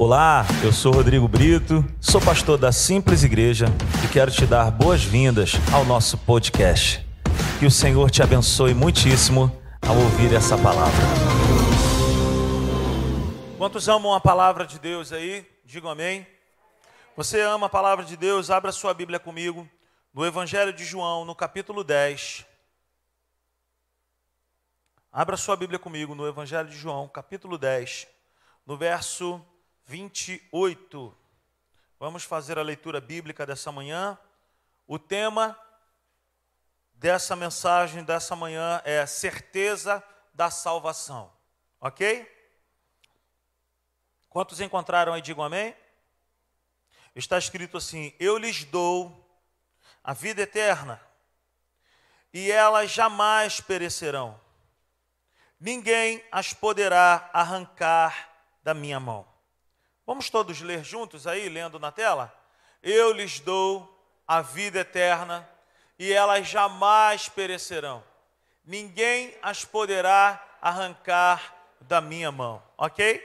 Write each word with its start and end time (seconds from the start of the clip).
Olá, 0.00 0.44
eu 0.62 0.72
sou 0.72 0.92
Rodrigo 0.92 1.26
Brito, 1.26 1.84
sou 2.00 2.20
pastor 2.20 2.56
da 2.56 2.70
Simples 2.70 3.24
Igreja 3.24 3.66
e 4.04 4.06
quero 4.06 4.30
te 4.30 4.46
dar 4.46 4.70
boas-vindas 4.70 5.54
ao 5.74 5.84
nosso 5.84 6.16
podcast. 6.18 7.04
Que 7.58 7.66
o 7.66 7.70
Senhor 7.70 8.08
te 8.08 8.22
abençoe 8.22 8.74
muitíssimo 8.74 9.50
ao 9.82 9.96
ouvir 9.96 10.32
essa 10.32 10.56
palavra. 10.56 11.02
Quantos 13.58 13.88
amam 13.88 14.14
a 14.14 14.20
palavra 14.20 14.64
de 14.64 14.78
Deus 14.78 15.12
aí? 15.12 15.44
Digam 15.64 15.90
amém. 15.90 16.24
Você 17.16 17.40
ama 17.40 17.66
a 17.66 17.68
palavra 17.68 18.04
de 18.04 18.16
Deus? 18.16 18.50
Abra 18.52 18.70
sua 18.70 18.94
Bíblia 18.94 19.18
comigo 19.18 19.68
no 20.14 20.24
Evangelho 20.24 20.72
de 20.72 20.84
João, 20.84 21.24
no 21.24 21.34
capítulo 21.34 21.82
10. 21.82 22.46
Abra 25.12 25.36
sua 25.36 25.56
Bíblia 25.56 25.80
comigo 25.80 26.14
no 26.14 26.24
Evangelho 26.24 26.68
de 26.68 26.76
João, 26.76 27.08
capítulo 27.08 27.58
10, 27.58 28.06
no 28.64 28.76
verso 28.76 29.44
28. 29.88 31.16
Vamos 31.98 32.22
fazer 32.22 32.58
a 32.58 32.62
leitura 32.62 33.00
bíblica 33.00 33.46
dessa 33.46 33.72
manhã. 33.72 34.18
O 34.86 34.98
tema 34.98 35.58
dessa 36.92 37.34
mensagem 37.34 38.04
dessa 38.04 38.36
manhã 38.36 38.82
é 38.84 39.04
certeza 39.06 40.04
da 40.34 40.50
salvação. 40.50 41.32
Ok? 41.80 42.30
Quantos 44.28 44.60
encontraram 44.60 45.14
aí, 45.14 45.22
digam 45.22 45.42
amém? 45.42 45.74
Está 47.16 47.38
escrito 47.38 47.78
assim: 47.78 48.14
Eu 48.20 48.36
lhes 48.36 48.64
dou 48.64 49.26
a 50.04 50.12
vida 50.12 50.42
eterna, 50.42 51.00
e 52.30 52.50
elas 52.50 52.90
jamais 52.90 53.58
perecerão. 53.58 54.38
Ninguém 55.58 56.22
as 56.30 56.52
poderá 56.52 57.30
arrancar 57.32 58.30
da 58.62 58.74
minha 58.74 59.00
mão. 59.00 59.37
Vamos 60.08 60.30
todos 60.30 60.62
ler 60.62 60.82
juntos 60.82 61.26
aí, 61.26 61.50
lendo 61.50 61.78
na 61.78 61.92
tela? 61.92 62.34
Eu 62.82 63.12
lhes 63.12 63.40
dou 63.40 63.86
a 64.26 64.40
vida 64.40 64.78
eterna 64.78 65.46
e 65.98 66.10
elas 66.10 66.48
jamais 66.48 67.28
perecerão. 67.28 68.02
Ninguém 68.64 69.36
as 69.42 69.66
poderá 69.66 70.42
arrancar 70.62 71.54
da 71.82 72.00
minha 72.00 72.32
mão, 72.32 72.62
ok? 72.78 73.22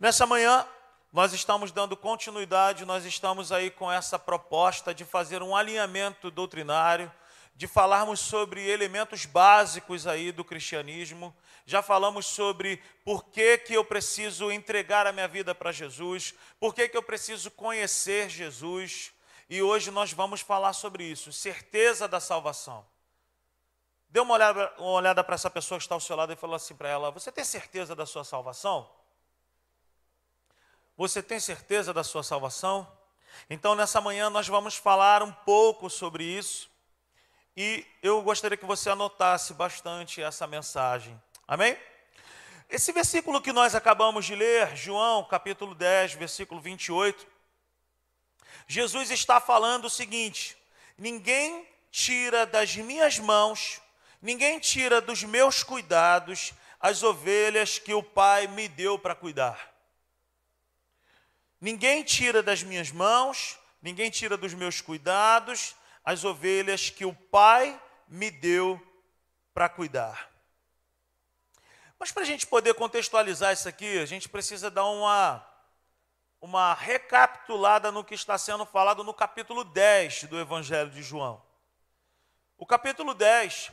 Nessa 0.00 0.24
manhã, 0.24 0.66
nós 1.12 1.34
estamos 1.34 1.70
dando 1.70 1.98
continuidade, 1.98 2.86
nós 2.86 3.04
estamos 3.04 3.52
aí 3.52 3.70
com 3.70 3.92
essa 3.92 4.18
proposta 4.18 4.94
de 4.94 5.04
fazer 5.04 5.42
um 5.42 5.54
alinhamento 5.54 6.30
doutrinário, 6.30 7.12
de 7.54 7.66
falarmos 7.66 8.20
sobre 8.20 8.66
elementos 8.68 9.24
básicos 9.24 10.06
aí 10.06 10.32
do 10.32 10.44
cristianismo, 10.44 11.34
já 11.64 11.82
falamos 11.82 12.26
sobre 12.26 12.82
por 13.04 13.24
que, 13.24 13.58
que 13.58 13.74
eu 13.74 13.84
preciso 13.84 14.50
entregar 14.50 15.06
a 15.06 15.12
minha 15.12 15.28
vida 15.28 15.54
para 15.54 15.70
Jesus, 15.70 16.34
por 16.58 16.74
que, 16.74 16.88
que 16.88 16.96
eu 16.96 17.02
preciso 17.02 17.50
conhecer 17.50 18.28
Jesus, 18.28 19.12
e 19.48 19.62
hoje 19.62 19.90
nós 19.90 20.12
vamos 20.12 20.40
falar 20.40 20.72
sobre 20.72 21.04
isso, 21.04 21.32
certeza 21.32 22.08
da 22.08 22.20
salvação. 22.20 22.84
Dê 24.08 24.20
uma 24.20 24.34
olhada, 24.34 24.72
uma 24.78 24.92
olhada 24.92 25.24
para 25.24 25.34
essa 25.34 25.50
pessoa 25.50 25.78
que 25.78 25.84
está 25.84 25.94
ao 25.94 26.00
seu 26.00 26.16
lado 26.16 26.32
e 26.32 26.36
falou 26.36 26.56
assim 26.56 26.74
para 26.74 26.88
ela: 26.88 27.10
Você 27.10 27.32
tem 27.32 27.44
certeza 27.44 27.94
da 27.94 28.04
sua 28.04 28.24
salvação? 28.24 28.90
Você 30.96 31.22
tem 31.22 31.40
certeza 31.40 31.94
da 31.94 32.04
sua 32.04 32.22
salvação? 32.22 32.86
Então, 33.48 33.74
nessa 33.74 34.00
manhã, 34.00 34.28
nós 34.28 34.46
vamos 34.46 34.76
falar 34.76 35.22
um 35.22 35.32
pouco 35.32 35.88
sobre 35.88 36.24
isso. 36.24 36.70
E 37.54 37.84
eu 38.02 38.22
gostaria 38.22 38.56
que 38.56 38.64
você 38.64 38.88
anotasse 38.88 39.52
bastante 39.52 40.22
essa 40.22 40.46
mensagem. 40.46 41.20
Amém? 41.46 41.76
Esse 42.68 42.92
versículo 42.92 43.42
que 43.42 43.52
nós 43.52 43.74
acabamos 43.74 44.24
de 44.24 44.34
ler, 44.34 44.74
João 44.74 45.22
capítulo 45.24 45.74
10, 45.74 46.14
versículo 46.14 46.62
28, 46.62 47.26
Jesus 48.66 49.10
está 49.10 49.38
falando 49.38 49.84
o 49.84 49.90
seguinte: 49.90 50.56
ninguém 50.96 51.68
tira 51.90 52.46
das 52.46 52.74
minhas 52.74 53.18
mãos, 53.18 53.82
ninguém 54.22 54.58
tira 54.58 54.98
dos 55.02 55.22
meus 55.22 55.62
cuidados 55.62 56.54
as 56.80 57.02
ovelhas 57.02 57.78
que 57.78 57.92
o 57.92 58.02
Pai 58.02 58.46
me 58.46 58.66
deu 58.66 58.98
para 58.98 59.14
cuidar. 59.14 59.70
Ninguém 61.60 62.02
tira 62.02 62.42
das 62.42 62.62
minhas 62.62 62.90
mãos, 62.90 63.58
ninguém 63.82 64.10
tira 64.10 64.38
dos 64.38 64.54
meus 64.54 64.80
cuidados 64.80 65.76
as 66.04 66.24
ovelhas 66.24 66.90
que 66.90 67.04
o 67.04 67.14
Pai 67.14 67.80
me 68.08 68.30
deu 68.30 68.80
para 69.54 69.68
cuidar. 69.68 70.30
Mas 71.98 72.10
para 72.10 72.22
a 72.22 72.26
gente 72.26 72.46
poder 72.46 72.74
contextualizar 72.74 73.52
isso 73.52 73.68
aqui, 73.68 73.98
a 73.98 74.06
gente 74.06 74.28
precisa 74.28 74.70
dar 74.70 74.86
uma, 74.86 75.46
uma 76.40 76.74
recapitulada 76.74 77.92
no 77.92 78.02
que 78.02 78.14
está 78.14 78.36
sendo 78.36 78.66
falado 78.66 79.04
no 79.04 79.14
capítulo 79.14 79.62
10 79.62 80.24
do 80.24 80.40
Evangelho 80.40 80.90
de 80.90 81.02
João. 81.02 81.40
O 82.58 82.66
capítulo 82.66 83.14
10 83.14 83.70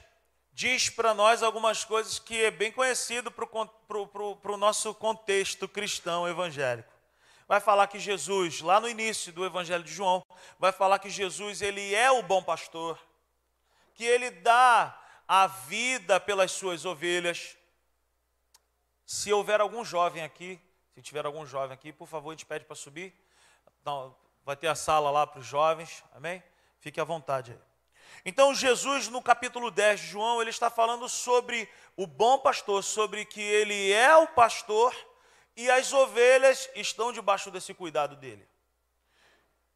diz 0.51 0.90
para 0.90 1.13
nós 1.13 1.41
algumas 1.41 1.84
coisas 1.84 2.19
que 2.19 2.44
é 2.44 2.51
bem 2.51 2.72
conhecido 2.72 3.31
para 3.31 4.53
o 4.53 4.57
nosso 4.57 4.94
contexto 4.94 5.67
cristão 5.67 6.28
evangélico. 6.28 6.99
Vai 7.50 7.60
falar 7.60 7.88
que 7.88 7.98
Jesus, 7.98 8.62
lá 8.62 8.80
no 8.80 8.88
início 8.88 9.34
do 9.34 9.44
Evangelho 9.44 9.84
de 9.84 9.92
João, 9.92 10.24
vai 10.60 10.72
falar 10.72 11.00
que 11.00 11.10
Jesus 11.10 11.64
ele 11.64 11.96
é 11.96 12.12
o 12.12 12.22
bom 12.22 12.44
pastor, 12.44 13.00
que 13.96 14.06
ele 14.06 14.30
dá 14.30 14.96
a 15.28 15.48
vida 15.48 16.20
pelas 16.20 16.52
suas 16.52 16.86
ovelhas, 16.86 17.58
se 19.04 19.34
houver 19.34 19.59
algum 19.62 19.84
jovem 19.84 20.24
aqui, 20.24 20.62
se 20.94 21.02
tiver 21.02 21.26
algum 21.26 21.44
jovem 21.44 21.74
aqui, 21.74 21.92
por 21.92 22.08
favor, 22.08 22.30
a 22.30 22.34
gente 22.34 22.46
pede 22.46 22.66
para 22.66 22.76
subir. 22.76 23.16
Vai 24.46 24.56
ter 24.56 24.68
a 24.68 24.76
sala 24.76 25.09
lá 25.09 25.26
para 25.26 25.40
os 25.40 25.46
jovens, 25.48 26.04
amém? 26.14 26.44
Fique 26.80 27.02
à 27.02 27.04
vontade 27.04 27.54
aí. 27.54 27.59
Então, 28.24 28.54
Jesus, 28.54 29.08
no 29.08 29.24
capítulo 29.24 29.72
10 29.72 30.02
de 30.02 30.06
João, 30.06 30.40
ele 30.40 30.52
está 30.52 30.70
falando 30.70 31.09
sobre 31.09 31.68
o 31.98 32.06
bom 32.06 32.38
pastor, 32.38 32.84
sobre 32.84 33.26
que 33.26 33.42
ele 33.42 33.92
é 33.92 34.16
o 34.16 34.28
pastor 34.28 34.96
e 35.59 35.70
as 35.70 35.92
ovelhas 35.92 36.70
estão 36.74 37.12
debaixo 37.12 37.52
desse 37.52 37.74
cuidado 37.74 38.16
dele. 38.16 38.47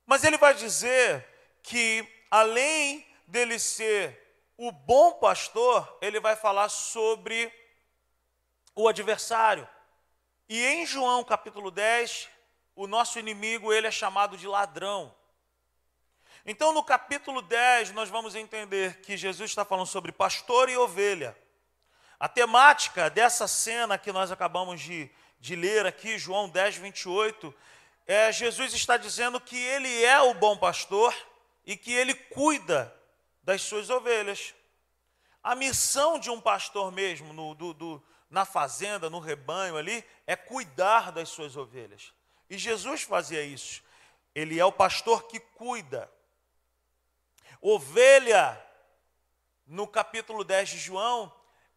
Mas 0.06 0.24
ele 0.24 0.38
vai 0.38 0.54
dizer 0.54 1.28
que, 1.62 2.08
além 2.32 3.06
dele 3.28 3.60
ser 3.60 4.18
o 4.56 4.72
bom 4.72 5.12
pastor, 5.16 5.98
ele 6.02 6.22
vai 6.22 6.38
falar 6.38 6.70
sobre 6.70 7.52
o 8.74 8.88
adversário. 8.88 9.68
E 10.48 10.66
em 10.66 10.86
João 10.86 11.22
capítulo 11.22 11.70
10, 11.70 12.30
o 12.78 12.88
nosso 12.88 13.20
inimigo, 13.20 13.74
ele 13.74 13.88
é 13.88 13.92
chamado 13.92 14.38
de 14.38 14.48
ladrão. 14.48 15.14
Então, 16.46 16.72
no 16.72 16.82
capítulo 16.82 17.42
10, 17.42 17.92
nós 17.92 18.08
vamos 18.08 18.36
entender 18.36 19.02
que 19.02 19.18
Jesus 19.18 19.52
está 19.52 19.66
falando 19.66 19.88
sobre 19.88 20.14
pastor 20.14 20.70
e 20.70 20.78
ovelha. 20.78 21.38
A 22.18 22.30
temática 22.30 23.10
dessa 23.10 23.50
cena 23.50 23.98
que 23.98 24.14
nós 24.14 24.32
acabamos 24.32 24.80
de, 24.80 25.12
de 25.44 25.58
ler 25.58 25.86
aqui, 25.86 26.18
João 26.18 26.48
10, 26.48 26.78
28, 26.78 27.54
é 28.08 28.32
Jesus 28.32 28.74
está 28.74 28.96
dizendo 28.96 29.42
que 29.42 29.58
ele 29.58 30.02
é 30.06 30.18
o 30.22 30.34
bom 30.34 30.56
pastor 30.56 31.14
e 31.66 31.76
que 31.76 31.92
ele 31.92 32.14
cuida 32.14 32.96
das 33.44 33.62
suas 33.62 33.90
ovelhas. 33.90 34.56
A 35.44 35.54
missão 35.54 36.18
de 36.18 36.30
um 36.30 36.40
pastor 36.40 36.94
mesmo, 36.94 37.34
no, 37.34 37.54
do, 37.56 37.74
do, 37.74 38.04
na 38.30 38.46
fazenda, 38.46 39.10
no 39.10 39.20
rebanho 39.20 39.76
ali, 39.76 40.02
é 40.26 40.34
cuidar 40.34 41.12
das 41.12 41.28
suas 41.28 41.58
ovelhas. 41.58 42.14
E 42.50 42.58
Jesus 42.58 43.02
fazia 43.02 43.44
isso. 43.44 43.84
Ele 44.34 44.58
é 44.58 44.64
o 44.64 44.72
pastor 44.72 45.28
que 45.28 45.42
cuida. 45.42 46.10
Ovelha, 47.60 48.66
no 49.68 49.88
capítulo 49.88 50.46
10 50.46 50.70
de 50.70 50.78
João, 50.78 51.30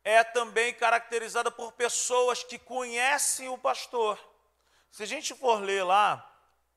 é 0.07 0.23
também 0.23 0.73
caracterizada 0.73 1.51
por 1.51 1.73
pessoas 1.73 2.45
que 2.45 2.61
conhecem 2.61 3.49
o 3.49 3.59
pastor. 3.59 4.17
Se 4.89 5.03
a 5.03 5.07
gente 5.07 5.35
for 5.35 5.61
ler 5.61 5.83
lá, 5.83 6.25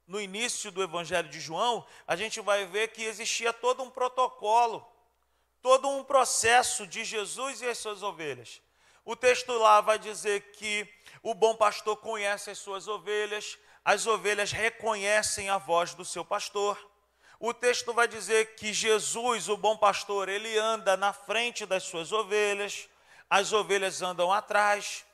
no 0.07 0.19
início 0.19 0.71
do 0.71 0.81
Evangelho 0.81 1.29
de 1.29 1.39
João, 1.39 1.85
a 2.07 2.15
gente 2.15 2.41
vai 2.41 2.65
ver 2.65 2.87
que 2.87 3.03
existia 3.03 3.53
todo 3.53 3.83
um 3.83 3.89
protocolo, 3.91 4.83
todo 5.61 5.87
um 5.87 6.03
processo 6.03 6.87
de 6.87 7.05
Jesus 7.05 7.61
e 7.61 7.67
as 7.67 7.77
suas 7.77 8.01
ovelhas. 8.01 8.63
O 9.05 9.15
texto 9.15 9.53
lá 9.53 9.79
vai 9.79 9.99
dizer 9.99 10.51
que 10.53 10.91
o 11.21 11.35
bom 11.35 11.55
pastor 11.55 11.97
conhece 11.97 12.49
as 12.49 12.57
suas 12.57 12.87
ovelhas, 12.87 13.59
as 13.85 14.07
ovelhas 14.07 14.51
reconhecem 14.51 15.51
a 15.51 15.59
voz 15.59 15.93
do 15.93 16.03
seu 16.03 16.25
pastor. 16.25 16.83
O 17.39 17.53
texto 17.53 17.93
vai 17.93 18.07
dizer 18.07 18.55
que 18.55 18.73
Jesus, 18.73 19.49
o 19.49 19.55
bom 19.55 19.77
pastor, 19.77 20.27
ele 20.29 20.57
anda 20.57 20.97
na 20.97 21.13
frente 21.13 21.63
das 21.67 21.83
suas 21.83 22.11
ovelhas, 22.11 22.88
as 23.29 23.53
ovelhas 23.53 24.01
andam 24.01 24.31
atrás, 24.31 25.05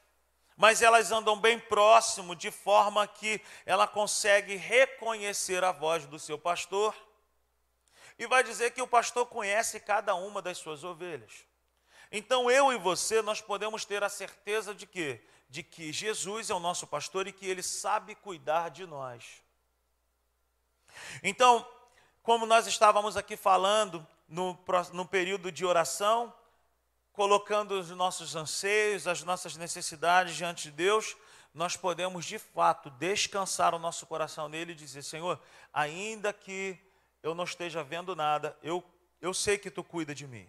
mas 0.56 0.82
elas 0.82 1.12
andam 1.12 1.38
bem 1.40 1.60
próximo, 1.60 2.36
de 2.36 2.50
forma 2.50 3.06
que 3.08 3.42
ela 3.66 3.88
consegue 3.88 4.56
reconhecer 4.56 5.64
a 5.64 5.72
voz 5.72 6.06
do 6.06 6.18
seu 6.18 6.38
pastor. 6.38 6.96
E 8.18 8.26
vai 8.26 8.44
dizer 8.44 8.72
que 8.72 8.82
o 8.82 8.88
pastor 8.88 9.26
conhece 9.26 9.80
cada 9.80 10.16
uma 10.16 10.42
das 10.42 10.58
suas 10.58 10.84
ovelhas. 10.84 11.46
Então 12.12 12.50
eu 12.50 12.72
e 12.72 12.78
você, 12.78 13.22
nós 13.22 13.42
podemos 13.42 13.84
ter 13.84 14.04
a 14.04 14.10
certeza 14.10 14.74
de 14.74 14.86
que 14.86 15.22
de 15.50 15.64
que 15.64 15.94
Jesus 15.94 16.50
é 16.50 16.54
o 16.54 16.60
nosso 16.60 16.88
pastor 16.88 17.28
e 17.28 17.32
que 17.32 17.46
ele 17.46 17.64
sabe 17.64 18.16
cuidar 18.16 18.70
de 18.70 18.86
nós. 18.86 19.42
Então, 21.24 21.66
como 22.24 22.46
nós 22.46 22.68
estávamos 22.68 23.16
aqui 23.16 23.38
falando 23.38 24.06
no, 24.28 24.58
no 24.94 25.06
período 25.06 25.52
de 25.52 25.66
oração, 25.66 26.34
colocando 27.16 27.80
os 27.80 27.90
nossos 27.92 28.36
anseios, 28.36 29.08
as 29.08 29.24
nossas 29.24 29.56
necessidades 29.56 30.36
diante 30.36 30.64
de 30.64 30.72
Deus, 30.72 31.16
nós 31.54 31.78
podemos 31.78 32.26
de 32.26 32.38
fato 32.38 32.90
descansar 32.90 33.74
o 33.74 33.80
nosso 33.80 34.06
coração 34.06 34.50
nele 34.50 34.74
e 34.74 34.76
dizer: 34.76 35.02
Senhor, 35.02 35.42
ainda 35.74 36.34
que 36.34 36.78
eu 37.24 37.34
não 37.34 37.46
esteja 37.46 37.84
vendo 37.84 38.16
nada, 38.16 38.58
eu, 38.62 38.84
eu 39.22 39.34
sei 39.34 39.58
que 39.58 39.72
tu 39.72 39.84
cuida 39.84 40.14
de 40.14 40.28
mim. 40.28 40.48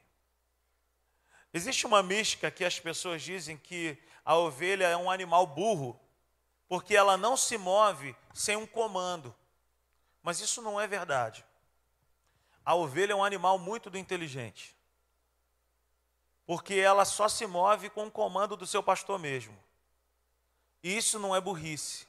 Existe 1.55 1.87
uma 1.87 2.03
mística 2.03 2.51
que 2.51 2.65
as 2.65 2.79
pessoas 2.79 3.23
dizem 3.23 3.57
que 3.57 3.97
a 4.25 4.37
ovelha 4.37 4.89
é 4.89 4.97
um 4.97 5.11
animal 5.11 5.47
burro, 5.47 5.99
porque 6.69 6.95
ela 6.95 7.17
não 7.17 7.37
se 7.37 7.57
move 7.57 8.15
sem 8.35 8.57
um 8.57 8.67
comando. 8.67 9.35
Mas 10.23 10.41
isso 10.41 10.61
não 10.61 10.79
é 10.79 10.87
verdade. 10.87 11.45
A 12.65 12.75
ovelha 12.75 13.13
é 13.13 13.17
um 13.17 13.25
animal 13.25 13.59
muito 13.59 13.97
inteligente, 13.97 14.76
porque 16.47 16.75
ela 16.75 17.05
só 17.05 17.29
se 17.29 17.47
move 17.47 17.91
com 17.91 18.07
o 18.07 18.11
comando 18.11 18.57
do 18.57 18.67
seu 18.67 18.83
pastor 18.83 19.19
mesmo. 19.19 19.57
E 20.83 20.97
isso 20.97 21.19
não 21.19 21.35
é 21.35 21.41
burrice, 21.41 22.07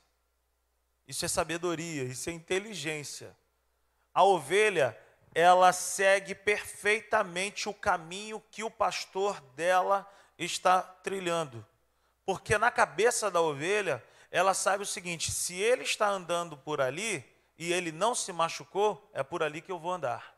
isso 1.07 1.25
é 1.25 1.27
sabedoria, 1.27 2.03
isso 2.03 2.29
é 2.29 2.33
inteligência. 2.33 3.35
A 4.13 4.23
ovelha, 4.23 4.97
ela 5.33 5.73
segue 5.73 6.35
perfeitamente 6.35 7.67
o 7.67 7.73
caminho 7.73 8.43
que 8.51 8.63
o 8.63 8.69
pastor 8.69 9.41
dela 9.55 10.07
está 10.37 10.81
trilhando. 10.81 11.65
Porque 12.25 12.57
na 12.57 12.69
cabeça 12.69 13.31
da 13.31 13.41
ovelha, 13.41 14.03
ela 14.29 14.53
sabe 14.53 14.83
o 14.83 14.87
seguinte: 14.87 15.31
se 15.31 15.55
ele 15.55 15.83
está 15.83 16.07
andando 16.09 16.57
por 16.57 16.81
ali 16.81 17.25
e 17.57 17.71
ele 17.71 17.91
não 17.91 18.13
se 18.13 18.31
machucou, 18.31 19.09
é 19.13 19.23
por 19.23 19.41
ali 19.41 19.61
que 19.61 19.71
eu 19.71 19.79
vou 19.79 19.91
andar. 19.91 20.35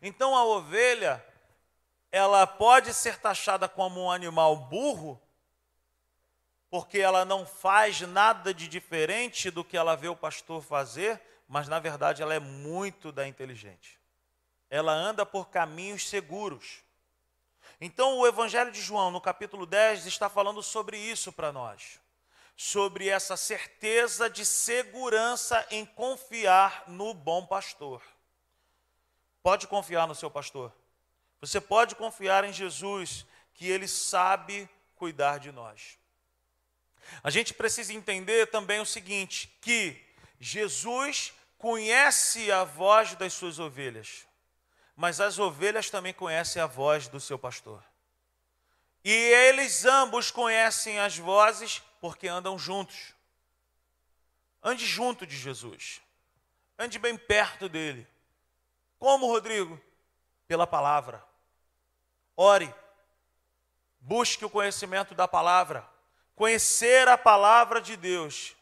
Então 0.00 0.34
a 0.34 0.44
ovelha, 0.44 1.24
ela 2.12 2.46
pode 2.46 2.92
ser 2.92 3.18
taxada 3.18 3.66
como 3.66 4.02
um 4.02 4.10
animal 4.10 4.54
burro, 4.54 5.18
porque 6.68 6.98
ela 6.98 7.24
não 7.24 7.46
faz 7.46 8.02
nada 8.02 8.52
de 8.52 8.68
diferente 8.68 9.50
do 9.50 9.64
que 9.64 9.78
ela 9.78 9.96
vê 9.96 10.08
o 10.08 10.16
pastor 10.16 10.62
fazer, 10.62 11.20
mas 11.48 11.68
na 11.68 11.80
verdade 11.80 12.22
ela 12.22 12.34
é 12.34 12.38
muito 12.38 13.10
da 13.10 13.26
inteligente. 13.26 13.98
Ela 14.68 14.92
anda 14.92 15.24
por 15.24 15.48
caminhos 15.48 16.06
seguros. 16.06 16.82
Então 17.80 18.18
o 18.18 18.26
Evangelho 18.26 18.70
de 18.70 18.80
João, 18.80 19.10
no 19.10 19.20
capítulo 19.20 19.64
10, 19.64 20.06
está 20.06 20.28
falando 20.28 20.62
sobre 20.62 20.98
isso 20.98 21.32
para 21.32 21.50
nós. 21.50 21.98
Sobre 22.54 23.08
essa 23.08 23.38
certeza 23.38 24.28
de 24.28 24.44
segurança 24.44 25.66
em 25.70 25.86
confiar 25.86 26.84
no 26.86 27.14
bom 27.14 27.46
pastor. 27.46 28.02
Pode 29.42 29.66
confiar 29.66 30.06
no 30.06 30.14
seu 30.14 30.30
pastor. 30.30 30.72
Você 31.42 31.60
pode 31.60 31.96
confiar 31.96 32.44
em 32.44 32.52
Jesus, 32.52 33.26
que 33.52 33.68
ele 33.68 33.88
sabe 33.88 34.70
cuidar 34.94 35.38
de 35.38 35.50
nós. 35.50 35.98
A 37.20 37.30
gente 37.30 37.52
precisa 37.52 37.92
entender 37.92 38.46
também 38.46 38.78
o 38.78 38.86
seguinte: 38.86 39.52
que 39.60 40.00
Jesus 40.38 41.34
conhece 41.58 42.52
a 42.52 42.62
voz 42.62 43.16
das 43.16 43.32
suas 43.32 43.58
ovelhas, 43.58 44.24
mas 44.94 45.20
as 45.20 45.40
ovelhas 45.40 45.90
também 45.90 46.14
conhecem 46.14 46.62
a 46.62 46.66
voz 46.66 47.08
do 47.08 47.18
seu 47.18 47.36
pastor. 47.36 47.82
E 49.04 49.10
eles 49.10 49.84
ambos 49.84 50.30
conhecem 50.30 51.00
as 51.00 51.18
vozes 51.18 51.82
porque 52.00 52.28
andam 52.28 52.56
juntos. 52.56 53.12
Ande 54.62 54.86
junto 54.86 55.26
de 55.26 55.36
Jesus. 55.36 56.00
Ande 56.78 57.00
bem 57.00 57.18
perto 57.18 57.68
dele. 57.68 58.06
Como, 58.96 59.26
Rodrigo? 59.26 59.80
Pela 60.46 60.68
palavra. 60.68 61.31
Ore. 62.36 62.72
Busque 64.00 64.44
o 64.44 64.50
conhecimento 64.50 65.14
da 65.14 65.28
palavra. 65.28 65.88
Conhecer 66.34 67.06
a 67.08 67.16
palavra 67.16 67.80
de 67.80 67.96
Deus 67.96 68.56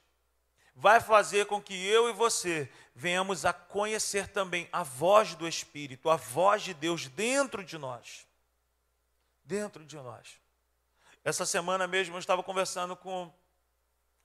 vai 0.74 1.00
fazer 1.00 1.46
com 1.46 1.60
que 1.60 1.86
eu 1.86 2.08
e 2.08 2.12
você 2.12 2.70
venhamos 2.94 3.44
a 3.44 3.52
conhecer 3.52 4.28
também 4.28 4.68
a 4.72 4.82
voz 4.82 5.34
do 5.34 5.46
Espírito, 5.46 6.10
a 6.10 6.16
voz 6.16 6.62
de 6.62 6.74
Deus 6.74 7.06
dentro 7.08 7.64
de 7.64 7.78
nós. 7.78 8.26
Dentro 9.44 9.84
de 9.84 9.96
nós. 9.96 10.40
Essa 11.24 11.44
semana 11.44 11.86
mesmo 11.86 12.16
eu 12.16 12.18
estava 12.18 12.42
conversando 12.42 12.96
com, 12.96 13.32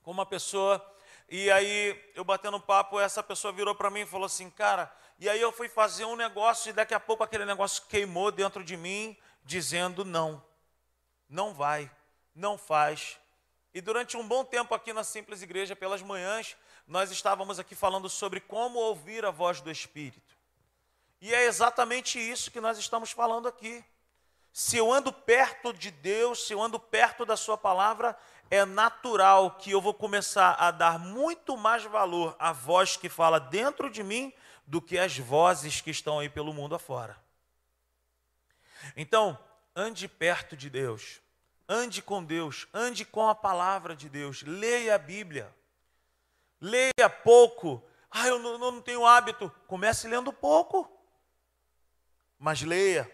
com 0.01 0.11
uma 0.11 0.25
pessoa, 0.25 0.83
e 1.29 1.51
aí 1.51 2.11
eu 2.15 2.23
batendo 2.23 2.59
papo, 2.59 2.99
essa 2.99 3.21
pessoa 3.21 3.51
virou 3.51 3.75
para 3.75 3.89
mim 3.89 4.01
e 4.01 4.05
falou 4.05 4.25
assim: 4.25 4.49
Cara, 4.49 4.93
e 5.19 5.27
aí 5.27 5.41
eu 5.41 5.51
fui 5.51 5.67
fazer 5.67 6.05
um 6.05 6.15
negócio, 6.15 6.69
e 6.69 6.73
daqui 6.73 6.93
a 6.93 6.99
pouco 6.99 7.23
aquele 7.23 7.45
negócio 7.45 7.83
queimou 7.89 8.31
dentro 8.31 8.63
de 8.63 8.77
mim, 8.77 9.17
dizendo: 9.45 10.03
Não, 10.03 10.43
não 11.29 11.53
vai, 11.53 11.89
não 12.35 12.57
faz, 12.57 13.17
e 13.75 13.81
durante 13.81 14.15
um 14.15 14.25
bom 14.25 14.45
tempo 14.45 14.73
aqui 14.73 14.93
na 14.93 15.03
Simples 15.03 15.41
Igreja, 15.41 15.75
pelas 15.75 16.01
manhãs, 16.01 16.55
nós 16.87 17.11
estávamos 17.11 17.59
aqui 17.59 17.75
falando 17.75 18.07
sobre 18.07 18.39
como 18.39 18.79
ouvir 18.79 19.25
a 19.25 19.31
voz 19.31 19.59
do 19.59 19.69
Espírito. 19.69 20.33
E 21.19 21.33
é 21.33 21.43
exatamente 21.43 22.17
isso 22.17 22.49
que 22.49 22.61
nós 22.61 22.77
estamos 22.77 23.11
falando 23.11 23.49
aqui. 23.49 23.83
Se 24.53 24.77
eu 24.77 24.93
ando 24.93 25.11
perto 25.11 25.73
de 25.73 25.91
Deus, 25.91 26.47
se 26.47 26.53
eu 26.53 26.61
ando 26.61 26.79
perto 26.79 27.25
da 27.25 27.35
Sua 27.35 27.57
palavra, 27.57 28.17
é 28.49 28.63
natural 28.63 29.51
que 29.51 29.71
eu 29.71 29.81
vou 29.81 29.93
começar 29.93 30.53
a 30.53 30.71
dar 30.71 30.97
muito 30.97 31.57
mais 31.57 31.83
valor 31.83 32.33
à 32.39 32.53
voz 32.53 32.95
que 32.95 33.09
fala 33.09 33.41
dentro 33.41 33.89
de 33.89 34.03
mim 34.03 34.31
do 34.65 34.81
que 34.81 34.97
às 34.97 35.17
vozes 35.17 35.81
que 35.81 35.91
estão 35.91 36.19
aí 36.19 36.29
pelo 36.29 36.53
mundo 36.53 36.75
afora. 36.75 37.24
Então, 38.95 39.37
ande 39.75 40.07
perto 40.07 40.55
de 40.55 40.69
Deus. 40.69 41.21
Ande 41.67 42.01
com 42.01 42.23
Deus, 42.23 42.67
ande 42.71 43.03
com 43.03 43.27
a 43.27 43.33
palavra 43.33 43.95
de 43.95 44.07
Deus, 44.07 44.43
leia 44.43 44.95
a 44.95 44.99
Bíblia. 44.99 45.53
Leia 46.61 47.09
pouco. 47.23 47.83
Ah, 48.09 48.27
eu 48.27 48.39
não, 48.39 48.57
não 48.57 48.81
tenho 48.81 49.05
hábito. 49.05 49.51
Comece 49.67 50.07
lendo 50.07 50.31
pouco. 50.31 50.89
Mas 52.37 52.61
leia. 52.61 53.11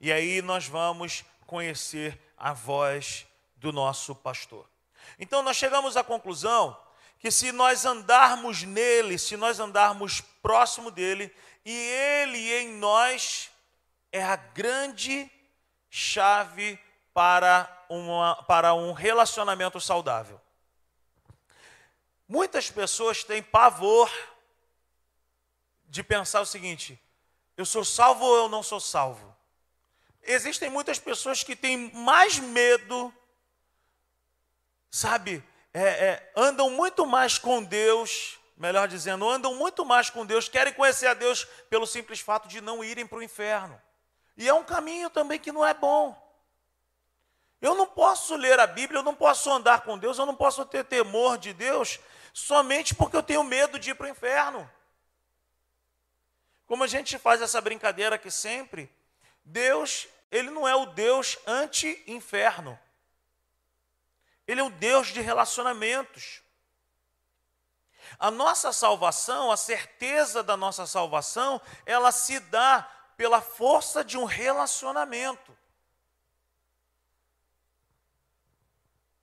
E 0.00 0.12
aí 0.12 0.42
nós 0.42 0.66
vamos 0.66 1.24
conhecer 1.46 2.20
a 2.36 2.52
voz 2.52 3.26
do 3.56 3.72
nosso 3.72 4.14
pastor. 4.14 4.68
Então 5.18 5.42
nós 5.42 5.56
chegamos 5.56 5.96
à 5.96 6.04
conclusão 6.04 6.76
que 7.18 7.30
se 7.30 7.50
nós 7.50 7.84
andarmos 7.84 8.62
nele, 8.62 9.18
se 9.18 9.36
nós 9.36 9.58
andarmos 9.58 10.20
próximo 10.20 10.90
dele, 10.90 11.34
e 11.64 11.72
ele 11.72 12.52
em 12.54 12.68
nós, 12.74 13.50
é 14.18 14.24
a 14.24 14.36
grande 14.36 15.30
chave 15.88 16.78
para, 17.14 17.84
uma, 17.88 18.42
para 18.44 18.74
um 18.74 18.92
relacionamento 18.92 19.80
saudável. 19.80 20.40
Muitas 22.28 22.70
pessoas 22.70 23.24
têm 23.24 23.42
pavor 23.42 24.10
de 25.86 26.02
pensar 26.02 26.40
o 26.40 26.46
seguinte: 26.46 27.00
eu 27.56 27.64
sou 27.64 27.84
salvo 27.84 28.24
ou 28.24 28.36
eu 28.36 28.48
não 28.48 28.62
sou 28.62 28.80
salvo? 28.80 29.34
Existem 30.22 30.68
muitas 30.68 30.98
pessoas 30.98 31.42
que 31.42 31.56
têm 31.56 31.90
mais 31.94 32.38
medo, 32.38 33.14
sabe, 34.90 35.42
é, 35.72 35.82
é, 35.82 36.32
andam 36.36 36.68
muito 36.70 37.06
mais 37.06 37.38
com 37.38 37.62
Deus, 37.62 38.38
melhor 38.56 38.88
dizendo, 38.88 39.26
andam 39.26 39.54
muito 39.54 39.86
mais 39.86 40.10
com 40.10 40.26
Deus, 40.26 40.48
querem 40.48 40.72
conhecer 40.74 41.06
a 41.06 41.14
Deus 41.14 41.44
pelo 41.70 41.86
simples 41.86 42.20
fato 42.20 42.46
de 42.46 42.60
não 42.60 42.84
irem 42.84 43.06
para 43.06 43.18
o 43.18 43.22
inferno. 43.22 43.80
E 44.38 44.48
é 44.48 44.54
um 44.54 44.62
caminho 44.62 45.10
também 45.10 45.40
que 45.40 45.50
não 45.50 45.66
é 45.66 45.74
bom. 45.74 46.16
Eu 47.60 47.74
não 47.74 47.88
posso 47.88 48.36
ler 48.36 48.60
a 48.60 48.68
Bíblia, 48.68 49.00
eu 49.00 49.04
não 49.04 49.16
posso 49.16 49.50
andar 49.50 49.80
com 49.80 49.98
Deus, 49.98 50.16
eu 50.16 50.24
não 50.24 50.36
posso 50.36 50.64
ter 50.64 50.84
temor 50.84 51.36
de 51.36 51.52
Deus 51.52 51.98
somente 52.32 52.94
porque 52.94 53.16
eu 53.16 53.22
tenho 53.22 53.42
medo 53.42 53.80
de 53.80 53.90
ir 53.90 53.94
para 53.96 54.06
o 54.06 54.08
inferno. 54.08 54.70
Como 56.66 56.84
a 56.84 56.86
gente 56.86 57.18
faz 57.18 57.42
essa 57.42 57.60
brincadeira 57.60 58.14
aqui 58.14 58.30
sempre, 58.30 58.88
Deus, 59.44 60.06
ele 60.30 60.50
não 60.50 60.68
é 60.68 60.76
o 60.76 60.86
Deus 60.86 61.36
anti-inferno. 61.44 62.78
Ele 64.46 64.60
é 64.60 64.64
o 64.64 64.70
Deus 64.70 65.08
de 65.08 65.20
relacionamentos. 65.20 66.42
A 68.20 68.30
nossa 68.30 68.72
salvação, 68.72 69.50
a 69.50 69.56
certeza 69.56 70.44
da 70.44 70.56
nossa 70.56 70.86
salvação, 70.86 71.60
ela 71.84 72.12
se 72.12 72.38
dá 72.38 72.88
pela 73.18 73.42
força 73.42 74.02
de 74.02 74.16
um 74.16 74.24
relacionamento. 74.24 75.54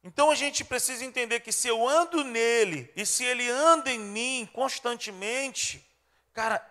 Então 0.03 0.29
a 0.29 0.35
gente 0.35 0.63
precisa 0.63 1.03
entender 1.03 1.39
que 1.39 1.51
se 1.51 1.67
eu 1.67 1.87
ando 1.87 2.23
nele 2.23 2.91
e 2.95 3.03
se 3.07 3.23
ele 3.23 3.49
anda 3.49 3.89
em 3.89 3.97
mim 3.97 4.47
constantemente, 4.53 5.83
cara, 6.31 6.63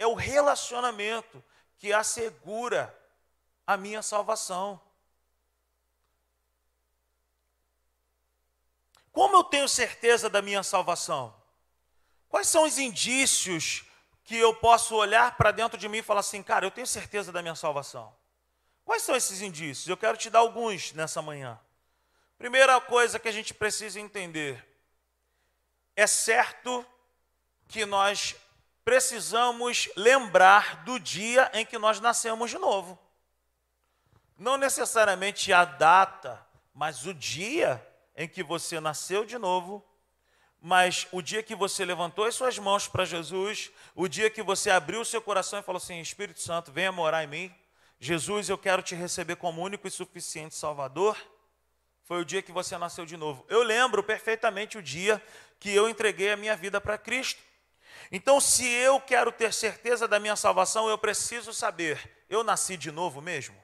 é 0.00 0.06
o 0.06 0.14
relacionamento 0.14 1.44
que 1.78 1.92
assegura 1.92 2.92
a 3.64 3.76
minha 3.76 4.02
salvação. 4.02 4.80
como 9.12 9.36
eu 9.36 9.44
tenho 9.44 9.68
certeza 9.68 10.30
da 10.30 10.40
minha 10.40 10.62
salvação? 10.62 11.34
Quais 12.30 12.48
são 12.48 12.64
os 12.64 12.78
indícios 12.78 13.84
que 14.24 14.36
eu 14.36 14.54
posso 14.54 14.94
olhar 14.94 15.36
para 15.36 15.50
dentro 15.50 15.78
de 15.78 15.88
mim 15.88 15.98
e 15.98 16.02
falar 16.02 16.20
assim, 16.20 16.42
cara, 16.42 16.64
eu 16.64 16.70
tenho 16.70 16.86
certeza 16.86 17.32
da 17.32 17.42
minha 17.42 17.54
salvação? 17.54 18.14
Quais 18.84 19.02
são 19.02 19.16
esses 19.16 19.40
indícios? 19.40 19.88
Eu 19.88 19.96
quero 19.96 20.16
te 20.16 20.30
dar 20.30 20.40
alguns 20.40 20.92
nessa 20.92 21.22
manhã. 21.22 21.58
Primeira 22.38 22.80
coisa 22.80 23.18
que 23.18 23.28
a 23.28 23.32
gente 23.32 23.54
precisa 23.54 24.00
entender: 24.00 24.66
é 25.94 26.06
certo 26.06 26.84
que 27.68 27.86
nós 27.86 28.34
precisamos 28.84 29.88
lembrar 29.96 30.84
do 30.84 30.98
dia 30.98 31.50
em 31.54 31.64
que 31.64 31.78
nós 31.78 32.00
nascemos 32.00 32.50
de 32.50 32.58
novo. 32.58 32.98
Não 34.36 34.56
necessariamente 34.56 35.52
a 35.52 35.64
data, 35.64 36.44
mas 36.74 37.06
o 37.06 37.14
dia 37.14 37.80
em 38.16 38.28
que 38.28 38.42
você 38.42 38.80
nasceu 38.80 39.24
de 39.24 39.38
novo, 39.38 39.84
mas 40.64 41.08
o 41.10 41.20
dia 41.20 41.42
que 41.42 41.56
você 41.56 41.84
levantou 41.84 42.24
as 42.24 42.36
suas 42.36 42.56
mãos 42.56 42.86
para 42.86 43.04
Jesus, 43.04 43.72
o 43.96 44.06
dia 44.06 44.30
que 44.30 44.44
você 44.44 44.70
abriu 44.70 45.00
o 45.00 45.04
seu 45.04 45.20
coração 45.20 45.58
e 45.58 45.62
falou 45.62 45.78
assim: 45.78 46.00
Espírito 46.00 46.40
Santo, 46.40 46.70
venha 46.70 46.92
morar 46.92 47.24
em 47.24 47.26
mim. 47.26 47.54
Jesus, 47.98 48.48
eu 48.48 48.56
quero 48.56 48.80
te 48.80 48.94
receber 48.94 49.34
como 49.34 49.60
único 49.60 49.88
e 49.88 49.90
suficiente 49.90 50.54
Salvador. 50.54 51.16
Foi 52.04 52.20
o 52.20 52.24
dia 52.24 52.40
que 52.40 52.52
você 52.52 52.78
nasceu 52.78 53.04
de 53.04 53.16
novo. 53.16 53.44
Eu 53.48 53.64
lembro 53.64 54.04
perfeitamente 54.04 54.78
o 54.78 54.82
dia 54.82 55.20
que 55.58 55.74
eu 55.74 55.88
entreguei 55.88 56.30
a 56.30 56.36
minha 56.36 56.54
vida 56.54 56.80
para 56.80 56.96
Cristo. 56.96 57.42
Então, 58.12 58.40
se 58.40 58.64
eu 58.64 59.00
quero 59.00 59.32
ter 59.32 59.52
certeza 59.52 60.06
da 60.06 60.20
minha 60.20 60.36
salvação, 60.36 60.88
eu 60.88 60.96
preciso 60.96 61.52
saber: 61.52 62.24
eu 62.30 62.44
nasci 62.44 62.76
de 62.76 62.92
novo 62.92 63.20
mesmo? 63.20 63.60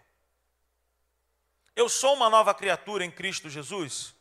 Eu 1.76 1.88
sou 1.88 2.14
uma 2.14 2.28
nova 2.28 2.52
criatura 2.52 3.04
em 3.04 3.10
Cristo 3.10 3.48
Jesus? 3.48 4.17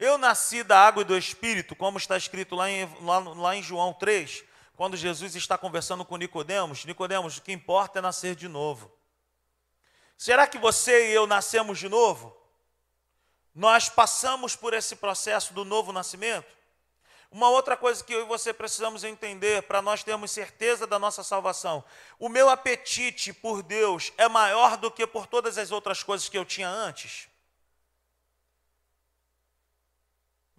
Eu 0.00 0.16
nasci 0.16 0.62
da 0.62 0.78
água 0.78 1.02
e 1.02 1.04
do 1.04 1.14
Espírito, 1.14 1.76
como 1.76 1.98
está 1.98 2.16
escrito 2.16 2.56
lá 2.56 2.70
em, 2.70 2.88
lá, 3.02 3.18
lá 3.18 3.54
em 3.54 3.62
João 3.62 3.92
3, 3.92 4.42
quando 4.74 4.96
Jesus 4.96 5.36
está 5.36 5.58
conversando 5.58 6.06
com 6.06 6.16
Nicodemos. 6.16 6.86
Nicodemos, 6.86 7.36
o 7.36 7.42
que 7.42 7.52
importa 7.52 7.98
é 7.98 8.02
nascer 8.02 8.34
de 8.34 8.48
novo. 8.48 8.90
Será 10.16 10.46
que 10.46 10.56
você 10.56 11.10
e 11.10 11.12
eu 11.12 11.26
nascemos 11.26 11.78
de 11.78 11.86
novo? 11.86 12.34
Nós 13.54 13.90
passamos 13.90 14.56
por 14.56 14.72
esse 14.72 14.96
processo 14.96 15.52
do 15.52 15.66
novo 15.66 15.92
nascimento? 15.92 16.50
Uma 17.30 17.50
outra 17.50 17.76
coisa 17.76 18.02
que 18.02 18.14
eu 18.14 18.22
e 18.22 18.26
você 18.26 18.54
precisamos 18.54 19.04
entender 19.04 19.64
para 19.64 19.82
nós 19.82 20.02
termos 20.02 20.30
certeza 20.30 20.86
da 20.86 20.98
nossa 20.98 21.22
salvação: 21.22 21.84
o 22.18 22.30
meu 22.30 22.48
apetite 22.48 23.34
por 23.34 23.62
Deus 23.62 24.14
é 24.16 24.28
maior 24.30 24.78
do 24.78 24.90
que 24.90 25.06
por 25.06 25.26
todas 25.26 25.58
as 25.58 25.70
outras 25.70 26.02
coisas 26.02 26.26
que 26.26 26.38
eu 26.38 26.44
tinha 26.46 26.70
antes. 26.70 27.29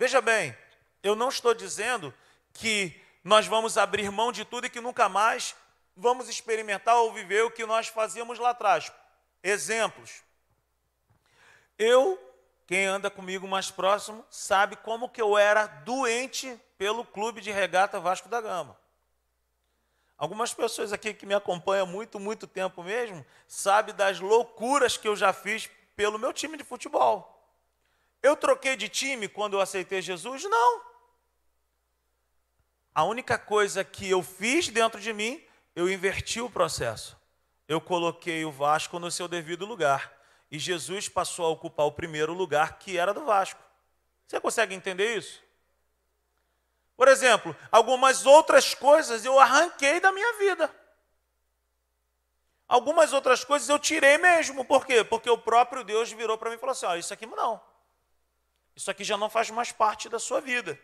Veja 0.01 0.19
bem, 0.19 0.57
eu 1.03 1.15
não 1.15 1.29
estou 1.29 1.53
dizendo 1.53 2.11
que 2.53 2.99
nós 3.23 3.45
vamos 3.45 3.77
abrir 3.77 4.09
mão 4.09 4.31
de 4.31 4.43
tudo 4.43 4.65
e 4.65 4.69
que 4.71 4.81
nunca 4.81 5.07
mais 5.07 5.55
vamos 5.95 6.27
experimentar 6.27 6.95
ou 6.95 7.13
viver 7.13 7.43
o 7.43 7.51
que 7.51 7.67
nós 7.67 7.87
fazíamos 7.87 8.39
lá 8.39 8.49
atrás. 8.49 8.91
Exemplos. 9.43 10.23
Eu 11.77 12.19
quem 12.65 12.87
anda 12.87 13.11
comigo 13.11 13.47
mais 13.47 13.69
próximo 13.69 14.25
sabe 14.27 14.75
como 14.75 15.07
que 15.07 15.21
eu 15.21 15.37
era 15.37 15.67
doente 15.67 16.59
pelo 16.79 17.05
clube 17.05 17.39
de 17.39 17.51
regata 17.51 17.99
Vasco 17.99 18.27
da 18.27 18.41
Gama. 18.41 18.75
Algumas 20.17 20.51
pessoas 20.51 20.91
aqui 20.91 21.13
que 21.13 21.27
me 21.27 21.35
acompanham 21.35 21.85
muito, 21.85 22.19
muito 22.19 22.47
tempo 22.47 22.81
mesmo, 22.81 23.23
sabem 23.47 23.93
das 23.93 24.19
loucuras 24.19 24.97
que 24.97 25.07
eu 25.07 25.15
já 25.15 25.31
fiz 25.31 25.69
pelo 25.95 26.17
meu 26.17 26.33
time 26.33 26.57
de 26.57 26.63
futebol. 26.63 27.30
Eu 28.21 28.35
troquei 28.35 28.75
de 28.75 28.87
time 28.87 29.27
quando 29.27 29.53
eu 29.53 29.61
aceitei 29.61 30.01
Jesus? 30.01 30.43
Não. 30.43 30.81
A 32.93 33.03
única 33.03 33.37
coisa 33.37 33.83
que 33.83 34.09
eu 34.09 34.21
fiz 34.21 34.67
dentro 34.67 34.99
de 34.99 35.13
mim, 35.13 35.43
eu 35.75 35.89
inverti 35.89 36.41
o 36.41 36.49
processo. 36.49 37.17
Eu 37.67 37.79
coloquei 37.79 38.43
o 38.43 38.51
Vasco 38.51 38.99
no 38.99 39.09
seu 39.09 39.27
devido 39.27 39.65
lugar 39.65 40.11
e 40.51 40.59
Jesus 40.59 41.07
passou 41.07 41.45
a 41.45 41.49
ocupar 41.49 41.85
o 41.85 41.93
primeiro 41.93 42.33
lugar 42.33 42.77
que 42.77 42.97
era 42.97 43.13
do 43.13 43.23
Vasco. 43.23 43.61
Você 44.27 44.39
consegue 44.39 44.75
entender 44.75 45.17
isso? 45.17 45.41
Por 46.97 47.07
exemplo, 47.07 47.55
algumas 47.71 48.25
outras 48.25 48.75
coisas 48.75 49.25
eu 49.25 49.39
arranquei 49.39 49.99
da 49.99 50.11
minha 50.11 50.37
vida. 50.37 50.69
Algumas 52.67 53.11
outras 53.11 53.43
coisas 53.43 53.67
eu 53.67 53.79
tirei 53.79 54.17
mesmo. 54.17 54.63
Por 54.63 54.85
quê? 54.85 55.03
Porque 55.03 55.29
o 55.29 55.37
próprio 55.37 55.83
Deus 55.83 56.11
virou 56.11 56.37
para 56.37 56.49
mim 56.49 56.57
e 56.57 56.59
falou 56.59 56.73
assim: 56.73 56.85
ó, 56.85 56.95
isso 56.95 57.13
aqui 57.13 57.25
não. 57.25 57.59
Isso 58.75 58.89
aqui 58.89 59.03
já 59.03 59.17
não 59.17 59.29
faz 59.29 59.49
mais 59.49 59.71
parte 59.71 60.09
da 60.09 60.19
sua 60.19 60.39
vida. 60.39 60.79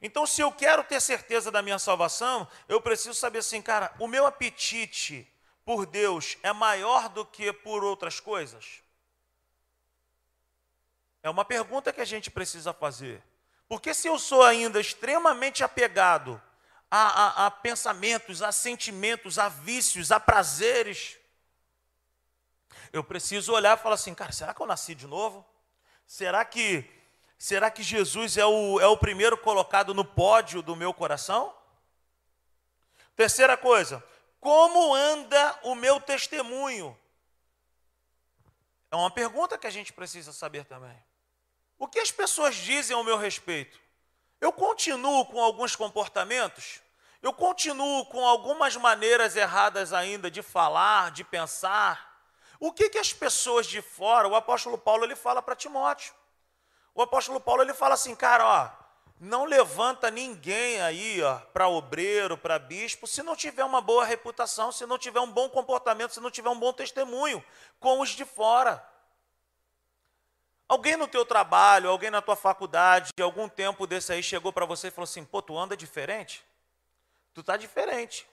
Então, 0.00 0.26
se 0.26 0.40
eu 0.40 0.52
quero 0.52 0.84
ter 0.84 1.00
certeza 1.00 1.50
da 1.50 1.62
minha 1.62 1.78
salvação, 1.78 2.48
eu 2.68 2.80
preciso 2.80 3.14
saber 3.14 3.38
assim, 3.38 3.60
cara, 3.62 3.94
o 3.98 4.06
meu 4.06 4.26
apetite 4.26 5.26
por 5.64 5.86
Deus 5.86 6.36
é 6.42 6.52
maior 6.52 7.08
do 7.08 7.24
que 7.24 7.52
por 7.52 7.84
outras 7.84 8.20
coisas? 8.20 8.82
É 11.22 11.28
uma 11.28 11.44
pergunta 11.44 11.92
que 11.92 12.00
a 12.00 12.04
gente 12.04 12.30
precisa 12.30 12.72
fazer. 12.72 13.22
Porque 13.68 13.94
se 13.94 14.08
eu 14.08 14.18
sou 14.18 14.42
ainda 14.42 14.80
extremamente 14.80 15.62
apegado 15.62 16.40
a, 16.90 17.44
a, 17.44 17.46
a 17.46 17.50
pensamentos, 17.50 18.42
a 18.42 18.50
sentimentos, 18.50 19.38
a 19.38 19.48
vícios, 19.48 20.10
a 20.10 20.18
prazeres, 20.18 21.16
eu 22.92 23.04
preciso 23.04 23.52
olhar 23.52 23.78
e 23.78 23.80
falar 23.80 23.94
assim, 23.94 24.14
cara, 24.14 24.32
será 24.32 24.52
que 24.52 24.60
eu 24.60 24.66
nasci 24.66 24.94
de 24.94 25.06
novo? 25.06 25.46
Será 26.06 26.44
que 26.44 26.88
será 27.40 27.70
que 27.70 27.82
Jesus 27.82 28.36
é 28.36 28.44
o, 28.44 28.78
é 28.80 28.86
o 28.86 28.98
primeiro 28.98 29.34
colocado 29.38 29.94
no 29.94 30.04
pódio 30.04 30.60
do 30.60 30.76
meu 30.76 30.92
coração? 30.92 31.54
Terceira 33.16 33.56
coisa, 33.56 34.04
como 34.38 34.94
anda 34.94 35.58
o 35.62 35.74
meu 35.74 35.98
testemunho? 35.98 36.96
É 38.90 38.96
uma 38.96 39.10
pergunta 39.10 39.56
que 39.56 39.66
a 39.66 39.70
gente 39.70 39.90
precisa 39.90 40.34
saber 40.34 40.66
também. 40.66 40.96
O 41.78 41.88
que 41.88 41.98
as 41.98 42.12
pessoas 42.12 42.54
dizem 42.56 42.94
ao 42.94 43.02
meu 43.02 43.16
respeito? 43.16 43.80
Eu 44.38 44.52
continuo 44.52 45.24
com 45.24 45.42
alguns 45.42 45.74
comportamentos? 45.74 46.82
Eu 47.22 47.32
continuo 47.32 48.04
com 48.06 48.26
algumas 48.26 48.76
maneiras 48.76 49.34
erradas 49.34 49.94
ainda 49.94 50.30
de 50.30 50.42
falar, 50.42 51.10
de 51.10 51.24
pensar? 51.24 52.22
O 52.58 52.70
que, 52.70 52.90
que 52.90 52.98
as 52.98 53.14
pessoas 53.14 53.66
de 53.66 53.80
fora, 53.80 54.28
o 54.28 54.34
apóstolo 54.34 54.76
Paulo 54.76 55.04
ele 55.04 55.16
fala 55.16 55.40
para 55.40 55.56
Timóteo. 55.56 56.19
O 57.00 57.02
apóstolo 57.02 57.40
Paulo 57.40 57.62
ele 57.62 57.72
fala 57.72 57.94
assim, 57.94 58.14
cara, 58.14 58.46
ó, 58.46 58.70
não 59.18 59.46
levanta 59.46 60.10
ninguém 60.10 60.82
aí, 60.82 61.22
ó, 61.22 61.38
para 61.50 61.66
obreiro, 61.66 62.36
para 62.36 62.58
bispo, 62.58 63.06
se 63.06 63.22
não 63.22 63.34
tiver 63.34 63.64
uma 63.64 63.80
boa 63.80 64.04
reputação, 64.04 64.70
se 64.70 64.84
não 64.84 64.98
tiver 64.98 65.20
um 65.20 65.32
bom 65.32 65.48
comportamento, 65.48 66.12
se 66.12 66.20
não 66.20 66.30
tiver 66.30 66.50
um 66.50 66.60
bom 66.60 66.74
testemunho 66.74 67.42
com 67.78 68.00
os 68.00 68.10
de 68.10 68.26
fora. 68.26 68.86
Alguém 70.68 70.94
no 70.94 71.08
teu 71.08 71.24
trabalho, 71.24 71.88
alguém 71.88 72.10
na 72.10 72.20
tua 72.20 72.36
faculdade, 72.36 73.12
algum 73.18 73.48
tempo 73.48 73.86
desse 73.86 74.12
aí 74.12 74.22
chegou 74.22 74.52
para 74.52 74.66
você 74.66 74.88
e 74.88 74.90
falou 74.90 75.04
assim: 75.04 75.24
pô, 75.24 75.40
tu 75.40 75.58
anda 75.58 75.74
diferente? 75.74 76.44
Tu 77.32 77.40
está 77.40 77.56
diferente. 77.56 78.28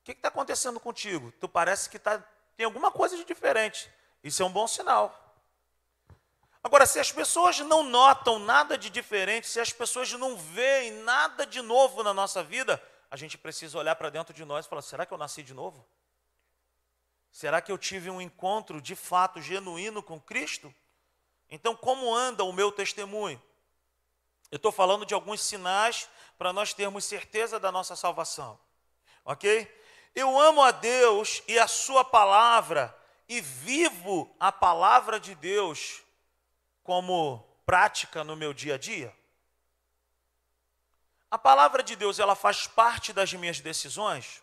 O 0.00 0.06
que 0.06 0.10
está 0.10 0.26
acontecendo 0.26 0.80
contigo? 0.80 1.32
Tu 1.38 1.48
parece 1.48 1.88
que 1.88 2.00
tá, 2.00 2.20
tem 2.56 2.66
alguma 2.66 2.90
coisa 2.90 3.16
de 3.16 3.24
diferente. 3.24 3.88
Isso 4.24 4.42
é 4.42 4.44
um 4.44 4.50
bom 4.50 4.66
sinal. 4.66 5.25
Agora, 6.66 6.84
se 6.84 6.98
as 6.98 7.12
pessoas 7.12 7.60
não 7.60 7.84
notam 7.84 8.40
nada 8.40 8.76
de 8.76 8.90
diferente, 8.90 9.46
se 9.46 9.60
as 9.60 9.72
pessoas 9.72 10.10
não 10.14 10.36
veem 10.36 10.90
nada 11.04 11.46
de 11.46 11.62
novo 11.62 12.02
na 12.02 12.12
nossa 12.12 12.42
vida, 12.42 12.82
a 13.08 13.16
gente 13.16 13.38
precisa 13.38 13.78
olhar 13.78 13.94
para 13.94 14.10
dentro 14.10 14.34
de 14.34 14.44
nós 14.44 14.66
e 14.66 14.68
falar: 14.68 14.82
será 14.82 15.06
que 15.06 15.14
eu 15.14 15.16
nasci 15.16 15.44
de 15.44 15.54
novo? 15.54 15.86
Será 17.30 17.60
que 17.60 17.70
eu 17.70 17.78
tive 17.78 18.10
um 18.10 18.20
encontro 18.20 18.82
de 18.82 18.96
fato 18.96 19.40
genuíno 19.40 20.02
com 20.02 20.20
Cristo? 20.20 20.74
Então, 21.48 21.76
como 21.76 22.12
anda 22.12 22.42
o 22.42 22.52
meu 22.52 22.72
testemunho? 22.72 23.40
Eu 24.50 24.56
estou 24.56 24.72
falando 24.72 25.06
de 25.06 25.14
alguns 25.14 25.40
sinais 25.42 26.08
para 26.36 26.52
nós 26.52 26.74
termos 26.74 27.04
certeza 27.04 27.60
da 27.60 27.70
nossa 27.70 27.94
salvação, 27.94 28.58
ok? 29.24 29.72
Eu 30.16 30.36
amo 30.36 30.60
a 30.62 30.72
Deus 30.72 31.44
e 31.46 31.60
a 31.60 31.68
Sua 31.68 32.04
palavra 32.04 32.92
e 33.28 33.40
vivo 33.40 34.34
a 34.40 34.50
palavra 34.50 35.20
de 35.20 35.32
Deus 35.36 36.04
como 36.86 37.44
prática 37.66 38.22
no 38.22 38.36
meu 38.36 38.54
dia 38.54 38.76
a 38.76 38.78
dia. 38.78 39.12
A 41.28 41.36
palavra 41.36 41.82
de 41.82 41.96
Deus, 41.96 42.20
ela 42.20 42.36
faz 42.36 42.68
parte 42.68 43.12
das 43.12 43.32
minhas 43.32 43.58
decisões? 43.58 44.40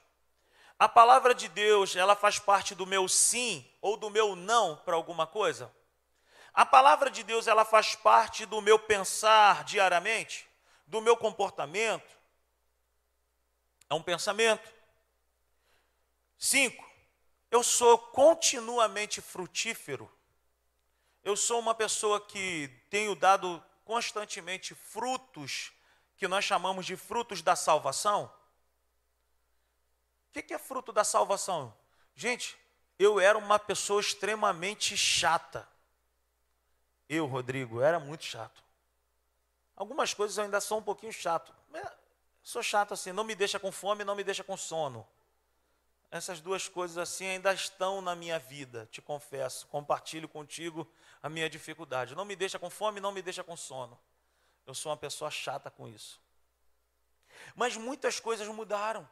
A 0.77 0.89
palavra 0.89 1.33
de 1.33 1.47
Deus, 1.47 1.95
ela 1.95 2.17
faz 2.17 2.39
parte 2.39 2.75
do 2.75 2.85
meu 2.85 3.07
sim 3.07 3.65
ou 3.81 3.95
do 3.95 4.09
meu 4.09 4.35
não 4.35 4.75
para 4.75 4.93
alguma 4.93 5.25
coisa? 5.25 5.73
A 6.53 6.65
palavra 6.65 7.09
de 7.09 7.23
Deus, 7.23 7.47
ela 7.47 7.63
faz 7.63 7.95
parte 7.95 8.45
do 8.45 8.61
meu 8.61 8.77
pensar 8.77 9.63
diariamente, 9.63 10.45
do 10.85 10.99
meu 10.99 11.15
comportamento. 11.15 12.13
É 13.89 13.93
um 13.93 14.03
pensamento. 14.03 14.69
Cinco, 16.37 16.85
eu 17.49 17.63
sou 17.63 17.97
continuamente 17.97 19.21
frutífero. 19.21 20.11
Eu 21.23 21.37
sou 21.37 21.59
uma 21.59 21.73
pessoa 21.73 22.19
que 22.19 22.67
tenho 22.89 23.15
dado 23.15 23.63
constantemente 23.85 24.75
frutos 24.75 25.71
que 26.17 26.27
nós 26.27 26.43
chamamos 26.43 26.85
de 26.85 26.95
frutos 26.95 27.41
da 27.41 27.55
salvação? 27.55 28.31
O 30.29 30.41
que 30.41 30.53
é 30.53 30.57
fruto 30.57 30.91
da 30.91 31.03
salvação? 31.03 31.73
Gente, 32.15 32.57
eu 32.97 33.19
era 33.19 33.37
uma 33.37 33.57
pessoa 33.59 34.01
extremamente 34.01 34.97
chata. 34.97 35.67
Eu, 37.07 37.25
Rodrigo, 37.25 37.81
era 37.81 37.99
muito 37.99 38.23
chato. 38.23 38.63
Algumas 39.75 40.13
coisas 40.13 40.37
eu 40.37 40.43
ainda 40.43 40.59
sou 40.59 40.79
um 40.79 40.83
pouquinho 40.83 41.13
chato. 41.13 41.53
Sou 42.41 42.61
chato 42.61 42.93
assim, 42.93 43.13
não 43.13 43.23
me 43.23 43.35
deixa 43.35 43.57
com 43.57 43.71
fome, 43.71 44.03
não 44.03 44.15
me 44.15 44.23
deixa 44.23 44.43
com 44.43 44.57
sono. 44.57 45.07
Essas 46.13 46.39
duas 46.39 46.67
coisas 46.67 46.95
assim 46.95 47.25
ainda 47.25 47.51
estão 47.51 47.99
na 47.99 48.15
minha 48.15 48.37
vida, 48.37 48.87
te 48.91 49.01
confesso. 49.01 49.65
Compartilho 49.65 50.29
contigo 50.29 50.87
a 51.23 51.27
minha 51.27 51.49
dificuldade. 51.49 52.13
Não 52.13 52.23
me 52.23 52.35
deixa 52.35 52.59
com 52.59 52.69
fome, 52.69 52.99
não 52.99 53.11
me 53.11 53.19
deixa 53.19 53.43
com 53.43 53.57
sono. 53.57 53.97
Eu 54.63 54.75
sou 54.75 54.91
uma 54.91 54.97
pessoa 54.97 55.31
chata 55.31 55.71
com 55.71 55.87
isso. 55.87 56.21
Mas 57.55 57.75
muitas 57.75 58.19
coisas 58.19 58.47
mudaram. 58.49 59.09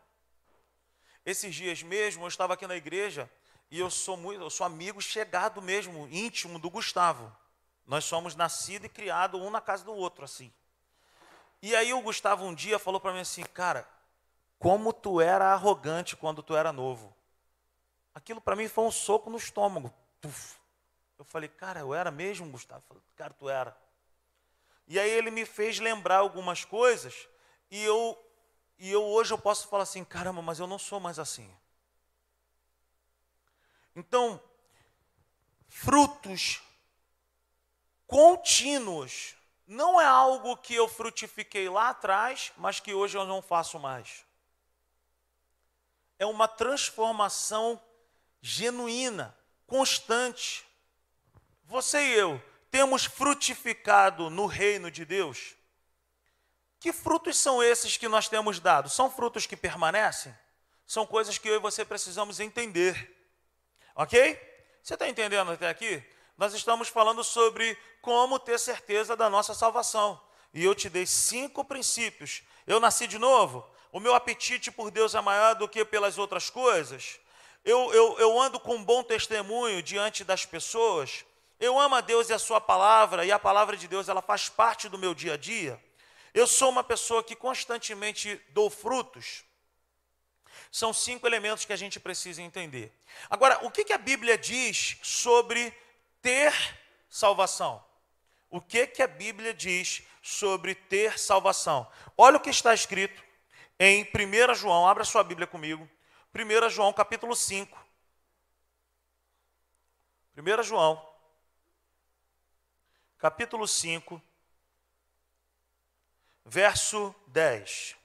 Esses 1.26 1.56
dias 1.56 1.82
mesmo, 1.82 2.24
eu 2.24 2.28
estava 2.28 2.54
aqui 2.54 2.68
na 2.68 2.76
igreja 2.76 3.28
e 3.72 3.80
eu 3.80 3.90
sou 3.90 4.16
muito, 4.16 4.40
eu 4.40 4.52
sou 4.52 4.64
amigo 4.64 5.02
chegado 5.02 5.60
mesmo, 5.60 6.08
íntimo 6.12 6.60
do 6.60 6.70
Gustavo. 6.70 7.36
Nós 7.88 8.06
somos 8.06 8.36
nascidos 8.36 8.86
e 8.86 8.90
criados 8.90 9.42
um 9.42 9.50
na 9.50 9.60
casa 9.60 9.84
do 9.84 9.92
outro, 9.92 10.24
assim. 10.24 10.54
E 11.64 11.76
aí 11.76 11.96
o 11.96 12.02
Gustavo 12.02 12.46
um 12.46 12.54
dia 12.54 12.78
falou 12.78 13.02
para 13.02 13.12
mim 13.12 13.22
assim, 13.22 13.42
cara, 13.42 13.90
como 14.62 14.94
tu 14.94 15.20
era 15.20 15.52
arrogante 15.52 16.16
quando 16.16 16.44
tu 16.44 16.56
era 16.56 16.72
novo. 16.72 17.12
Aquilo 18.14 18.40
para 18.40 18.56
mim 18.56 18.68
foi 18.68 18.84
um 18.84 18.92
soco 18.92 19.28
no 19.28 19.38
estômago. 19.38 19.92
Puf. 20.22 20.56
Eu 21.18 21.26
falei, 21.26 21.50
cara, 21.50 21.80
eu 21.80 21.96
era 21.96 22.12
mesmo, 22.12 22.48
Gustavo? 22.52 22.84
Falei, 22.88 23.02
cara, 23.16 23.34
tu 23.34 23.50
era. 23.50 23.76
E 24.88 25.00
aí 25.00 25.10
ele 25.10 25.32
me 25.32 25.48
fez 25.48 25.80
lembrar 25.80 26.18
algumas 26.18 26.64
coisas 26.64 27.28
e 27.72 27.84
eu 27.84 28.16
e 28.78 28.92
eu 28.92 29.04
hoje 29.04 29.34
eu 29.34 29.38
posso 29.38 29.68
falar 29.68 29.84
assim, 29.84 30.04
caramba, 30.04 30.44
mas 30.44 30.60
eu 30.60 30.68
não 30.68 30.78
sou 30.78 31.00
mais 31.00 31.18
assim. 31.18 31.52
Então, 33.96 34.40
frutos 35.68 36.62
contínuos 38.06 39.36
não 39.66 40.00
é 40.00 40.06
algo 40.06 40.56
que 40.58 40.76
eu 40.76 40.88
frutifiquei 40.88 41.68
lá 41.68 41.90
atrás, 41.90 42.52
mas 42.58 42.80
que 42.80 42.94
hoje 42.94 43.18
eu 43.18 43.26
não 43.26 43.42
faço 43.42 43.80
mais. 43.80 44.24
É 46.22 46.26
uma 46.28 46.48
transformação 46.48 47.82
genuína, 48.44 49.36
constante. 49.66 50.64
Você 51.64 52.00
e 52.00 52.14
eu 52.14 52.40
temos 52.70 53.06
frutificado 53.06 54.30
no 54.30 54.46
reino 54.46 54.92
de 54.92 55.04
Deus? 55.04 55.56
Que 56.80 56.94
frutos 56.94 57.40
são 57.40 57.64
esses 57.64 57.98
que 57.98 58.08
nós 58.08 58.30
temos 58.30 58.60
dado? 58.60 58.88
São 58.88 59.10
frutos 59.10 59.48
que 59.48 59.58
permanecem? 59.58 60.32
São 60.86 61.08
coisas 61.08 61.40
que 61.40 61.50
eu 61.50 61.56
e 61.56 61.60
você 61.60 61.84
precisamos 61.84 62.40
entender. 62.40 63.18
Ok? 63.96 64.40
Você 64.84 64.94
está 64.94 65.10
entendendo 65.10 65.50
até 65.50 65.70
aqui? 65.70 66.08
Nós 66.38 66.54
estamos 66.54 66.88
falando 66.88 67.24
sobre 67.24 67.76
como 68.00 68.38
ter 68.38 68.60
certeza 68.60 69.16
da 69.16 69.28
nossa 69.28 69.56
salvação. 69.56 70.22
E 70.54 70.64
eu 70.64 70.76
te 70.76 70.88
dei 70.88 71.08
cinco 71.08 71.66
princípios. 71.66 72.44
Eu 72.68 72.80
nasci 72.80 73.08
de 73.08 73.18
novo? 73.18 73.68
O 73.92 74.00
meu 74.00 74.16
apetite 74.16 74.72
por 74.72 74.90
Deus 74.90 75.14
é 75.16 75.22
maior 75.22 75.56
do 75.56 75.68
que 75.68 75.84
pelas 75.84 76.18
outras 76.18 76.50
coisas? 76.50 77.20
Eu, 77.64 77.94
eu, 77.94 78.20
eu 78.20 78.40
ando 78.40 78.60
com 78.60 78.84
bom 78.84 79.04
testemunho 79.04 79.84
diante 79.84 80.24
das 80.24 80.46
pessoas? 80.46 81.26
Eu 81.60 81.78
amo 81.78 81.96
a 81.96 82.02
Deus 82.02 82.30
e 82.30 82.34
a 82.34 82.40
Sua 82.40 82.62
palavra, 82.62 83.26
e 83.26 83.32
a 83.32 83.38
palavra 83.38 83.76
de 83.76 83.88
Deus 83.88 84.08
ela 84.08 84.22
faz 84.22 84.48
parte 84.48 84.88
do 84.88 84.98
meu 84.98 85.14
dia 85.14 85.34
a 85.34 85.38
dia? 85.38 85.82
Eu 86.34 86.48
sou 86.48 86.70
uma 86.70 86.84
pessoa 86.84 87.24
que 87.24 87.36
constantemente 87.36 88.42
dou 88.50 88.70
frutos. 88.70 89.44
São 90.72 90.94
cinco 90.94 91.28
elementos 91.28 91.66
que 91.66 91.74
a 91.74 91.78
gente 91.78 92.00
precisa 92.00 92.42
entender. 92.42 92.94
Agora, 93.30 93.60
o 93.66 93.70
que, 93.70 93.84
que 93.84 93.92
a 93.92 93.98
Bíblia 93.98 94.38
diz 94.38 94.98
sobre 95.04 95.74
ter 96.22 96.54
salvação? 97.10 97.84
O 98.50 98.62
que, 98.62 98.88
que 98.88 99.04
a 99.04 99.08
Bíblia 99.08 99.54
diz 99.54 100.02
sobre 100.22 100.74
ter 100.74 101.20
salvação? 101.20 101.86
Olha 102.18 102.38
o 102.38 102.40
que 102.40 102.50
está 102.50 102.74
escrito 102.74 103.31
em 103.84 104.04
1 104.04 104.54
João, 104.54 104.88
abra 104.88 105.04
sua 105.04 105.24
Bíblia 105.24 105.48
comigo. 105.48 105.90
1 106.36 106.70
João 106.70 106.94
capítulo 106.94 107.36
5. 107.36 107.84
1 110.38 110.62
João, 110.62 111.04
capítulo 113.18 113.68
5, 113.68 114.22
verso 116.46 117.16
10. 117.26 117.96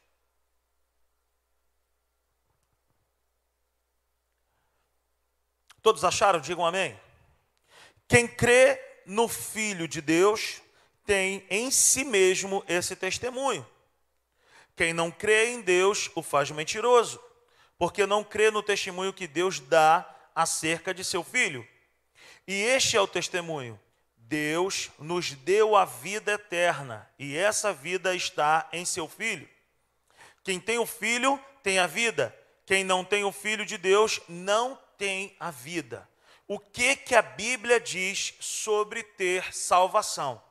Todos 5.82 6.02
acharam? 6.04 6.40
Digam 6.40 6.64
amém. 6.64 6.98
Quem 8.08 8.26
crê 8.26 9.02
no 9.04 9.28
Filho 9.28 9.86
de 9.86 10.00
Deus 10.00 10.62
tem 11.04 11.46
em 11.50 11.70
si 11.70 12.02
mesmo 12.02 12.64
esse 12.66 12.96
testemunho. 12.96 13.75
Quem 14.76 14.92
não 14.92 15.10
crê 15.10 15.52
em 15.52 15.62
Deus 15.62 16.10
o 16.14 16.22
faz 16.22 16.50
mentiroso, 16.50 17.20
porque 17.78 18.06
não 18.06 18.22
crê 18.22 18.50
no 18.50 18.62
testemunho 18.62 19.12
que 19.12 19.26
Deus 19.26 19.58
dá 19.58 20.08
acerca 20.34 20.92
de 20.92 21.02
seu 21.02 21.24
Filho. 21.24 21.66
E 22.46 22.52
este 22.52 22.96
é 22.96 23.00
o 23.00 23.08
testemunho 23.08 23.80
Deus 24.28 24.90
nos 24.98 25.32
deu 25.32 25.76
a 25.76 25.84
vida 25.84 26.32
eterna 26.32 27.08
e 27.16 27.36
essa 27.36 27.72
vida 27.72 28.14
está 28.14 28.68
em 28.72 28.84
seu 28.84 29.08
Filho. 29.08 29.48
Quem 30.42 30.58
tem 30.58 30.78
o 30.78 30.86
Filho 30.86 31.40
tem 31.62 31.78
a 31.78 31.86
vida, 31.86 32.36
quem 32.64 32.82
não 32.82 33.04
tem 33.04 33.24
o 33.24 33.30
Filho 33.30 33.64
de 33.64 33.78
Deus 33.78 34.20
não 34.28 34.78
tem 34.98 35.36
a 35.38 35.50
vida. 35.50 36.08
O 36.48 36.58
que 36.58 36.96
que 36.96 37.14
a 37.14 37.22
Bíblia 37.22 37.78
diz 37.78 38.34
sobre 38.40 39.02
ter 39.02 39.54
salvação? 39.54 40.42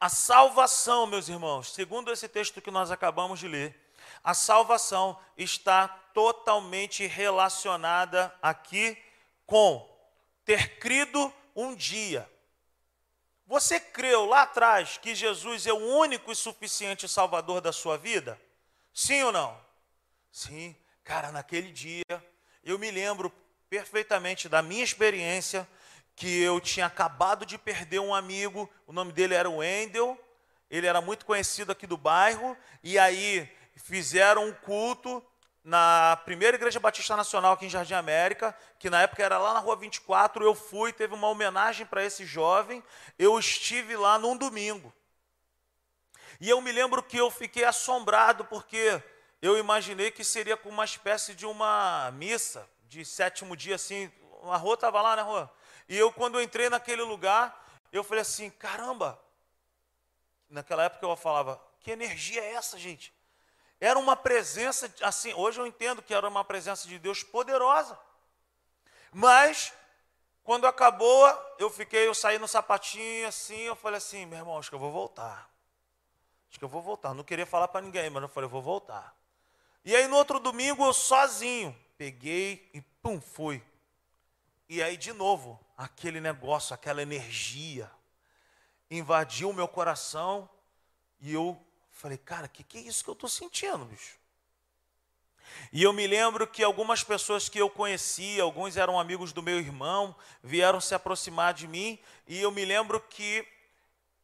A 0.00 0.08
salvação, 0.08 1.06
meus 1.06 1.28
irmãos, 1.28 1.74
segundo 1.74 2.10
esse 2.10 2.26
texto 2.26 2.62
que 2.62 2.70
nós 2.70 2.90
acabamos 2.90 3.38
de 3.38 3.46
ler, 3.46 3.78
a 4.24 4.32
salvação 4.32 5.20
está 5.36 5.88
totalmente 6.14 7.06
relacionada 7.06 8.34
aqui 8.40 8.96
com 9.44 9.86
ter 10.42 10.78
crido 10.78 11.30
um 11.54 11.74
dia. 11.74 12.26
Você 13.46 13.78
creu 13.78 14.24
lá 14.24 14.42
atrás 14.42 14.96
que 14.96 15.14
Jesus 15.14 15.66
é 15.66 15.72
o 15.72 15.76
único 15.76 16.32
e 16.32 16.36
suficiente 16.36 17.06
Salvador 17.06 17.60
da 17.60 17.72
sua 17.72 17.98
vida? 17.98 18.40
Sim 18.94 19.22
ou 19.24 19.32
não? 19.32 19.60
Sim. 20.32 20.74
Cara, 21.04 21.30
naquele 21.30 21.72
dia, 21.72 22.24
eu 22.64 22.78
me 22.78 22.90
lembro 22.90 23.30
perfeitamente 23.68 24.48
da 24.48 24.62
minha 24.62 24.84
experiência, 24.84 25.68
que 26.20 26.42
eu 26.42 26.60
tinha 26.60 26.84
acabado 26.84 27.46
de 27.46 27.56
perder 27.56 27.98
um 27.98 28.14
amigo, 28.14 28.68
o 28.86 28.92
nome 28.92 29.10
dele 29.10 29.32
era 29.32 29.48
Wendel, 29.48 30.22
ele 30.70 30.86
era 30.86 31.00
muito 31.00 31.24
conhecido 31.24 31.72
aqui 31.72 31.86
do 31.86 31.96
bairro, 31.96 32.54
e 32.82 32.98
aí 32.98 33.50
fizeram 33.74 34.46
um 34.46 34.52
culto 34.52 35.24
na 35.64 36.20
primeira 36.26 36.58
Igreja 36.58 36.78
Batista 36.78 37.16
Nacional 37.16 37.54
aqui 37.54 37.64
em 37.64 37.70
Jardim 37.70 37.94
América, 37.94 38.54
que 38.78 38.90
na 38.90 39.00
época 39.00 39.22
era 39.22 39.38
lá 39.38 39.54
na 39.54 39.60
Rua 39.60 39.76
24, 39.76 40.44
eu 40.44 40.54
fui, 40.54 40.92
teve 40.92 41.14
uma 41.14 41.26
homenagem 41.26 41.86
para 41.86 42.04
esse 42.04 42.26
jovem, 42.26 42.84
eu 43.18 43.38
estive 43.38 43.96
lá 43.96 44.18
num 44.18 44.36
domingo. 44.36 44.92
E 46.38 46.50
eu 46.50 46.60
me 46.60 46.70
lembro 46.70 47.02
que 47.02 47.16
eu 47.16 47.30
fiquei 47.30 47.64
assombrado, 47.64 48.44
porque 48.44 49.02
eu 49.40 49.56
imaginei 49.56 50.10
que 50.10 50.22
seria 50.22 50.54
com 50.54 50.68
uma 50.68 50.84
espécie 50.84 51.34
de 51.34 51.46
uma 51.46 52.10
missa, 52.10 52.68
de 52.90 53.06
sétimo 53.06 53.56
dia, 53.56 53.76
assim, 53.76 54.12
a 54.44 54.58
rua 54.58 54.74
estava 54.74 55.00
lá, 55.00 55.16
né, 55.16 55.22
rua? 55.22 55.50
E 55.90 55.98
eu, 55.98 56.12
quando 56.12 56.38
eu 56.38 56.42
entrei 56.42 56.70
naquele 56.70 57.02
lugar, 57.02 57.68
eu 57.90 58.04
falei 58.04 58.22
assim, 58.22 58.48
caramba, 58.48 59.20
naquela 60.48 60.84
época 60.84 61.04
eu 61.04 61.16
falava, 61.16 61.60
que 61.80 61.90
energia 61.90 62.40
é 62.40 62.52
essa, 62.52 62.78
gente? 62.78 63.12
Era 63.80 63.98
uma 63.98 64.14
presença, 64.14 64.94
assim, 65.02 65.34
hoje 65.34 65.60
eu 65.60 65.66
entendo 65.66 66.00
que 66.00 66.14
era 66.14 66.28
uma 66.28 66.44
presença 66.44 66.86
de 66.86 66.96
Deus 66.96 67.24
poderosa. 67.24 67.98
Mas, 69.10 69.72
quando 70.44 70.64
acabou, 70.64 71.26
eu 71.58 71.68
fiquei, 71.68 72.06
eu 72.06 72.14
saí 72.14 72.38
no 72.38 72.46
sapatinho 72.46 73.26
assim, 73.26 73.62
eu 73.62 73.74
falei 73.74 73.98
assim, 73.98 74.26
meu 74.26 74.38
irmão, 74.38 74.58
acho 74.58 74.68
que 74.68 74.76
eu 74.76 74.80
vou 74.80 74.92
voltar. 74.92 75.50
Acho 76.48 76.58
que 76.60 76.64
eu 76.64 76.68
vou 76.68 76.82
voltar. 76.82 77.14
Não 77.14 77.24
queria 77.24 77.46
falar 77.46 77.66
para 77.66 77.80
ninguém, 77.80 78.08
mas 78.10 78.22
eu 78.22 78.28
falei, 78.28 78.46
eu 78.46 78.52
vou 78.52 78.62
voltar. 78.62 79.12
E 79.84 79.96
aí 79.96 80.06
no 80.06 80.14
outro 80.14 80.38
domingo, 80.38 80.84
eu 80.84 80.92
sozinho, 80.92 81.76
peguei 81.98 82.70
e 82.72 82.80
pum, 83.02 83.20
fui. 83.20 83.60
E 84.68 84.80
aí, 84.80 84.96
de 84.96 85.12
novo, 85.12 85.58
aquele 85.84 86.20
negócio, 86.20 86.74
aquela 86.74 87.02
energia 87.02 87.90
invadiu 88.90 89.50
o 89.50 89.54
meu 89.54 89.68
coração 89.68 90.48
e 91.20 91.32
eu 91.32 91.60
Falei, 92.00 92.16
cara, 92.16 92.46
o 92.46 92.48
que, 92.48 92.64
que 92.64 92.78
é 92.78 92.80
isso 92.80 93.04
que 93.04 93.10
eu 93.10 93.12
estou 93.12 93.28
sentindo, 93.28 93.84
bicho? 93.84 94.18
E 95.70 95.82
eu 95.82 95.92
me 95.92 96.06
lembro 96.06 96.46
que 96.46 96.62
algumas 96.62 97.04
pessoas 97.04 97.46
que 97.46 97.58
eu 97.58 97.68
conhecia, 97.68 98.42
alguns 98.42 98.74
eram 98.78 98.98
amigos 98.98 99.30
do 99.30 99.42
meu 99.42 99.58
irmão, 99.58 100.16
vieram 100.42 100.80
se 100.80 100.94
aproximar 100.94 101.52
de 101.52 101.68
mim, 101.68 101.98
e 102.26 102.40
eu 102.40 102.50
me 102.50 102.64
lembro 102.64 102.98
que 103.02 103.46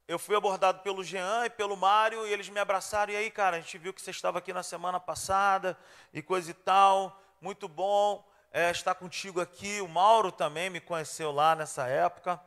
eu 0.09 0.19
fui 0.19 0.35
abordado 0.35 0.79
pelo 0.79 1.05
Jean 1.05 1.45
e 1.45 1.51
pelo 1.51 1.77
Mário 1.77 2.27
e 2.27 2.33
eles 2.33 2.49
me 2.49 2.59
abraçaram. 2.59 3.12
E 3.12 3.16
aí, 3.16 3.31
cara, 3.31 3.59
a 3.59 3.61
gente 3.61 3.77
viu 3.77 3.92
que 3.92 4.01
você 4.01 4.11
estava 4.11 4.38
aqui 4.38 4.55
na 4.55 4.62
semana 4.62 4.99
passada 4.99 5.79
e 6.14 6.23
coisa 6.23 6.51
e 6.51 6.55
tal. 6.55 7.23
Muito 7.42 7.69
bom 7.69 8.27
é, 8.53 8.71
estar 8.71 8.95
contigo 8.95 9.41
aqui. 9.41 9.81
O 9.81 9.89
Mauro 9.89 10.33
também 10.33 10.71
me 10.71 10.81
conheceu 10.81 11.33
lá 11.33 11.55
nessa 11.55 11.87
época. 11.87 12.41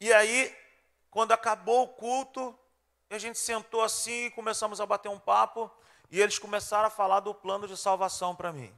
E 0.00 0.12
aí, 0.12 0.54
quando 1.10 1.32
acabou 1.32 1.84
o 1.84 1.88
culto, 1.88 2.58
a 3.10 3.18
gente 3.18 3.38
sentou 3.38 3.82
assim 3.82 4.26
e 4.26 4.30
começamos 4.30 4.80
a 4.80 4.86
bater 4.86 5.08
um 5.08 5.18
papo. 5.18 5.70
E 6.10 6.20
eles 6.20 6.38
começaram 6.38 6.86
a 6.86 6.90
falar 6.90 7.20
do 7.20 7.34
plano 7.34 7.66
de 7.66 7.76
salvação 7.76 8.34
para 8.34 8.52
mim. 8.52 8.72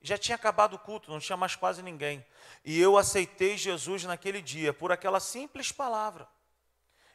Já 0.00 0.18
tinha 0.18 0.34
acabado 0.34 0.74
o 0.74 0.78
culto, 0.78 1.10
não 1.10 1.20
tinha 1.20 1.36
mais 1.36 1.54
quase 1.54 1.82
ninguém. 1.82 2.24
E 2.64 2.80
eu 2.80 2.96
aceitei 2.96 3.56
Jesus 3.56 4.04
naquele 4.04 4.42
dia 4.42 4.72
por 4.72 4.90
aquela 4.90 5.20
simples 5.20 5.70
palavra 5.70 6.28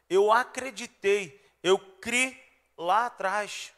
eu 0.09 0.31
acreditei, 0.31 1.43
eu 1.61 1.77
criei 1.77 2.41
lá 2.77 3.07
atrás. 3.07 3.73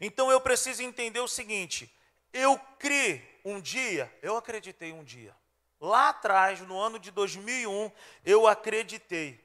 Então 0.00 0.30
eu 0.30 0.40
preciso 0.40 0.82
entender 0.82 1.20
o 1.20 1.28
seguinte: 1.28 1.92
eu 2.32 2.58
criei 2.78 3.40
um 3.44 3.60
dia, 3.60 4.12
eu 4.22 4.36
acreditei 4.36 4.92
um 4.92 5.04
dia. 5.04 5.34
Lá 5.80 6.08
atrás, 6.08 6.60
no 6.60 6.78
ano 6.78 6.98
de 6.98 7.10
2001, 7.10 7.90
eu 8.24 8.46
acreditei. 8.46 9.44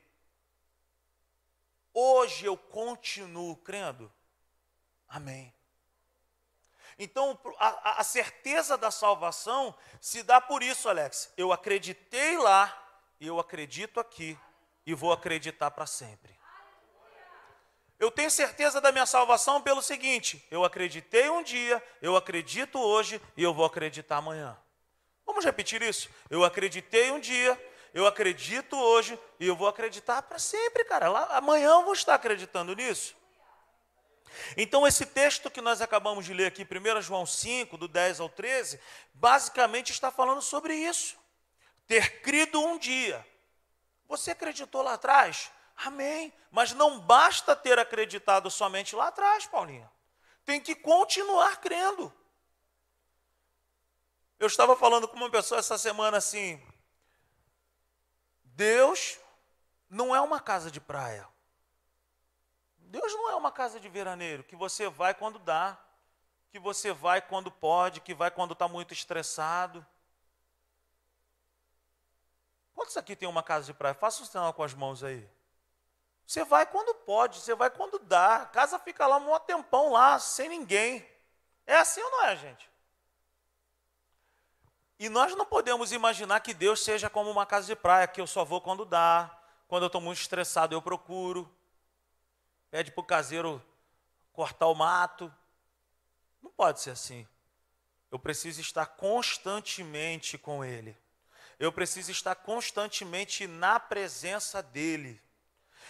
Hoje 1.94 2.46
eu 2.46 2.58
continuo 2.58 3.56
crendo. 3.58 4.12
Amém. 5.08 5.54
Então, 6.98 7.40
a, 7.58 8.02
a, 8.02 8.04
certeza 8.04 8.78
da 8.78 8.90
salvação 8.90 9.76
se 10.02 10.24
dá 10.24 10.42
por 10.42 10.64
isso, 10.64 10.90
Alex. 10.90 11.32
Eu 11.38 11.52
acreditei 11.52 12.38
lá 12.38 12.84
eu 13.28 13.40
acredito 13.40 14.00
aqui 14.00 14.38
e 14.86 14.94
vou 14.94 15.14
acreditar 15.14 15.72
para 15.72 15.86
sempre. 15.86 16.33
Eu 18.04 18.12
tenho 18.12 18.30
certeza 18.30 18.82
da 18.82 18.92
minha 18.92 19.06
salvação 19.06 19.62
pelo 19.62 19.82
seguinte: 19.82 20.46
eu 20.52 20.66
acreditei 20.66 21.30
um 21.30 21.42
dia, 21.42 21.82
eu 22.02 22.18
acredito 22.18 22.78
hoje 22.78 23.22
e 23.38 23.42
eu 23.42 23.54
vou 23.54 23.64
acreditar 23.64 24.18
amanhã. 24.18 24.58
Vamos 25.26 25.46
repetir 25.46 25.82
isso? 25.82 26.10
Eu 26.30 26.44
acreditei 26.44 27.12
um 27.12 27.20
dia, 27.20 27.58
eu 27.94 28.06
acredito 28.06 28.76
hoje 28.76 29.18
e 29.40 29.48
eu 29.48 29.56
vou 29.56 29.70
acreditar 29.70 30.22
para 30.22 30.38
sempre, 30.38 30.84
cara. 30.84 31.08
Lá, 31.08 31.38
amanhã 31.38 31.70
eu 31.70 31.86
vou 31.86 31.94
estar 31.94 32.16
acreditando 32.16 32.76
nisso. 32.76 33.16
Então, 34.58 34.86
esse 34.86 35.06
texto 35.06 35.50
que 35.50 35.62
nós 35.62 35.80
acabamos 35.80 36.26
de 36.26 36.34
ler 36.34 36.48
aqui, 36.48 36.68
1 36.70 37.02
João 37.02 37.26
5, 37.26 37.78
do 37.78 37.88
10 37.88 38.20
ao 38.20 38.28
13, 38.28 38.82
basicamente 39.14 39.94
está 39.94 40.12
falando 40.12 40.42
sobre 40.42 40.76
isso. 40.76 41.16
Ter 41.88 42.22
crido 42.22 42.60
um 42.60 42.78
dia, 42.78 43.26
você 44.10 44.32
acreditou 44.32 44.82
lá 44.82 44.96
atrás? 44.96 45.50
Amém. 45.76 46.34
Mas 46.52 46.74
não 46.74 47.00
basta 47.00 47.56
ter 47.56 47.80
acreditado 47.80 48.50
somente 48.50 48.96
lá 48.96 49.08
atrás, 49.08 49.46
Paulinha. 49.46 49.92
Tem 50.46 50.62
que 50.62 50.76
continuar 50.76 51.60
crendo. 51.60 52.14
Eu 54.40 54.48
estava 54.48 54.76
falando 54.76 55.08
com 55.08 55.16
uma 55.16 55.30
pessoa 55.30 55.60
essa 55.60 55.78
semana 55.78 56.18
assim: 56.18 56.62
Deus 58.44 59.18
não 59.90 60.16
é 60.16 60.20
uma 60.20 60.40
casa 60.40 60.70
de 60.70 60.82
praia. 60.82 61.28
Deus 62.78 63.14
não 63.14 63.32
é 63.32 63.36
uma 63.36 63.52
casa 63.52 63.80
de 63.80 63.90
veraneiro 63.90 64.44
que 64.44 64.56
você 64.56 64.88
vai 64.88 65.16
quando 65.16 65.40
dá, 65.40 65.78
que 66.52 66.60
você 66.60 66.92
vai 66.92 67.22
quando 67.22 67.50
pode, 67.50 68.02
que 68.02 68.14
vai 68.14 68.30
quando 68.30 68.54
está 68.54 68.68
muito 68.68 68.94
estressado. 68.94 69.84
Quantos 72.76 72.98
aqui 72.98 73.16
tem 73.16 73.28
uma 73.28 73.42
casa 73.42 73.68
de 73.68 73.74
praia? 73.74 73.96
Faça 73.96 74.22
um 74.22 74.26
sinal 74.26 74.54
com 74.54 74.62
as 74.62 74.74
mãos 74.74 75.04
aí. 75.04 75.28
Você 76.26 76.44
vai 76.44 76.66
quando 76.66 76.96
pode, 76.96 77.40
você 77.40 77.54
vai 77.54 77.70
quando 77.70 78.00
dá. 78.00 78.38
A 78.38 78.46
casa 78.46 78.80
fica 78.80 79.06
lá 79.06 79.18
um 79.18 79.40
tempão 79.40 79.92
lá, 79.92 80.18
sem 80.20 80.50
ninguém. 80.50 81.06
É 81.66 81.78
assim 81.78 82.02
ou 82.02 82.12
não 82.12 82.26
é, 82.26 82.36
gente? 82.36 82.70
E 85.00 85.10
nós 85.10 85.36
não 85.36 85.46
podemos 85.46 85.92
imaginar 85.92 86.40
que 86.40 86.54
Deus 86.54 86.84
seja 86.84 87.10
como 87.10 87.30
uma 87.30 87.46
casa 87.46 87.68
de 87.68 87.76
praia, 87.76 88.08
que 88.08 88.22
eu 88.22 88.28
só 88.28 88.46
vou 88.46 88.62
quando 88.62 88.86
dá. 88.86 89.30
Quando 89.68 89.84
eu 89.84 89.88
estou 89.88 90.02
muito 90.02 90.20
estressado, 90.20 90.74
eu 90.74 90.82
procuro. 90.82 91.50
Pede 92.72 92.92
para 92.92 93.02
o 93.02 93.06
caseiro 93.06 93.64
cortar 94.32 94.68
o 94.68 94.76
mato. 94.76 95.34
Não 96.42 96.52
pode 96.52 96.80
ser 96.80 96.92
assim. 96.92 97.28
Eu 98.10 98.20
preciso 98.20 98.62
estar 98.62 98.86
constantemente 98.86 100.38
com 100.38 100.64
Ele 100.64 100.98
eu 101.60 101.72
preciso 101.72 102.12
estar 102.12 102.36
constantemente 102.36 103.48
na 103.48 103.80
presença 103.80 104.62
dEle. 104.62 105.22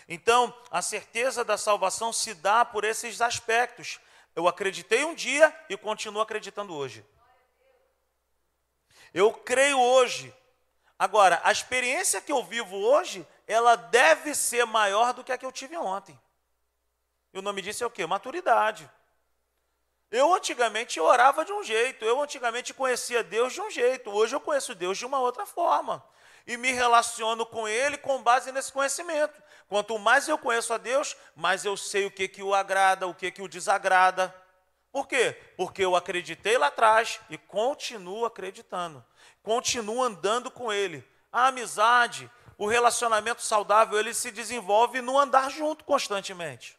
Então, 0.07 0.53
a 0.69 0.81
certeza 0.81 1.43
da 1.43 1.57
salvação 1.57 2.11
se 2.11 2.33
dá 2.33 2.65
por 2.65 2.83
esses 2.83 3.21
aspectos. 3.21 3.99
Eu 4.35 4.47
acreditei 4.47 5.05
um 5.05 5.13
dia 5.15 5.55
e 5.69 5.77
continuo 5.77 6.21
acreditando 6.21 6.75
hoje. 6.75 7.05
Eu 9.13 9.31
creio 9.31 9.79
hoje. 9.79 10.33
Agora, 10.97 11.41
a 11.43 11.51
experiência 11.51 12.21
que 12.21 12.31
eu 12.31 12.43
vivo 12.43 12.75
hoje, 12.75 13.27
ela 13.47 13.75
deve 13.75 14.33
ser 14.33 14.65
maior 14.65 15.13
do 15.13 15.23
que 15.23 15.31
a 15.31 15.37
que 15.37 15.45
eu 15.45 15.51
tive 15.51 15.77
ontem. 15.77 16.19
E 17.33 17.39
o 17.39 17.41
nome 17.41 17.61
disso 17.61 17.83
é 17.83 17.87
o 17.87 17.91
quê? 17.91 18.05
Maturidade. 18.05 18.89
Eu 20.09 20.31
antigamente 20.33 20.99
orava 20.99 21.43
de 21.43 21.51
um 21.51 21.63
jeito, 21.63 22.05
eu 22.05 22.21
antigamente 22.21 22.71
conhecia 22.71 23.23
Deus 23.23 23.51
de 23.51 23.61
um 23.61 23.71
jeito, 23.71 24.11
hoje 24.11 24.35
eu 24.35 24.39
conheço 24.39 24.75
Deus 24.75 24.97
de 24.97 25.05
uma 25.07 25.19
outra 25.19 25.43
forma. 25.43 26.05
E 26.45 26.55
me 26.55 26.71
relaciono 26.71 27.45
com 27.45 27.67
Ele 27.67 27.97
com 27.97 28.21
base 28.21 28.51
nesse 28.51 28.71
conhecimento. 28.71 29.41
Quanto 29.73 29.97
mais 29.97 30.27
eu 30.27 30.37
conheço 30.37 30.71
a 30.71 30.77
Deus, 30.77 31.17
mais 31.35 31.65
eu 31.65 31.75
sei 31.75 32.05
o 32.05 32.11
que, 32.11 32.27
que 32.27 32.43
o 32.43 32.53
agrada, 32.53 33.07
o 33.07 33.15
que, 33.15 33.31
que 33.31 33.41
o 33.41 33.47
desagrada. 33.47 34.31
Por 34.91 35.07
quê? 35.07 35.35
Porque 35.57 35.83
eu 35.83 35.95
acreditei 35.95 36.59
lá 36.59 36.67
atrás 36.67 37.19
e 37.27 37.39
continuo 37.39 38.23
acreditando. 38.23 39.03
Continuo 39.41 40.03
andando 40.03 40.51
com 40.51 40.71
Ele. 40.71 41.03
A 41.31 41.47
amizade, 41.47 42.29
o 42.55 42.67
relacionamento 42.67 43.41
saudável, 43.41 43.97
ele 43.97 44.13
se 44.13 44.29
desenvolve 44.29 45.01
no 45.01 45.17
andar 45.17 45.49
junto 45.49 45.83
constantemente. 45.83 46.77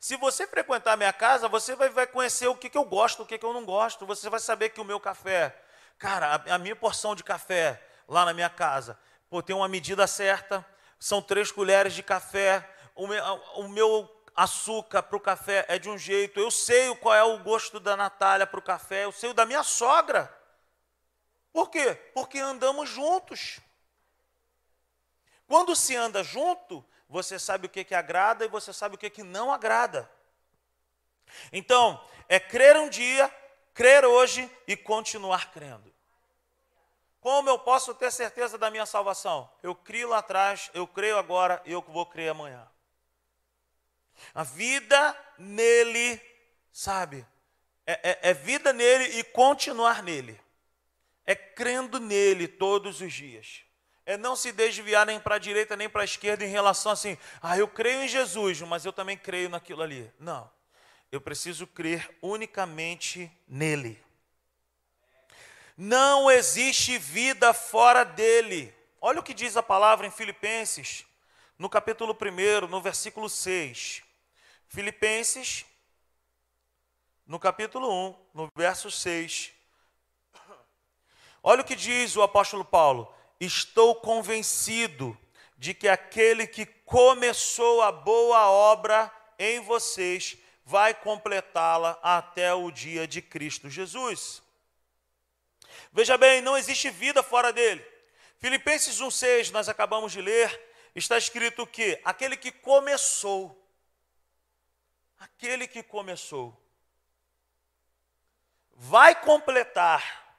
Se 0.00 0.16
você 0.16 0.46
frequentar 0.46 0.94
a 0.94 0.96
minha 0.96 1.12
casa, 1.12 1.48
você 1.48 1.76
vai, 1.76 1.90
vai 1.90 2.06
conhecer 2.06 2.46
o 2.46 2.56
que, 2.56 2.70
que 2.70 2.78
eu 2.78 2.84
gosto, 2.86 3.24
o 3.24 3.26
que, 3.26 3.36
que 3.36 3.44
eu 3.44 3.52
não 3.52 3.66
gosto. 3.66 4.06
Você 4.06 4.30
vai 4.30 4.40
saber 4.40 4.70
que 4.70 4.80
o 4.80 4.84
meu 4.84 4.98
café, 4.98 5.54
cara, 5.98 6.34
a, 6.34 6.54
a 6.54 6.58
minha 6.58 6.74
porção 6.74 7.14
de 7.14 7.22
café 7.22 7.86
lá 8.08 8.24
na 8.24 8.32
minha 8.32 8.48
casa, 8.48 8.98
pô, 9.28 9.42
tem 9.42 9.54
uma 9.54 9.68
medida 9.68 10.06
certa, 10.06 10.66
são 11.02 11.20
três 11.20 11.50
colheres 11.50 11.94
de 11.94 12.02
café, 12.02 12.64
o 12.94 13.08
meu, 13.08 13.24
o 13.56 13.68
meu 13.68 14.24
açúcar 14.36 15.02
para 15.02 15.16
o 15.16 15.20
café 15.20 15.64
é 15.66 15.76
de 15.76 15.90
um 15.90 15.98
jeito, 15.98 16.38
eu 16.38 16.48
sei 16.48 16.94
qual 16.94 17.12
é 17.12 17.24
o 17.24 17.40
gosto 17.40 17.80
da 17.80 17.96
Natália 17.96 18.46
para 18.46 18.60
o 18.60 18.62
café, 18.62 19.02
eu 19.02 19.10
sei 19.10 19.30
o 19.30 19.34
da 19.34 19.44
minha 19.44 19.64
sogra. 19.64 20.32
Por 21.52 21.70
quê? 21.70 21.96
Porque 22.14 22.38
andamos 22.38 22.88
juntos. 22.88 23.58
Quando 25.48 25.74
se 25.74 25.96
anda 25.96 26.22
junto, 26.22 26.84
você 27.08 27.36
sabe 27.36 27.66
o 27.66 27.68
que, 27.68 27.82
que 27.82 27.96
agrada 27.96 28.44
e 28.44 28.48
você 28.48 28.72
sabe 28.72 28.94
o 28.94 28.98
que, 28.98 29.10
que 29.10 29.24
não 29.24 29.52
agrada. 29.52 30.08
Então, 31.52 32.00
é 32.28 32.38
crer 32.38 32.76
um 32.76 32.88
dia, 32.88 33.28
crer 33.74 34.04
hoje 34.04 34.48
e 34.68 34.76
continuar 34.76 35.50
crendo. 35.50 35.91
Como 37.22 37.48
eu 37.48 37.58
posso 37.58 37.94
ter 37.94 38.10
certeza 38.10 38.58
da 38.58 38.68
minha 38.68 38.84
salvação? 38.84 39.48
Eu 39.62 39.74
crio 39.74 40.08
lá 40.08 40.18
atrás, 40.18 40.70
eu 40.74 40.86
creio 40.86 41.16
agora 41.16 41.62
e 41.64 41.72
eu 41.72 41.80
vou 41.80 42.04
crer 42.04 42.30
amanhã. 42.30 42.68
A 44.34 44.42
vida 44.42 45.16
nele, 45.38 46.20
sabe? 46.72 47.24
É, 47.86 48.10
é, 48.10 48.30
é 48.30 48.34
vida 48.34 48.72
nele 48.72 49.04
e 49.18 49.24
continuar 49.24 50.02
nele. 50.02 50.38
É 51.24 51.36
crendo 51.36 52.00
nele 52.00 52.48
todos 52.48 53.00
os 53.00 53.12
dias 53.12 53.62
é 54.04 54.16
não 54.16 54.34
se 54.34 54.50
desviar 54.50 55.06
nem 55.06 55.20
para 55.20 55.36
a 55.36 55.38
direita 55.38 55.76
nem 55.76 55.88
para 55.88 56.02
a 56.02 56.04
esquerda 56.04 56.44
em 56.44 56.48
relação 56.48 56.90
assim, 56.90 57.16
ah, 57.40 57.56
eu 57.56 57.68
creio 57.68 58.02
em 58.02 58.08
Jesus, 58.08 58.60
mas 58.62 58.84
eu 58.84 58.92
também 58.92 59.16
creio 59.16 59.48
naquilo 59.48 59.80
ali. 59.80 60.10
Não. 60.18 60.50
Eu 61.10 61.20
preciso 61.20 61.68
crer 61.68 62.10
unicamente 62.20 63.30
nele. 63.46 64.02
Não 65.76 66.30
existe 66.30 66.98
vida 66.98 67.52
fora 67.52 68.04
dele. 68.04 68.74
Olha 69.00 69.20
o 69.20 69.22
que 69.22 69.34
diz 69.34 69.56
a 69.56 69.62
palavra 69.62 70.06
em 70.06 70.10
Filipenses, 70.10 71.04
no 71.58 71.68
capítulo 71.68 72.16
1, 72.20 72.66
no 72.68 72.80
versículo 72.80 73.28
6. 73.28 74.02
Filipenses, 74.68 75.64
no 77.26 77.38
capítulo 77.38 77.90
1, 78.08 78.16
no 78.34 78.48
verso 78.56 78.90
6. 78.90 79.52
Olha 81.42 81.62
o 81.62 81.64
que 81.64 81.74
diz 81.74 82.16
o 82.16 82.22
apóstolo 82.22 82.64
Paulo: 82.64 83.12
Estou 83.40 83.94
convencido 83.94 85.16
de 85.56 85.72
que 85.72 85.88
aquele 85.88 86.46
que 86.46 86.66
começou 86.66 87.82
a 87.82 87.90
boa 87.92 88.50
obra 88.50 89.10
em 89.38 89.60
vocês 89.60 90.36
vai 90.64 90.94
completá-la 90.94 91.98
até 92.02 92.52
o 92.52 92.70
dia 92.70 93.06
de 93.06 93.22
Cristo 93.22 93.70
Jesus. 93.70 94.41
Veja 95.90 96.18
bem, 96.18 96.42
não 96.42 96.56
existe 96.56 96.90
vida 96.90 97.22
fora 97.22 97.52
dele. 97.52 97.84
Filipenses 98.38 99.00
1,6, 99.00 99.50
nós 99.50 99.68
acabamos 99.68 100.12
de 100.12 100.20
ler, 100.20 100.60
está 100.94 101.16
escrito 101.16 101.66
que 101.66 101.98
aquele 102.04 102.36
que 102.36 102.50
começou, 102.50 103.58
aquele 105.18 105.66
que 105.66 105.82
começou, 105.82 106.60
vai 108.72 109.14
completar. 109.14 110.36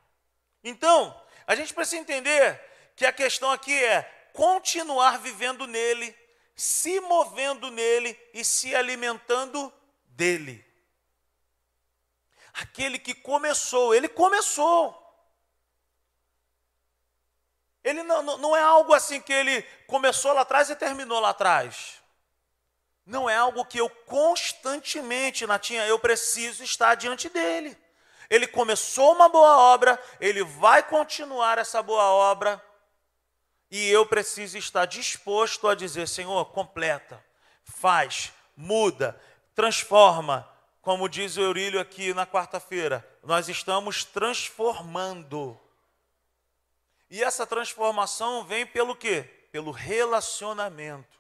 Então, 0.64 1.20
a 1.48 1.56
gente 1.56 1.74
precisa 1.74 2.02
entender 2.02 2.62
que 2.96 3.06
a 3.06 3.14
questão 3.14 3.52
aqui 3.52 3.74
é 3.74 4.04
continuar 4.34 5.20
vivendo 5.20 5.68
nele, 5.68 6.16
se 6.56 7.00
movendo 7.00 7.72
nele 7.72 8.20
e 8.34 8.44
se 8.44 8.76
alimentando 8.76 9.74
dele. 10.08 10.66
Aquele 12.54 13.00
que 13.00 13.14
começou, 13.14 13.96
ele 13.96 14.08
começou. 14.08 15.03
Ele 17.84 18.02
não, 18.04 18.38
não 18.38 18.56
é 18.56 18.62
algo 18.62 18.94
assim 18.94 19.20
que 19.20 19.34
ele 19.34 19.62
começou 19.88 20.34
lá 20.34 20.42
atrás 20.42 20.70
e 20.70 20.76
terminou 20.76 21.20
lá 21.20 21.30
atrás. 21.30 22.02
Não 23.06 23.30
é 23.30 23.36
algo 23.36 23.66
que 23.66 23.78
eu 23.78 23.90
constantemente, 23.90 25.46
Natinha, 25.46 25.86
eu 25.86 26.00
preciso 26.00 26.64
estar 26.64 26.96
diante 26.96 27.28
dele. 27.28 27.78
Ele 28.30 28.48
começou 28.48 29.14
uma 29.14 29.28
boa 29.28 29.58
obra, 29.58 30.02
ele 30.20 30.44
vai 30.44 30.82
continuar 30.82 31.58
essa 31.58 31.84
boa 31.84 32.06
obra, 32.06 32.64
e 33.70 33.90
eu 33.90 34.06
preciso 34.06 34.58
estar 34.58 34.86
disposto 34.86 35.68
a 35.68 35.76
dizer: 35.76 36.08
Senhor, 36.08 36.46
completa, 36.46 37.24
faz, 37.64 38.32
muda, 38.56 39.20
transforma. 39.54 40.48
Como 40.82 41.10
diz 41.10 41.38
o 41.38 41.42
Eurílio 41.42 41.80
aqui 41.80 42.14
na 42.14 42.26
quarta-feira, 42.26 43.08
nós 43.24 43.50
estamos 43.50 44.04
transformando. 44.04 45.60
E 47.14 47.24
essa 47.24 47.46
transformação 47.46 48.44
vem 48.44 48.66
pelo 48.66 48.96
quê? 48.96 49.22
Pelo 49.52 49.70
relacionamento. 49.70 51.20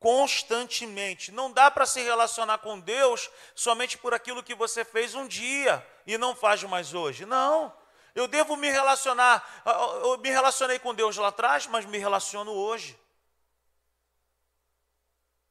Constantemente. 0.00 1.30
Não 1.30 1.52
dá 1.52 1.70
para 1.70 1.86
se 1.86 2.02
relacionar 2.02 2.58
com 2.58 2.80
Deus 2.80 3.30
somente 3.54 3.96
por 3.96 4.12
aquilo 4.12 4.42
que 4.42 4.56
você 4.56 4.84
fez 4.84 5.14
um 5.14 5.28
dia 5.28 5.86
e 6.04 6.18
não 6.18 6.34
faz 6.34 6.64
mais 6.64 6.94
hoje. 6.94 7.24
Não. 7.24 7.72
Eu 8.12 8.26
devo 8.26 8.56
me 8.56 8.68
relacionar. 8.68 9.62
Eu 10.02 10.18
me 10.18 10.30
relacionei 10.30 10.80
com 10.80 10.92
Deus 10.92 11.16
lá 11.16 11.28
atrás, 11.28 11.68
mas 11.68 11.84
me 11.84 11.96
relaciono 11.96 12.50
hoje. 12.50 12.98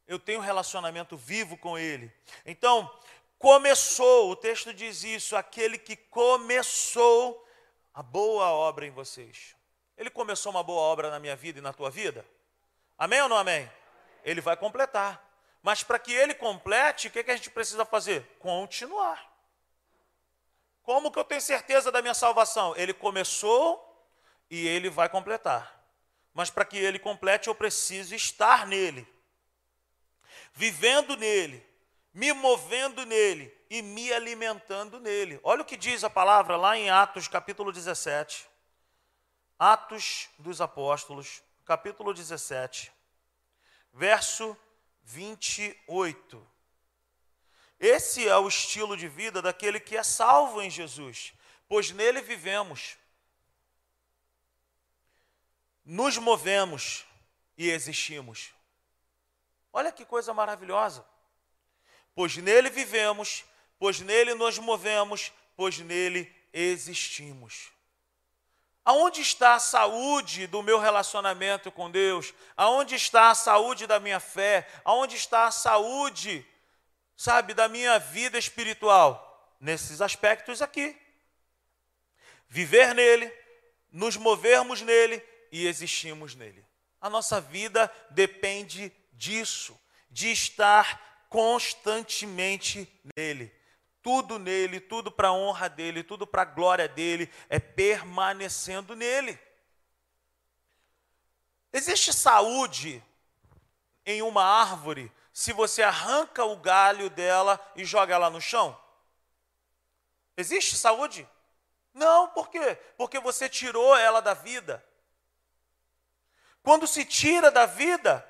Eu 0.05 0.19
tenho 0.19 0.39
um 0.39 0.43
relacionamento 0.43 1.15
vivo 1.15 1.55
com 1.55 1.77
Ele. 1.77 2.11
Então, 2.45 2.93
começou, 3.39 4.29
o 4.29 4.35
texto 4.35 4.73
diz 4.73 5.05
isso, 5.05 5.37
aquele 5.37 5.77
que 5.77 5.95
começou 5.95 7.41
a 7.93 8.01
boa 8.01 8.49
obra 8.51 8.85
em 8.85 8.91
vocês. 8.91 9.55
Ele 9.97 10.09
começou 10.09 10.51
uma 10.51 10.63
boa 10.63 10.81
obra 10.81 11.11
na 11.11 11.19
minha 11.19 11.35
vida 11.35 11.59
e 11.59 11.61
na 11.61 11.71
tua 11.71 11.89
vida? 11.89 12.25
Amém 12.97 13.21
ou 13.21 13.29
não 13.29 13.37
amém? 13.37 13.69
Ele 14.23 14.41
vai 14.41 14.57
completar. 14.57 15.23
Mas 15.61 15.83
para 15.83 15.99
que 15.99 16.11
ele 16.11 16.33
complete, 16.33 17.07
o 17.07 17.11
que, 17.11 17.23
que 17.23 17.31
a 17.31 17.35
gente 17.35 17.49
precisa 17.49 17.85
fazer? 17.85 18.23
Continuar. 18.39 19.31
Como 20.83 21.11
que 21.11 21.19
eu 21.19 21.23
tenho 21.23 21.41
certeza 21.41 21.91
da 21.91 22.01
minha 22.01 22.13
salvação? 22.13 22.75
Ele 22.75 22.93
começou 22.93 23.89
e 24.49 24.67
ele 24.67 24.89
vai 24.89 25.07
completar. 25.07 25.81
Mas 26.33 26.49
para 26.49 26.65
que 26.65 26.77
ele 26.77 26.99
complete, 26.99 27.47
eu 27.47 27.55
preciso 27.55 28.13
estar 28.15 28.65
nele, 28.65 29.07
vivendo 30.51 31.15
nele, 31.15 31.65
me 32.13 32.33
movendo 32.33 33.05
nele, 33.05 33.45
e 33.73 33.81
me 33.81 34.13
alimentando 34.13 34.99
nele. 34.99 35.39
Olha 35.41 35.63
o 35.63 35.65
que 35.65 35.75
diz 35.75 36.03
a 36.03 36.09
palavra 36.09 36.55
lá 36.55 36.77
em 36.77 36.91
Atos, 36.91 37.27
capítulo 37.27 37.71
17. 37.71 38.47
Atos 39.57 40.29
dos 40.37 40.61
Apóstolos, 40.61 41.41
capítulo 41.65 42.13
17, 42.13 42.93
verso 43.91 44.55
28. 45.01 46.47
Esse 47.79 48.27
é 48.27 48.37
o 48.37 48.47
estilo 48.47 48.95
de 48.95 49.07
vida 49.07 49.41
daquele 49.41 49.79
que 49.79 49.97
é 49.97 50.03
salvo 50.03 50.61
em 50.61 50.69
Jesus, 50.69 51.33
pois 51.67 51.89
nele 51.89 52.21
vivemos, 52.21 52.95
nos 55.83 56.19
movemos 56.19 57.07
e 57.57 57.71
existimos. 57.71 58.53
Olha 59.73 59.91
que 59.91 60.05
coisa 60.05 60.31
maravilhosa. 60.31 61.03
Pois 62.13 62.37
nele 62.37 62.69
vivemos, 62.69 63.43
pois 63.79 63.99
nele 63.99 64.33
nos 64.33 64.57
movemos, 64.59 65.31
pois 65.55 65.79
nele 65.79 66.33
existimos. 66.53 67.71
Aonde 68.85 69.21
está 69.21 69.55
a 69.55 69.59
saúde 69.59 70.45
do 70.45 70.61
meu 70.61 70.77
relacionamento 70.77 71.71
com 71.71 71.89
Deus? 71.89 72.33
Aonde 72.55 72.95
está 72.95 73.29
a 73.29 73.35
saúde 73.35 73.87
da 73.87 73.99
minha 73.99 74.19
fé? 74.19 74.67
Aonde 74.83 75.15
está 75.15 75.45
a 75.45 75.51
saúde, 75.51 76.45
sabe, 77.15 77.53
da 77.53 77.69
minha 77.69 77.97
vida 77.97 78.37
espiritual? 78.37 79.29
Nesses 79.59 80.01
aspectos 80.01 80.61
aqui. 80.61 80.97
Viver 82.49 82.93
nele, 82.93 83.31
nos 83.89 84.17
movermos 84.17 84.81
nele 84.81 85.23
e 85.49 85.65
existimos 85.65 86.35
nele. 86.35 86.65
A 86.99 87.09
nossa 87.09 87.39
vida 87.39 87.89
depende 88.09 88.91
disso, 89.13 89.79
de 90.09 90.29
estar 90.29 91.25
constantemente 91.29 92.87
nele 93.15 93.62
tudo 94.03 94.37
nele, 94.37 94.81
tudo 94.81 95.09
para 95.09 95.29
a 95.29 95.33
honra 95.33 95.69
dele, 95.69 96.03
tudo 96.03 96.27
para 96.27 96.41
a 96.41 96.45
glória 96.45 96.87
dele, 96.87 97.31
é 97.49 97.57
permanecendo 97.59 98.95
nele. 98.95 99.39
Existe 101.71 102.13
saúde 102.13 103.03
em 104.05 104.21
uma 104.21 104.43
árvore 104.43 105.11
se 105.31 105.51
você 105.51 105.81
arranca 105.81 106.43
o 106.45 106.57
galho 106.57 107.09
dela 107.09 107.59
e 107.75 107.83
joga 107.83 108.13
ela 108.13 108.29
no 108.29 108.39
chão? 108.39 108.79
Existe 110.37 110.75
saúde? 110.75 111.27
Não, 111.93 112.27
por 112.27 112.49
quê? 112.49 112.75
Porque 112.97 113.19
você 113.19 113.47
tirou 113.47 113.95
ela 113.95 114.21
da 114.21 114.33
vida. 114.33 114.83
Quando 116.61 116.85
se 116.85 117.05
tira 117.05 117.49
da 117.49 117.65
vida, 117.65 118.27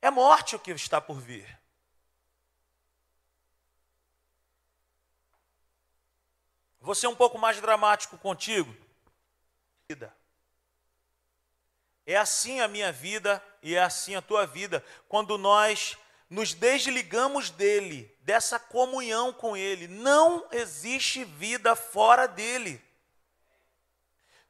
é 0.00 0.10
morte 0.10 0.54
o 0.54 0.58
que 0.58 0.70
está 0.70 1.00
por 1.00 1.20
vir. 1.20 1.58
Vou 6.88 6.94
ser 6.94 7.06
um 7.06 7.14
pouco 7.14 7.36
mais 7.36 7.60
dramático 7.60 8.16
contigo. 8.16 8.74
É 12.06 12.16
assim 12.16 12.60
a 12.60 12.66
minha 12.66 12.90
vida 12.90 13.44
e 13.62 13.74
é 13.74 13.82
assim 13.82 14.16
a 14.16 14.22
tua 14.22 14.46
vida, 14.46 14.82
quando 15.06 15.36
nós 15.36 15.98
nos 16.30 16.54
desligamos 16.54 17.50
dele, 17.50 18.10
dessa 18.20 18.58
comunhão 18.58 19.34
com 19.34 19.54
ele. 19.54 19.86
Não 19.86 20.48
existe 20.50 21.24
vida 21.24 21.76
fora 21.76 22.26
dele. 22.26 22.82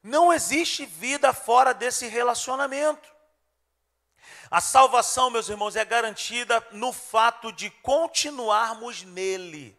Não 0.00 0.32
existe 0.32 0.86
vida 0.86 1.32
fora 1.32 1.74
desse 1.74 2.06
relacionamento. 2.06 3.12
A 4.48 4.60
salvação, 4.60 5.28
meus 5.28 5.48
irmãos, 5.48 5.74
é 5.74 5.84
garantida 5.84 6.64
no 6.70 6.92
fato 6.92 7.50
de 7.50 7.68
continuarmos 7.68 9.02
nele. 9.02 9.76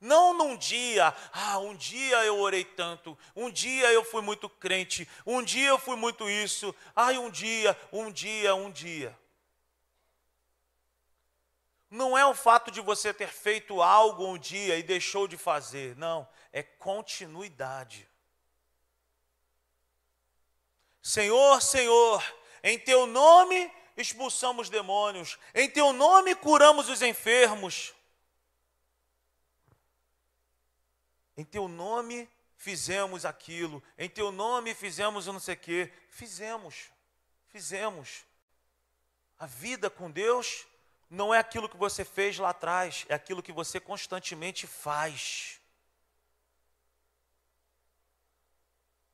Não 0.00 0.34
num 0.34 0.56
dia, 0.56 1.14
ah, 1.32 1.58
um 1.58 1.74
dia 1.74 2.22
eu 2.24 2.38
orei 2.38 2.64
tanto, 2.64 3.16
um 3.34 3.50
dia 3.50 3.90
eu 3.92 4.04
fui 4.04 4.20
muito 4.20 4.48
crente, 4.48 5.08
um 5.24 5.42
dia 5.42 5.68
eu 5.68 5.78
fui 5.78 5.96
muito 5.96 6.28
isso, 6.28 6.74
ai, 6.94 7.16
um 7.16 7.30
dia, 7.30 7.78
um 7.90 8.10
dia, 8.10 8.54
um 8.54 8.70
dia. 8.70 9.18
Não 11.90 12.16
é 12.16 12.26
o 12.26 12.34
fato 12.34 12.70
de 12.70 12.80
você 12.82 13.14
ter 13.14 13.28
feito 13.28 13.80
algo 13.80 14.26
um 14.26 14.36
dia 14.36 14.76
e 14.76 14.82
deixou 14.82 15.26
de 15.26 15.38
fazer, 15.38 15.96
não, 15.96 16.28
é 16.52 16.62
continuidade. 16.62 18.06
Senhor, 21.00 21.62
Senhor, 21.62 22.22
em 22.62 22.78
teu 22.78 23.06
nome 23.06 23.72
expulsamos 23.96 24.68
demônios, 24.68 25.38
em 25.54 25.70
teu 25.70 25.94
nome 25.94 26.34
curamos 26.34 26.90
os 26.90 27.00
enfermos. 27.00 27.95
Em 31.36 31.44
teu 31.44 31.68
nome 31.68 32.28
fizemos 32.56 33.24
aquilo, 33.24 33.82
em 33.98 34.08
teu 34.08 34.32
nome 34.32 34.74
fizemos 34.74 35.26
não 35.26 35.38
sei 35.38 35.54
o 35.54 35.58
quê. 35.58 35.92
Fizemos, 36.10 36.90
fizemos. 37.48 38.24
A 39.38 39.46
vida 39.46 39.90
com 39.90 40.10
Deus 40.10 40.66
não 41.10 41.34
é 41.34 41.38
aquilo 41.38 41.68
que 41.68 41.76
você 41.76 42.04
fez 42.04 42.38
lá 42.38 42.50
atrás, 42.50 43.04
é 43.08 43.14
aquilo 43.14 43.42
que 43.42 43.52
você 43.52 43.78
constantemente 43.78 44.66
faz. 44.66 45.60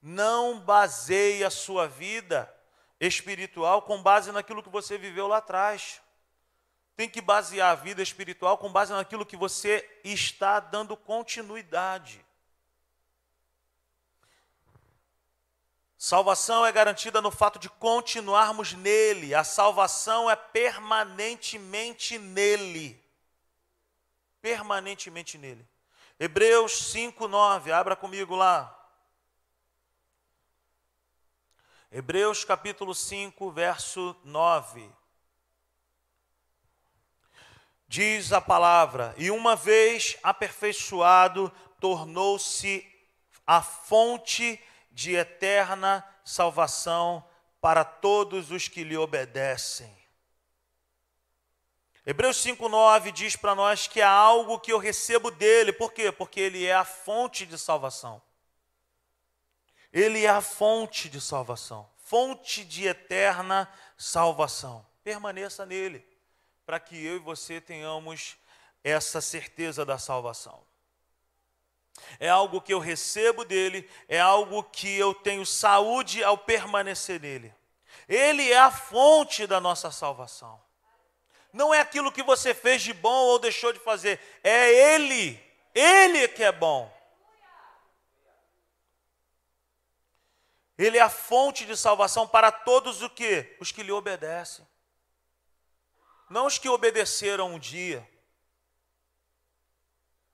Não 0.00 0.61
baseie 0.61 1.44
a 1.44 1.50
sua 1.50 1.87
vida 1.88 2.52
espiritual 3.00 3.82
com 3.82 4.02
base 4.02 4.30
naquilo 4.32 4.62
que 4.62 4.68
você 4.68 4.98
viveu 4.98 5.26
lá 5.26 5.38
atrás 5.38 6.02
tem 6.96 7.09
que 7.09 7.20
basear 7.20 7.70
a 7.70 7.74
vida 7.74 8.02
espiritual 8.02 8.59
com 8.59 8.70
base 8.70 8.92
naquilo 8.92 9.26
que 9.26 9.37
você 9.37 10.00
está 10.05 10.61
dando 10.61 10.96
continuidade. 10.96 12.24
Salvação 15.96 16.66
é 16.66 16.72
garantida 16.72 17.22
no 17.22 17.31
fato 17.31 17.61
de 17.61 17.70
continuarmos 17.70 18.72
nele. 18.72 19.35
A 19.37 19.44
salvação 19.44 20.28
é 20.28 20.35
permanentemente 20.35 22.18
nele. 22.18 23.00
Permanentemente 24.40 25.38
nele. 25.38 25.64
Hebreus 26.18 26.90
5, 26.90 27.28
9. 27.28 27.70
Abra 27.70 27.94
comigo 27.94 28.35
lá. 28.35 28.76
Hebreus 31.90 32.44
capítulo 32.44 32.94
5, 32.94 33.52
verso 33.52 34.16
9. 34.24 35.02
Diz 37.92 38.33
a 38.33 38.40
palavra: 38.40 39.14
E 39.18 39.31
uma 39.31 39.55
vez 39.55 40.16
aperfeiçoado, 40.22 41.52
tornou-se 41.78 42.90
a 43.46 43.61
fonte 43.61 44.59
de 44.90 45.14
eterna 45.14 46.02
salvação 46.24 47.22
para 47.61 47.85
todos 47.85 48.50
os 48.50 48.66
que 48.66 48.83
lhe 48.83 48.96
obedecem. 48.96 49.94
Hebreus 52.07 52.42
5,9 52.42 53.12
diz 53.12 53.37
para 53.37 53.55
nós 53.55 53.87
que 53.87 54.00
há 54.00 54.09
algo 54.09 54.59
que 54.59 54.72
eu 54.72 54.78
recebo 54.78 55.31
dele, 55.31 55.70
por 55.70 55.92
quê? 55.92 56.11
Porque 56.11 56.40
ele 56.40 56.64
é 56.64 56.72
a 56.72 56.87
fonte 56.87 57.44
de 57.44 57.59
salvação. 57.59 58.22
Ele 59.92 60.24
é 60.24 60.31
a 60.31 60.40
fonte 60.40 61.11
de 61.11 61.20
salvação, 61.20 61.87
fonte 61.98 62.64
de 62.64 62.87
eterna 62.87 63.70
salvação. 63.98 64.87
Permaneça 65.05 65.66
nele, 65.66 66.11
para 66.64 66.81
que 66.81 67.03
eu 67.05 67.16
e 67.16 67.18
você 67.18 67.61
tenhamos 67.61 68.37
essa 68.83 69.20
certeza 69.20 69.85
da 69.85 69.98
salvação 69.98 70.62
é 72.18 72.29
algo 72.29 72.61
que 72.61 72.72
eu 72.72 72.79
recebo 72.79 73.44
dele, 73.44 73.88
é 74.09 74.20
algo 74.20 74.62
que 74.64 74.96
eu 74.96 75.14
tenho 75.14 75.44
saúde 75.44 76.22
ao 76.22 76.38
permanecer 76.38 77.20
nele. 77.20 77.55
Ele 78.09 78.51
é 78.51 78.59
a 78.59 78.70
fonte 78.70 79.46
da 79.46 79.61
nossa 79.61 79.90
salvação. 79.90 80.61
Não 81.53 81.72
é 81.72 81.81
aquilo 81.81 82.12
que 82.12 82.22
você 82.22 82.55
fez 82.55 82.83
de 82.83 82.92
bom 82.92 83.27
ou 83.27 83.38
deixou 83.38 83.72
de 83.72 83.79
fazer, 83.79 84.20
é 84.42 84.94
ele. 84.94 85.40
Ele 85.75 86.29
que 86.29 86.42
é 86.42 86.53
bom. 86.53 86.92
Ele 90.79 90.98
é 90.98 91.03
a 91.03 91.11
fonte 91.11 91.64
de 91.66 91.77
salvação 91.77 92.27
para 92.27 92.51
todos 92.51 93.03
o 93.03 93.11
que? 93.11 93.57
Os 93.61 93.70
que 93.70 93.83
lhe 93.83 93.92
obedecem. 93.92 94.66
Não 96.33 96.47
os 96.47 96.57
que 96.57 96.66
obedeceram 96.66 97.53
um 97.53 97.59
dia. 97.59 98.09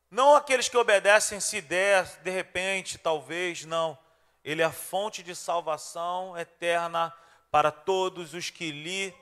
Não 0.09 0.37
aqueles 0.37 0.69
que 0.69 0.77
obedecem 0.77 1.41
se 1.41 1.61
der, 1.61 2.05
de 2.23 2.31
repente, 2.31 2.97
talvez, 2.97 3.65
não. 3.65 3.99
Ele 4.45 4.63
é 4.63 4.65
a 4.65 4.71
fonte 4.71 5.25
de 5.25 5.35
salvação 5.35 6.39
eterna 6.39 7.13
para 7.51 7.73
todos 7.73 8.33
os 8.33 8.49
que 8.49 8.71
lhe 8.71 9.13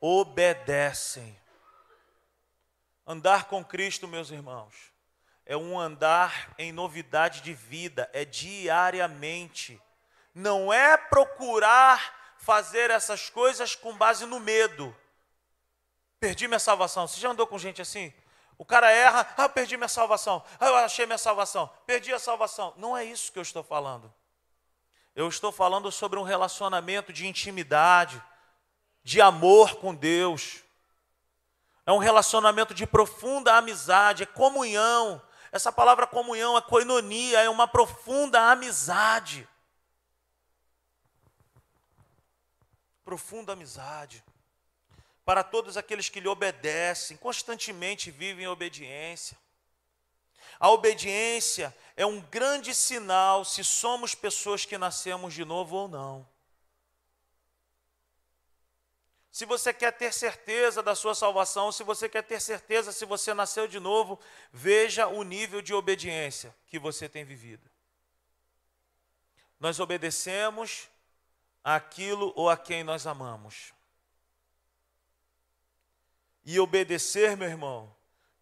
obedecem. 0.00 1.40
Andar 3.06 3.44
com 3.44 3.64
Cristo, 3.64 4.08
meus 4.08 4.32
irmãos, 4.32 4.74
é 5.46 5.56
um 5.56 5.78
andar 5.78 6.52
em 6.58 6.72
novidade 6.72 7.42
de 7.42 7.54
vida, 7.54 8.10
é 8.12 8.24
diariamente. 8.24 9.80
Não 10.34 10.72
é 10.72 10.96
procurar 10.96 12.34
fazer 12.38 12.90
essas 12.90 13.30
coisas 13.30 13.76
com 13.76 13.96
base 13.96 14.26
no 14.26 14.40
medo. 14.40 14.94
Perdi 16.24 16.48
minha 16.48 16.58
salvação. 16.58 17.06
Você 17.06 17.20
já 17.20 17.28
andou 17.28 17.46
com 17.46 17.58
gente 17.58 17.82
assim? 17.82 18.10
O 18.56 18.64
cara 18.64 18.90
erra, 18.90 19.28
ah, 19.36 19.46
perdi 19.46 19.76
minha 19.76 19.88
salvação, 19.88 20.42
ah, 20.58 20.68
eu 20.68 20.76
achei 20.76 21.04
minha 21.04 21.18
salvação, 21.18 21.68
perdi 21.84 22.14
a 22.14 22.18
salvação. 22.18 22.72
Não 22.78 22.96
é 22.96 23.04
isso 23.04 23.30
que 23.30 23.38
eu 23.38 23.42
estou 23.42 23.62
falando. 23.62 24.10
Eu 25.14 25.28
estou 25.28 25.52
falando 25.52 25.92
sobre 25.92 26.18
um 26.18 26.22
relacionamento 26.22 27.12
de 27.12 27.26
intimidade, 27.26 28.22
de 29.02 29.20
amor 29.20 29.76
com 29.76 29.94
Deus. 29.94 30.62
É 31.84 31.92
um 31.92 31.98
relacionamento 31.98 32.72
de 32.72 32.86
profunda 32.86 33.56
amizade, 33.56 34.22
é 34.22 34.26
comunhão. 34.26 35.20
Essa 35.52 35.70
palavra 35.70 36.06
comunhão 36.06 36.56
é 36.56 36.62
koinonia, 36.62 37.42
é 37.42 37.50
uma 37.50 37.68
profunda 37.68 38.50
amizade. 38.50 39.46
Profunda 43.04 43.52
amizade 43.52 44.24
para 45.24 45.42
todos 45.42 45.76
aqueles 45.76 46.08
que 46.08 46.20
lhe 46.20 46.28
obedecem, 46.28 47.16
constantemente 47.16 48.10
vivem 48.10 48.44
em 48.44 48.48
obediência. 48.48 49.38
A 50.60 50.70
obediência 50.70 51.74
é 51.96 52.04
um 52.04 52.20
grande 52.20 52.74
sinal 52.74 53.44
se 53.44 53.64
somos 53.64 54.14
pessoas 54.14 54.64
que 54.64 54.76
nascemos 54.76 55.32
de 55.32 55.44
novo 55.44 55.76
ou 55.76 55.88
não. 55.88 56.28
Se 59.32 59.44
você 59.44 59.74
quer 59.74 59.90
ter 59.92 60.12
certeza 60.12 60.80
da 60.80 60.94
sua 60.94 61.14
salvação, 61.14 61.72
se 61.72 61.82
você 61.82 62.08
quer 62.08 62.22
ter 62.22 62.40
certeza 62.40 62.92
se 62.92 63.04
você 63.04 63.34
nasceu 63.34 63.66
de 63.66 63.80
novo, 63.80 64.20
veja 64.52 65.08
o 65.08 65.24
nível 65.24 65.60
de 65.60 65.74
obediência 65.74 66.54
que 66.68 66.78
você 66.78 67.08
tem 67.08 67.24
vivido. 67.24 67.68
Nós 69.58 69.80
obedecemos 69.80 70.88
aquilo 71.64 72.32
ou 72.36 72.48
a 72.48 72.56
quem 72.56 72.84
nós 72.84 73.06
amamos 73.08 73.73
e 76.44 76.60
obedecer, 76.60 77.36
meu 77.36 77.48
irmão, 77.48 77.94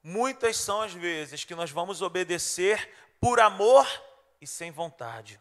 muitas 0.03 0.57
são 0.57 0.81
as 0.81 0.93
vezes 0.93 1.45
que 1.45 1.55
nós 1.55 1.71
vamos 1.71 2.03
obedecer 2.03 2.91
por 3.21 3.39
amor 3.39 3.87
e 4.41 4.47
sem 4.47 4.71
vontade. 4.71 5.41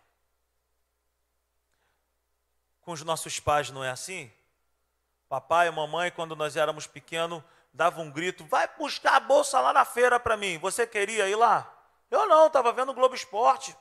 Com 2.82 2.92
os 2.92 3.04
nossos 3.04 3.40
pais 3.40 3.70
não 3.70 3.84
é 3.84 3.90
assim? 3.90 4.32
Papai 5.28 5.68
e 5.68 5.72
mamãe, 5.72 6.12
quando 6.12 6.36
nós 6.36 6.56
éramos 6.56 6.86
pequenos, 6.86 7.42
davam 7.74 8.06
um 8.06 8.12
grito: 8.12 8.46
vai 8.46 8.68
buscar 8.78 9.16
a 9.16 9.20
bolsa 9.20 9.60
lá 9.60 9.72
na 9.72 9.86
feira 9.86 10.20
para 10.20 10.38
mim. 10.38 10.58
Você 10.58 10.86
queria 10.86 11.28
ir 11.30 11.36
lá? 11.36 11.72
Eu 12.10 12.28
não, 12.28 12.48
estava 12.48 12.74
vendo 12.74 12.92
o 12.92 12.94
Globo 12.94 13.16
Esporte. 13.16 13.76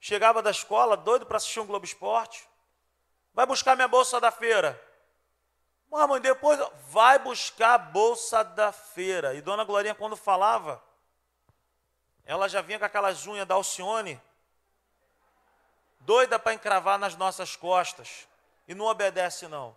Chegava 0.00 0.42
da 0.42 0.50
escola, 0.50 0.96
doido 0.96 1.26
para 1.26 1.36
assistir 1.36 1.60
um 1.60 1.66
Globo 1.66 1.84
Esporte. 1.84 2.48
Vai 3.34 3.46
buscar 3.46 3.74
minha 3.74 3.88
bolsa 3.88 4.20
da 4.20 4.30
feira. 4.30 4.80
Mamãe, 5.92 6.22
depois 6.22 6.58
vai 6.88 7.18
buscar 7.18 7.74
a 7.74 7.78
bolsa 7.78 8.42
da 8.42 8.72
feira. 8.72 9.34
E 9.34 9.42
Dona 9.42 9.62
Glorinha, 9.62 9.94
quando 9.94 10.16
falava, 10.16 10.82
ela 12.24 12.48
já 12.48 12.62
vinha 12.62 12.78
com 12.78 12.86
aquelas 12.86 13.26
unhas 13.26 13.46
da 13.46 13.54
Alcione, 13.54 14.18
doida 16.00 16.38
para 16.38 16.54
encravar 16.54 16.98
nas 16.98 17.14
nossas 17.14 17.56
costas. 17.56 18.26
E 18.66 18.74
não 18.74 18.86
obedece, 18.86 19.46
não. 19.48 19.76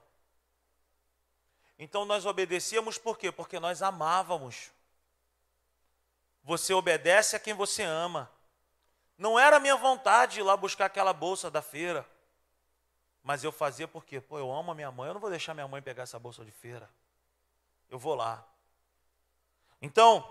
Então 1.78 2.06
nós 2.06 2.26
obedecíamos 2.26 2.98
por 2.98 3.18
quê? 3.18 3.30
Porque 3.30 3.60
nós 3.60 3.82
amávamos. 3.82 4.72
Você 6.46 6.74
obedece 6.74 7.36
a 7.36 7.40
quem 7.40 7.54
você 7.54 7.84
ama. 7.84 8.32
Não 9.18 9.38
era 9.38 9.60
minha 9.60 9.76
vontade 9.76 10.40
ir 10.40 10.44
lá 10.44 10.56
buscar 10.56 10.86
aquela 10.86 11.12
bolsa 11.12 11.52
da 11.52 11.62
feira. 11.62 12.08
Mas 13.26 13.44
eu 13.44 13.52
fazia 13.52 13.88
porque, 13.88 14.22
pô, 14.22 14.38
eu 14.38 14.54
amo 14.54 14.72
a 14.72 14.76
minha 14.76 14.92
mãe, 14.92 15.08
eu 15.08 15.16
não 15.16 15.20
vou 15.20 15.32
deixar 15.32 15.56
minha 15.56 15.68
mãe 15.68 15.82
pegar 15.82 16.04
essa 16.04 16.20
bolsa 16.20 16.46
de 16.46 16.52
feira. 16.52 16.88
Eu 17.90 17.98
vou 17.98 18.14
lá. 18.14 18.48
Então, 19.82 20.24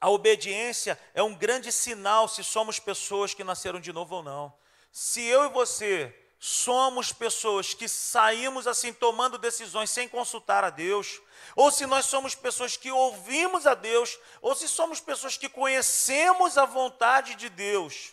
a 0.00 0.10
obediência 0.10 0.98
é 1.14 1.22
um 1.22 1.32
grande 1.32 1.70
sinal 1.70 2.26
se 2.26 2.42
somos 2.42 2.80
pessoas 2.80 3.32
que 3.32 3.44
nasceram 3.44 3.78
de 3.78 3.92
novo 3.92 4.16
ou 4.16 4.22
não. 4.24 4.52
Se 4.90 5.22
eu 5.22 5.44
e 5.44 5.48
você 5.50 6.12
somos 6.40 7.12
pessoas 7.12 7.74
que 7.74 7.88
saímos 7.88 8.66
assim 8.66 8.92
tomando 8.92 9.38
decisões 9.38 9.88
sem 9.88 10.08
consultar 10.08 10.64
a 10.64 10.70
Deus, 10.70 11.22
ou 11.54 11.70
se 11.70 11.86
nós 11.86 12.06
somos 12.06 12.34
pessoas 12.34 12.76
que 12.76 12.90
ouvimos 12.90 13.68
a 13.68 13.74
Deus, 13.74 14.18
ou 14.42 14.52
se 14.56 14.66
somos 14.66 14.98
pessoas 14.98 15.36
que 15.36 15.48
conhecemos 15.48 16.58
a 16.58 16.64
vontade 16.64 17.36
de 17.36 17.48
Deus, 17.48 18.12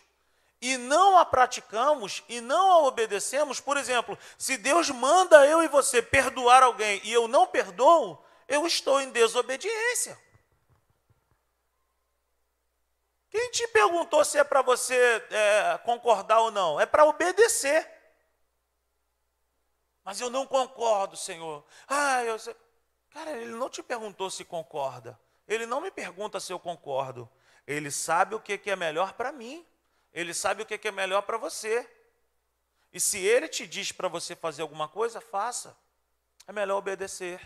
e 0.62 0.78
não 0.78 1.18
a 1.18 1.24
praticamos 1.24 2.22
e 2.28 2.40
não 2.40 2.70
a 2.70 2.78
obedecemos, 2.86 3.58
por 3.58 3.76
exemplo, 3.76 4.16
se 4.38 4.56
Deus 4.56 4.88
manda 4.90 5.44
eu 5.44 5.60
e 5.60 5.66
você 5.66 6.00
perdoar 6.00 6.62
alguém 6.62 7.00
e 7.02 7.12
eu 7.12 7.26
não 7.26 7.48
perdoo, 7.48 8.24
eu 8.46 8.64
estou 8.64 9.00
em 9.00 9.10
desobediência. 9.10 10.16
Quem 13.28 13.50
te 13.50 13.66
perguntou 13.68 14.24
se 14.24 14.38
é 14.38 14.44
para 14.44 14.62
você 14.62 14.94
é, 15.30 15.78
concordar 15.78 16.38
ou 16.38 16.52
não? 16.52 16.78
É 16.78 16.86
para 16.86 17.06
obedecer. 17.06 17.90
Mas 20.04 20.20
eu 20.20 20.30
não 20.30 20.46
concordo, 20.46 21.16
Senhor. 21.16 21.64
Ah, 21.88 22.22
eu 22.22 22.38
sei. 22.38 22.54
Cara, 23.10 23.32
ele 23.32 23.52
não 23.52 23.68
te 23.68 23.82
perguntou 23.82 24.30
se 24.30 24.44
concorda. 24.44 25.18
Ele 25.48 25.66
não 25.66 25.80
me 25.80 25.90
pergunta 25.90 26.38
se 26.38 26.52
eu 26.52 26.58
concordo. 26.60 27.28
Ele 27.66 27.90
sabe 27.90 28.34
o 28.34 28.40
que 28.40 28.70
é 28.70 28.76
melhor 28.76 29.14
para 29.14 29.32
mim. 29.32 29.66
Ele 30.12 30.34
sabe 30.34 30.62
o 30.62 30.66
que 30.66 30.88
é 30.88 30.90
melhor 30.90 31.22
para 31.22 31.38
você. 31.38 31.88
E 32.92 33.00
se 33.00 33.18
ele 33.18 33.48
te 33.48 33.66
diz 33.66 33.90
para 33.90 34.08
você 34.08 34.36
fazer 34.36 34.62
alguma 34.62 34.88
coisa, 34.88 35.20
faça. 35.20 35.76
É 36.46 36.52
melhor 36.52 36.76
obedecer. 36.76 37.40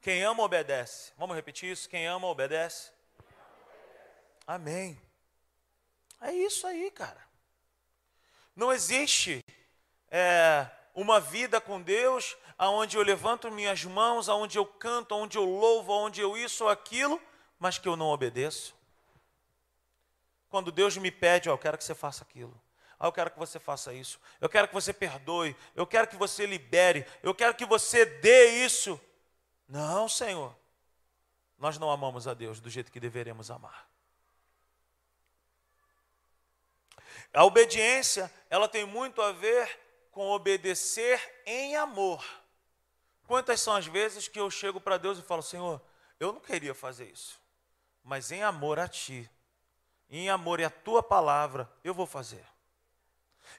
Quem 0.00 0.22
ama, 0.22 0.42
obedece. 0.42 1.12
Vamos 1.16 1.36
repetir 1.36 1.70
isso? 1.70 1.88
Quem 1.88 2.06
ama, 2.06 2.26
obedece. 2.26 2.90
Amém. 4.46 5.00
É 6.20 6.32
isso 6.32 6.66
aí, 6.66 6.90
cara. 6.90 7.22
Não 8.56 8.72
existe 8.72 9.44
é, 10.10 10.66
uma 10.94 11.20
vida 11.20 11.60
com 11.60 11.80
Deus 11.80 12.36
aonde 12.56 12.96
eu 12.96 13.02
levanto 13.02 13.50
minhas 13.50 13.84
mãos, 13.84 14.28
aonde 14.28 14.56
eu 14.56 14.64
canto, 14.64 15.12
aonde 15.12 15.36
eu 15.36 15.44
louvo, 15.44 15.92
aonde 15.92 16.20
eu 16.20 16.36
isso 16.36 16.64
ou 16.64 16.70
aquilo, 16.70 17.20
mas 17.58 17.78
que 17.78 17.88
eu 17.88 17.96
não 17.96 18.06
obedeço. 18.06 18.74
Quando 20.54 20.70
Deus 20.70 20.96
me 20.96 21.10
pede, 21.10 21.50
ó, 21.50 21.54
eu 21.54 21.58
quero 21.58 21.76
que 21.76 21.82
você 21.82 21.96
faça 21.96 22.22
aquilo. 22.22 22.54
Ah, 22.96 23.08
eu 23.08 23.12
quero 23.12 23.28
que 23.28 23.36
você 23.40 23.58
faça 23.58 23.92
isso. 23.92 24.20
Eu 24.40 24.48
quero 24.48 24.68
que 24.68 24.74
você 24.74 24.92
perdoe. 24.92 25.56
Eu 25.74 25.84
quero 25.84 26.06
que 26.06 26.14
você 26.14 26.46
libere. 26.46 27.04
Eu 27.24 27.34
quero 27.34 27.56
que 27.56 27.66
você 27.66 28.06
dê 28.06 28.64
isso. 28.64 29.00
Não, 29.68 30.08
Senhor. 30.08 30.56
Nós 31.58 31.76
não 31.76 31.90
amamos 31.90 32.28
a 32.28 32.34
Deus 32.34 32.60
do 32.60 32.70
jeito 32.70 32.92
que 32.92 33.00
deveremos 33.00 33.50
amar. 33.50 33.90
A 37.32 37.44
obediência, 37.44 38.32
ela 38.48 38.68
tem 38.68 38.84
muito 38.84 39.20
a 39.20 39.32
ver 39.32 39.68
com 40.12 40.30
obedecer 40.30 41.42
em 41.44 41.74
amor. 41.74 42.24
Quantas 43.26 43.60
são 43.60 43.74
as 43.74 43.86
vezes 43.86 44.28
que 44.28 44.38
eu 44.38 44.48
chego 44.48 44.80
para 44.80 44.98
Deus 44.98 45.18
e 45.18 45.22
falo, 45.22 45.42
Senhor, 45.42 45.82
eu 46.20 46.32
não 46.32 46.40
queria 46.40 46.76
fazer 46.76 47.06
isso, 47.06 47.40
mas 48.04 48.30
em 48.30 48.44
amor 48.44 48.78
a 48.78 48.86
Ti, 48.86 49.28
em 50.18 50.30
amor 50.30 50.60
e 50.60 50.64
a 50.64 50.70
Tua 50.70 51.02
palavra, 51.02 51.70
eu 51.82 51.92
vou 51.92 52.06
fazer. 52.06 52.44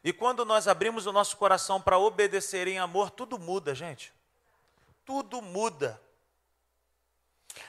E 0.04 0.14
quando 0.14 0.46
nós 0.46 0.68
abrimos 0.68 1.06
o 1.06 1.12
nosso 1.12 1.36
coração 1.38 1.82
para 1.82 1.98
obedecer 1.98 2.68
em 2.68 2.80
amor, 2.80 3.10
tudo 3.10 3.38
muda, 3.38 3.76
gente. 3.76 4.14
Tudo 5.04 5.42
muda. 5.42 6.02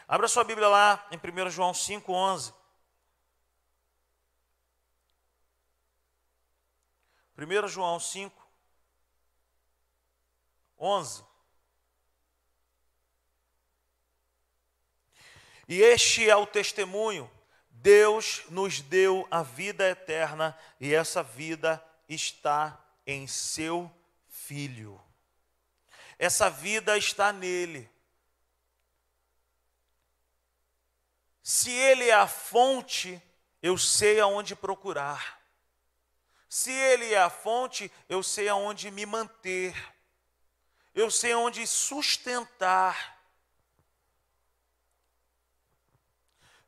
Abra 0.06 0.28
sua 0.28 0.44
Bíblia 0.44 0.68
lá 0.68 1.06
em 1.10 1.16
1 1.16 1.50
João 1.50 1.72
5,11. 1.72 2.54
1 7.38 7.68
João 7.68 8.00
5, 8.00 8.48
11. 10.78 11.24
E 15.68 15.82
este 15.82 16.30
é 16.30 16.36
o 16.36 16.46
testemunho: 16.46 17.30
Deus 17.82 18.42
nos 18.48 18.80
deu 18.80 19.26
a 19.30 19.42
vida 19.42 19.88
eterna, 19.88 20.56
e 20.80 20.94
essa 20.94 21.22
vida 21.22 21.82
está 22.08 22.78
em 23.06 23.26
seu 23.26 23.90
Filho. 24.28 25.00
Essa 26.18 26.48
vida 26.48 26.96
está 26.96 27.32
nele. 27.32 27.90
Se 31.42 31.70
ele 31.70 32.08
é 32.08 32.14
a 32.14 32.26
fonte, 32.26 33.20
eu 33.60 33.76
sei 33.76 34.20
aonde 34.20 34.54
procurar. 34.54 35.40
Se 36.48 36.70
ele 36.70 37.12
é 37.12 37.18
a 37.18 37.28
fonte, 37.28 37.90
eu 38.08 38.22
sei 38.22 38.48
aonde 38.48 38.90
me 38.90 39.04
manter. 39.04 39.74
Eu 40.94 41.10
sei 41.10 41.32
aonde 41.32 41.66
sustentar. 41.66 43.20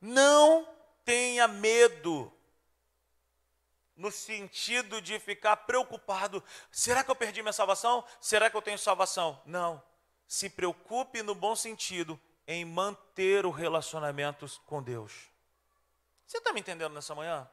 Não 0.01 0.78
tenha 1.09 1.49
medo 1.49 2.31
no 3.97 4.13
sentido 4.13 5.01
de 5.01 5.19
ficar 5.19 5.57
preocupado: 5.57 6.45
será 6.71 7.03
que 7.03 7.11
eu 7.11 7.17
perdi 7.17 7.41
minha 7.41 7.51
salvação? 7.51 8.05
Será 8.21 8.51
que 8.51 8.57
eu 8.59 8.61
tenho 8.61 8.79
salvação? 8.79 9.41
Não. 9.47 9.83
Se 10.27 10.51
preocupe 10.51 11.23
no 11.23 11.35
bom 11.35 11.57
sentido 11.57 12.21
em 12.47 12.63
manter 12.63 13.47
o 13.47 13.51
relacionamento 13.51 14.47
com 14.67 14.83
Deus. 14.83 15.31
Você 16.27 16.37
está 16.37 16.53
me 16.53 16.61
entendendo 16.61 16.93
nessa 16.93 17.15
manhã? 17.15 17.49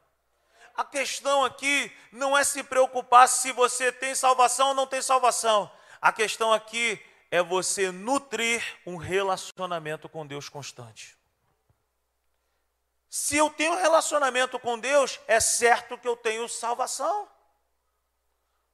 A 0.74 0.84
questão 0.84 1.42
aqui 1.42 1.90
não 2.12 2.36
é 2.36 2.44
se 2.44 2.62
preocupar 2.62 3.26
se 3.26 3.52
você 3.52 3.90
tem 3.90 4.14
salvação 4.14 4.68
ou 4.68 4.74
não 4.74 4.86
tem 4.86 5.00
salvação. 5.00 5.72
A 5.98 6.12
questão 6.12 6.52
aqui 6.52 7.02
é 7.30 7.42
você 7.42 7.90
nutrir 7.90 8.62
um 8.84 8.96
relacionamento 8.96 10.10
com 10.10 10.26
Deus 10.26 10.50
constante. 10.50 11.15
Se 13.16 13.34
eu 13.34 13.48
tenho 13.48 13.74
relacionamento 13.76 14.58
com 14.60 14.78
Deus, 14.78 15.18
é 15.26 15.40
certo 15.40 15.96
que 15.96 16.06
eu 16.06 16.14
tenho 16.14 16.46
salvação. 16.50 17.26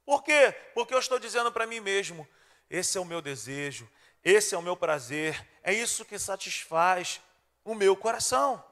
Por 0.04 0.24
quê? 0.24 0.50
Porque 0.74 0.92
eu 0.92 0.98
estou 0.98 1.16
dizendo 1.16 1.52
para 1.52 1.64
mim 1.64 1.78
mesmo: 1.78 2.28
esse 2.68 2.98
é 2.98 3.00
o 3.00 3.04
meu 3.04 3.22
desejo, 3.22 3.88
esse 4.24 4.52
é 4.52 4.58
o 4.58 4.62
meu 4.62 4.76
prazer, 4.76 5.48
é 5.62 5.72
isso 5.72 6.04
que 6.04 6.18
satisfaz 6.18 7.20
o 7.64 7.72
meu 7.72 7.96
coração. 7.96 8.62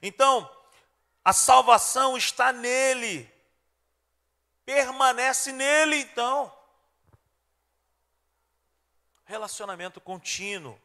Então, 0.00 0.50
a 1.22 1.34
salvação 1.34 2.16
está 2.16 2.50
nele, 2.50 3.30
permanece 4.64 5.52
nele, 5.52 5.96
então. 5.96 6.50
Relacionamento 9.26 10.00
contínuo, 10.00 10.80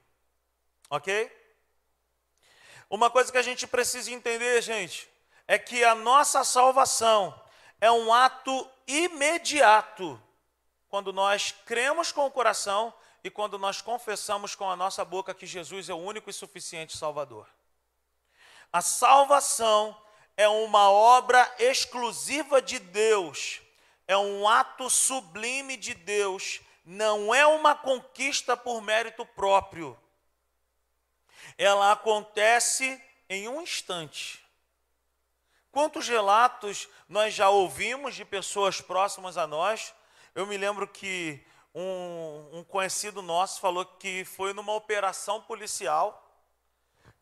ok? 0.89 1.38
Uma 2.89 3.09
coisa 3.09 3.31
que 3.31 3.37
a 3.37 3.43
gente 3.43 3.67
precisa 3.67 4.11
entender, 4.11 4.61
gente, 4.61 5.07
é 5.47 5.59
que 5.59 5.83
a 5.83 5.93
nossa 5.93 6.43
salvação 6.43 7.39
é 7.79 7.91
um 7.91 8.11
ato 8.11 8.67
imediato 8.87 10.21
quando 10.89 11.13
nós 11.13 11.53
cremos 11.65 12.11
com 12.11 12.25
o 12.25 12.31
coração 12.31 12.91
e 13.23 13.29
quando 13.29 13.59
nós 13.59 13.79
confessamos 13.79 14.55
com 14.55 14.69
a 14.69 14.75
nossa 14.75 15.05
boca 15.05 15.35
que 15.35 15.45
Jesus 15.45 15.87
é 15.87 15.93
o 15.93 15.97
único 15.97 16.29
e 16.29 16.33
suficiente 16.33 16.97
Salvador. 16.97 17.47
A 18.73 18.81
salvação 18.81 19.95
é 20.35 20.47
uma 20.47 20.89
obra 20.89 21.51
exclusiva 21.59 22.61
de 22.61 22.79
Deus, 22.79 23.61
é 24.07 24.17
um 24.17 24.47
ato 24.47 24.89
sublime 24.89 25.77
de 25.77 25.93
Deus, 25.93 26.61
não 26.83 27.35
é 27.35 27.45
uma 27.45 27.75
conquista 27.75 28.57
por 28.57 28.81
mérito 28.81 29.25
próprio. 29.25 29.97
Ela 31.59 31.91
acontece 31.91 32.99
em 33.29 33.47
um 33.47 33.61
instante. 33.61 34.43
Quantos 35.71 36.07
relatos 36.07 36.89
nós 37.07 37.35
já 37.35 37.49
ouvimos 37.49 38.15
de 38.15 38.25
pessoas 38.25 38.81
próximas 38.81 39.37
a 39.37 39.45
nós 39.45 39.93
eu 40.35 40.45
me 40.45 40.57
lembro 40.57 40.87
que 40.87 41.43
um, 41.73 42.59
um 42.59 42.63
conhecido 42.63 43.21
nosso 43.21 43.59
falou 43.59 43.85
que 43.85 44.23
foi 44.23 44.53
numa 44.53 44.73
operação 44.73 45.41
policial 45.41 46.25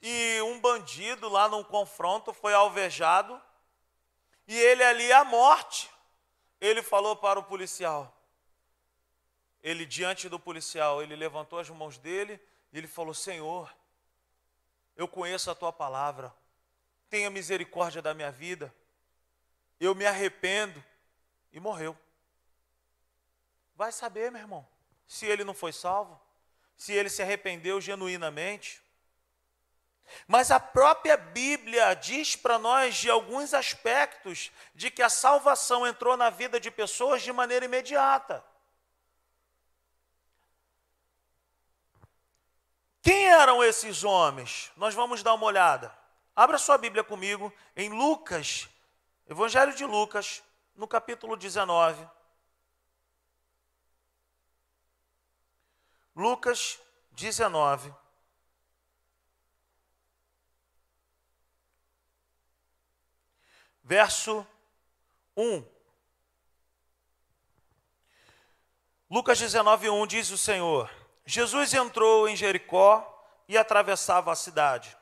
e 0.01 0.41
um 0.41 0.59
bandido 0.59 1.29
lá 1.29 1.47
num 1.47 1.63
confronto 1.63 2.33
foi 2.33 2.53
alvejado 2.53 3.41
e 4.47 4.55
ele 4.55 4.83
ali 4.83 5.11
à 5.11 5.23
morte. 5.23 5.89
Ele 6.59 6.83
falou 6.83 7.15
para 7.15 7.39
o 7.39 7.43
policial. 7.43 8.13
Ele 9.63 9.85
diante 9.85 10.29
do 10.29 10.39
policial, 10.39 11.01
ele 11.01 11.15
levantou 11.15 11.59
as 11.59 11.69
mãos 11.69 11.97
dele 11.97 12.39
e 12.71 12.77
ele 12.77 12.87
falou: 12.87 13.13
"Senhor, 13.13 13.73
eu 14.97 15.07
conheço 15.07 15.49
a 15.49 15.55
tua 15.55 15.71
palavra. 15.71 16.33
Tenha 17.09 17.29
misericórdia 17.29 18.01
da 18.01 18.13
minha 18.13 18.31
vida. 18.31 18.73
Eu 19.79 19.95
me 19.95 20.05
arrependo." 20.05 20.83
E 21.53 21.59
morreu. 21.59 21.97
Vai 23.75 23.91
saber, 23.91 24.31
meu 24.31 24.41
irmão, 24.41 24.67
se 25.07 25.25
ele 25.25 25.43
não 25.43 25.53
foi 25.53 25.71
salvo, 25.71 26.19
se 26.75 26.91
ele 26.93 27.09
se 27.09 27.21
arrependeu 27.21 27.79
genuinamente. 27.79 28.81
Mas 30.27 30.51
a 30.51 30.59
própria 30.59 31.17
Bíblia 31.17 31.93
diz 31.93 32.35
para 32.35 32.57
nós 32.57 32.95
de 32.95 33.09
alguns 33.09 33.53
aspectos 33.53 34.51
de 34.73 34.89
que 34.89 35.01
a 35.01 35.09
salvação 35.09 35.85
entrou 35.85 36.15
na 36.17 36.29
vida 36.29 36.59
de 36.59 36.71
pessoas 36.71 37.21
de 37.21 37.31
maneira 37.31 37.65
imediata. 37.65 38.43
Quem 43.07 43.29
eram 43.29 43.63
esses 43.63 44.03
homens? 44.03 44.69
Nós 44.75 44.93
vamos 44.93 45.23
dar 45.23 45.33
uma 45.33 45.45
olhada. 45.45 45.97
Abra 46.35 46.57
sua 46.57 46.77
Bíblia 46.77 47.05
comigo 47.05 47.53
em 47.73 47.87
Lucas, 47.87 48.67
Evangelho 49.25 49.73
de 49.73 49.85
Lucas, 49.85 50.43
no 50.75 50.85
capítulo 50.85 51.37
19. 51.37 52.05
Lucas 56.13 56.81
19. 57.11 57.95
Verso 63.85 64.45
1. 65.37 65.65
Lucas 69.09 69.39
19, 69.39 69.89
1 69.89 70.07
diz 70.07 70.29
o 70.29 70.37
Senhor: 70.37 70.96
Jesus 71.29 71.73
entrou 71.73 72.29
em 72.29 72.37
Jericó 72.37 73.05
e 73.49 73.57
atravessava 73.57 74.31
a 74.31 74.35
cidade. 74.35 74.95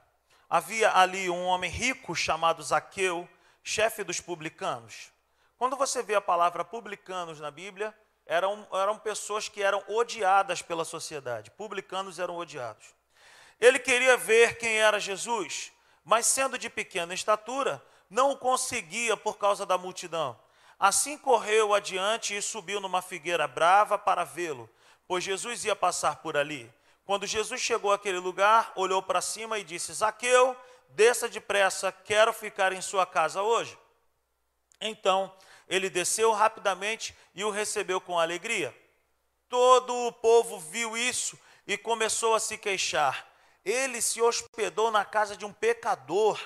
Havia 0.49 0.91
ali 0.97 1.29
um 1.29 1.45
homem 1.45 1.69
rico 1.69 2.15
chamado 2.15 2.63
Zaqueu, 2.63 3.29
chefe 3.63 4.03
dos 4.03 4.19
publicanos. 4.19 5.11
Quando 5.55 5.77
você 5.77 6.01
vê 6.01 6.15
a 6.15 6.21
palavra 6.21 6.65
publicanos 6.65 7.39
na 7.39 7.51
Bíblia, 7.51 7.95
eram, 8.25 8.67
eram 8.73 8.97
pessoas 8.97 9.47
que 9.47 9.61
eram 9.61 9.83
odiadas 9.87 10.63
pela 10.63 10.83
sociedade, 10.83 11.51
publicanos 11.51 12.17
eram 12.17 12.37
odiados. 12.37 12.87
Ele 13.61 13.77
queria 13.77 14.17
ver 14.17 14.57
quem 14.57 14.79
era 14.79 14.99
Jesus, 14.99 15.71
mas 16.03 16.25
sendo 16.25 16.57
de 16.57 16.71
pequena 16.71 17.13
estatura, 17.13 17.85
não 18.09 18.35
conseguia 18.35 19.15
por 19.15 19.37
causa 19.37 19.63
da 19.63 19.77
multidão. 19.77 20.35
Assim 20.79 21.19
correu 21.19 21.75
adiante 21.75 22.35
e 22.35 22.41
subiu 22.41 22.81
numa 22.81 23.03
figueira 23.03 23.47
brava 23.47 23.95
para 23.95 24.23
vê-lo, 24.23 24.67
pois 25.07 25.23
Jesus 25.23 25.65
ia 25.65 25.75
passar 25.75 26.17
por 26.17 26.37
ali. 26.37 26.71
Quando 27.05 27.27
Jesus 27.27 27.61
chegou 27.61 27.91
àquele 27.91 28.17
lugar, 28.17 28.71
olhou 28.75 29.01
para 29.01 29.21
cima 29.21 29.59
e 29.59 29.63
disse: 29.63 29.93
Zaqueu, 29.93 30.55
desça 30.89 31.29
depressa, 31.29 31.91
quero 31.91 32.33
ficar 32.33 32.73
em 32.73 32.81
sua 32.81 33.05
casa 33.05 33.41
hoje. 33.41 33.77
Então 34.81 35.31
ele 35.67 35.89
desceu 35.89 36.31
rapidamente 36.31 37.15
e 37.33 37.43
o 37.43 37.49
recebeu 37.49 37.99
com 37.99 38.19
alegria. 38.19 38.75
Todo 39.49 39.93
o 40.07 40.11
povo 40.11 40.59
viu 40.59 40.97
isso 40.97 41.39
e 41.67 41.77
começou 41.77 42.33
a 42.35 42.39
se 42.39 42.57
queixar. 42.57 43.27
Ele 43.63 44.01
se 44.01 44.21
hospedou 44.21 44.91
na 44.91 45.03
casa 45.03 45.35
de 45.35 45.45
um 45.45 45.53
pecador. 45.53 46.39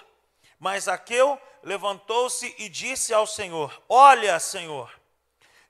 Mas 0.58 0.86
Zaqueu 0.86 1.40
levantou-se 1.64 2.54
e 2.58 2.68
disse 2.68 3.14
ao 3.14 3.26
Senhor: 3.26 3.82
Olha, 3.88 4.40
Senhor, 4.40 4.99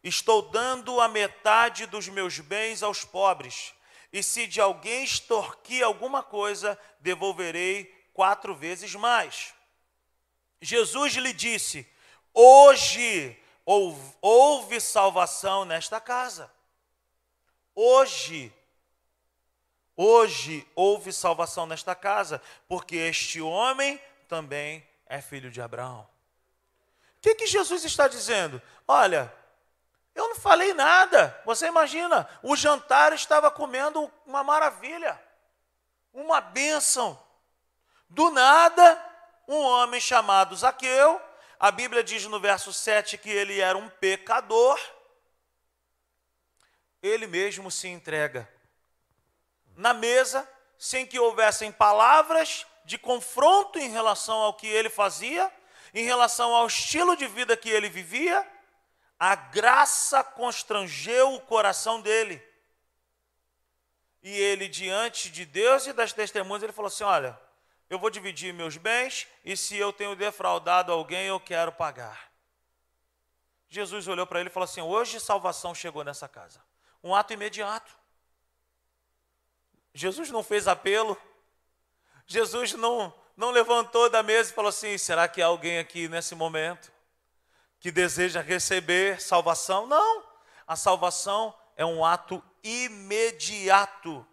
estou 0.04 0.42
dando 0.44 1.00
a 1.02 1.08
metade 1.08 1.86
dos 1.86 2.08
meus 2.08 2.40
bens 2.40 2.82
aos 2.84 3.04
pobres, 3.04 3.74
e 4.12 4.24
se 4.24 4.48
de 4.48 4.60
alguém 4.60 5.04
extorquir 5.04 5.84
alguma 5.84 6.24
coisa, 6.24 6.80
devolverei 7.00 7.86
quatro 8.14 8.56
vezes 8.56 8.96
mais. 8.96 9.54
Jesus 10.62 11.14
lhe 11.14 11.34
disse: 11.34 11.88
Hoje 12.34 13.38
houve, 14.22 14.82
salvação 14.82 15.64
nesta 15.64 16.02
casa. 16.02 16.52
Hoje, 17.76 18.52
hoje 19.96 20.68
houve 20.76 21.14
salvação 21.14 21.66
nesta 21.66 21.94
casa, 21.94 22.42
porque 22.68 22.96
este 22.96 23.40
homem 23.40 24.02
também 24.28 24.86
é 25.06 25.22
filho 25.22 25.52
de 25.52 25.62
Abraão. 25.62 26.08
O 27.18 27.22
que, 27.22 27.36
que 27.36 27.48
Jesus 27.48 27.84
está 27.84 28.08
dizendo? 28.08 28.62
Olha, 28.88 29.34
eu 30.20 30.28
não 30.28 30.36
falei 30.36 30.74
nada. 30.74 31.40
Você 31.46 31.68
imagina, 31.68 32.28
o 32.44 32.56
jantar 32.56 33.14
estava 33.14 33.50
comendo 33.50 34.12
uma 34.26 34.44
maravilha, 34.44 35.20
uma 36.14 36.42
bênção. 36.42 37.22
Do 38.10 38.30
nada, 38.30 39.02
um 39.48 39.58
homem 39.58 40.02
chamado 40.02 40.56
Zaqueu, 40.56 41.22
a 41.60 41.72
Bíblia 41.72 42.04
diz 42.04 42.26
no 42.26 42.40
verso 42.40 42.74
7 42.74 43.18
que 43.18 43.30
ele 43.30 43.60
era 43.60 43.78
um 43.78 43.90
pecador, 43.90 44.80
ele 47.02 47.26
mesmo 47.26 47.72
se 47.72 47.88
entrega 47.88 48.52
na 49.76 49.94
mesa, 49.94 50.50
sem 50.78 51.06
que 51.06 51.20
houvessem 51.20 51.72
palavras 51.72 52.66
de 52.84 52.98
confronto 52.98 53.80
em 53.80 53.90
relação 53.90 54.38
ao 54.38 54.54
que 54.54 54.68
ele 54.68 54.90
fazia, 54.90 55.50
em 55.94 56.04
relação 56.04 56.54
ao 56.54 56.68
estilo 56.68 57.16
de 57.16 57.28
vida 57.28 57.56
que 57.56 57.70
ele 57.70 57.88
vivia, 57.88 58.46
a 59.20 59.36
graça 59.36 60.24
constrangeu 60.24 61.34
o 61.34 61.42
coração 61.42 62.00
dele. 62.00 62.42
E 64.24 64.30
ele, 64.30 64.70
diante 64.70 65.30
de 65.30 65.46
Deus 65.46 65.88
e 65.88 65.94
das 65.94 66.14
testemunhas, 66.14 66.64
ele 66.64 66.72
falou 66.72 66.88
assim: 66.88 67.04
Olha, 67.04 67.38
eu 67.90 68.00
vou 68.00 68.10
dividir 68.10 68.54
meus 68.54 68.78
bens, 68.78 69.28
e 69.44 69.58
se 69.58 69.76
eu 69.76 69.92
tenho 69.92 70.16
defraudado 70.16 70.92
alguém, 70.92 71.28
eu 71.28 71.40
quero 71.40 71.72
pagar. 71.72 72.32
Jesus 73.68 74.08
olhou 74.08 74.26
para 74.26 74.40
ele 74.40 74.50
e 74.50 74.52
falou 74.52 74.66
assim: 74.66 74.82
Hoje 74.82 75.20
salvação 75.20 75.76
chegou 75.76 76.04
nessa 76.04 76.28
casa. 76.28 76.62
Um 77.04 77.14
ato 77.14 77.34
imediato. 77.34 77.92
Jesus 79.94 80.30
não 80.32 80.44
fez 80.44 80.68
apelo, 80.68 81.18
Jesus 82.26 82.74
não, 82.74 83.14
não 83.36 83.52
levantou 83.52 84.10
da 84.10 84.24
mesa 84.24 84.52
e 84.52 84.54
falou 84.54 84.70
assim: 84.70 84.98
será 84.98 85.28
que 85.28 85.42
há 85.42 85.48
alguém 85.48 85.78
aqui 85.78 86.08
nesse 86.08 86.36
momento 86.36 86.92
que 87.80 87.92
deseja 87.92 88.42
receber 88.42 89.22
salvação? 89.22 89.88
Não, 89.88 90.24
a 90.68 90.76
salvação 90.76 91.56
é 91.76 91.86
um 91.86 92.04
ato 92.04 92.44
imediato 92.64 94.26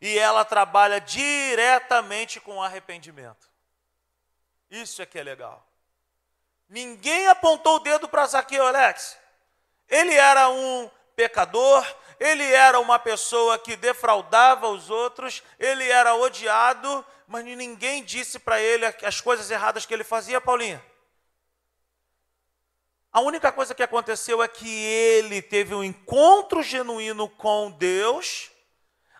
e 0.00 0.18
ela 0.18 0.44
trabalha 0.44 1.00
diretamente 1.00 2.40
com 2.40 2.62
arrependimento. 2.62 3.48
Isso 4.70 5.02
é 5.02 5.06
que 5.06 5.18
é 5.18 5.22
legal. 5.22 5.66
Ninguém 6.68 7.26
apontou 7.28 7.76
o 7.76 7.80
dedo 7.80 8.08
para 8.08 8.26
Zaqueu, 8.26 8.66
Alex. 8.66 9.18
Ele 9.88 10.14
era 10.14 10.48
um 10.50 10.90
pecador, 11.16 11.84
ele 12.20 12.44
era 12.44 12.78
uma 12.78 12.98
pessoa 12.98 13.58
que 13.58 13.74
defraudava 13.74 14.68
os 14.68 14.90
outros, 14.90 15.42
ele 15.58 15.88
era 15.88 16.14
odiado, 16.14 17.04
mas 17.26 17.44
ninguém 17.44 18.04
disse 18.04 18.38
para 18.38 18.60
ele 18.60 18.84
as 19.02 19.20
coisas 19.20 19.50
erradas 19.50 19.86
que 19.86 19.94
ele 19.94 20.04
fazia, 20.04 20.40
Paulinha. 20.40 20.84
A 23.12 23.20
única 23.20 23.50
coisa 23.50 23.74
que 23.74 23.82
aconteceu 23.82 24.42
é 24.42 24.48
que 24.48 24.68
ele 24.68 25.40
teve 25.40 25.74
um 25.74 25.82
encontro 25.82 26.62
genuíno 26.62 27.28
com 27.28 27.70
Deus, 27.70 28.50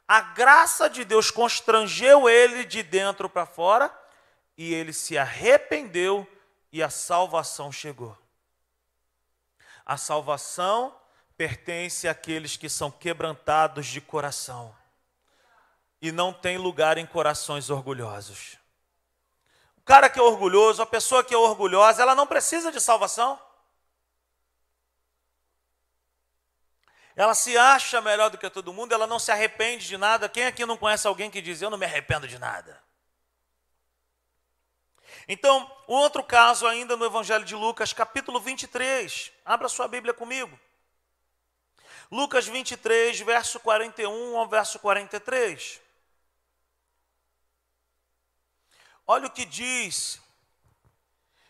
a 0.06 0.20
graça 0.20 0.88
de 0.88 1.04
Deus 1.04 1.30
constrangeu 1.30 2.28
ele 2.28 2.64
de 2.64 2.82
dentro 2.82 3.28
para 3.28 3.46
fora, 3.46 3.92
e 4.56 4.74
ele 4.74 4.92
se 4.92 5.16
arrependeu 5.16 6.26
e 6.72 6.82
a 6.82 6.90
salvação 6.90 7.70
chegou. 7.70 8.16
A 9.86 9.96
salvação 9.96 10.94
pertence 11.36 12.08
àqueles 12.08 12.56
que 12.56 12.68
são 12.68 12.90
quebrantados 12.90 13.86
de 13.86 14.00
coração 14.00 14.74
e 16.02 16.12
não 16.12 16.32
tem 16.32 16.58
lugar 16.58 16.98
em 16.98 17.06
corações 17.06 17.70
orgulhosos. 17.70 18.58
O 19.76 19.82
cara 19.82 20.10
que 20.10 20.18
é 20.18 20.22
orgulhoso, 20.22 20.82
a 20.82 20.86
pessoa 20.86 21.24
que 21.24 21.34
é 21.34 21.38
orgulhosa, 21.38 22.02
ela 22.02 22.14
não 22.14 22.26
precisa 22.26 22.70
de 22.70 22.80
salvação. 22.80 23.40
Ela 27.18 27.34
se 27.34 27.58
acha 27.58 28.00
melhor 28.00 28.30
do 28.30 28.38
que 28.38 28.48
todo 28.48 28.72
mundo, 28.72 28.92
ela 28.94 29.04
não 29.04 29.18
se 29.18 29.32
arrepende 29.32 29.88
de 29.88 29.98
nada. 29.98 30.28
Quem 30.28 30.46
aqui 30.46 30.64
não 30.64 30.76
conhece 30.76 31.04
alguém 31.04 31.28
que 31.28 31.42
diz: 31.42 31.60
Eu 31.60 31.68
não 31.68 31.76
me 31.76 31.84
arrependo 31.84 32.28
de 32.28 32.38
nada? 32.38 32.80
Então, 35.26 35.68
outro 35.88 36.22
caso 36.22 36.64
ainda 36.64 36.96
no 36.96 37.04
Evangelho 37.04 37.44
de 37.44 37.56
Lucas, 37.56 37.92
capítulo 37.92 38.38
23. 38.38 39.32
Abra 39.44 39.68
sua 39.68 39.88
Bíblia 39.88 40.14
comigo. 40.14 40.56
Lucas 42.08 42.46
23, 42.46 43.18
verso 43.18 43.58
41 43.58 44.38
ao 44.38 44.46
verso 44.46 44.78
43. 44.78 45.80
Olha 49.04 49.26
o 49.26 49.30
que 49.30 49.44
diz. 49.44 50.20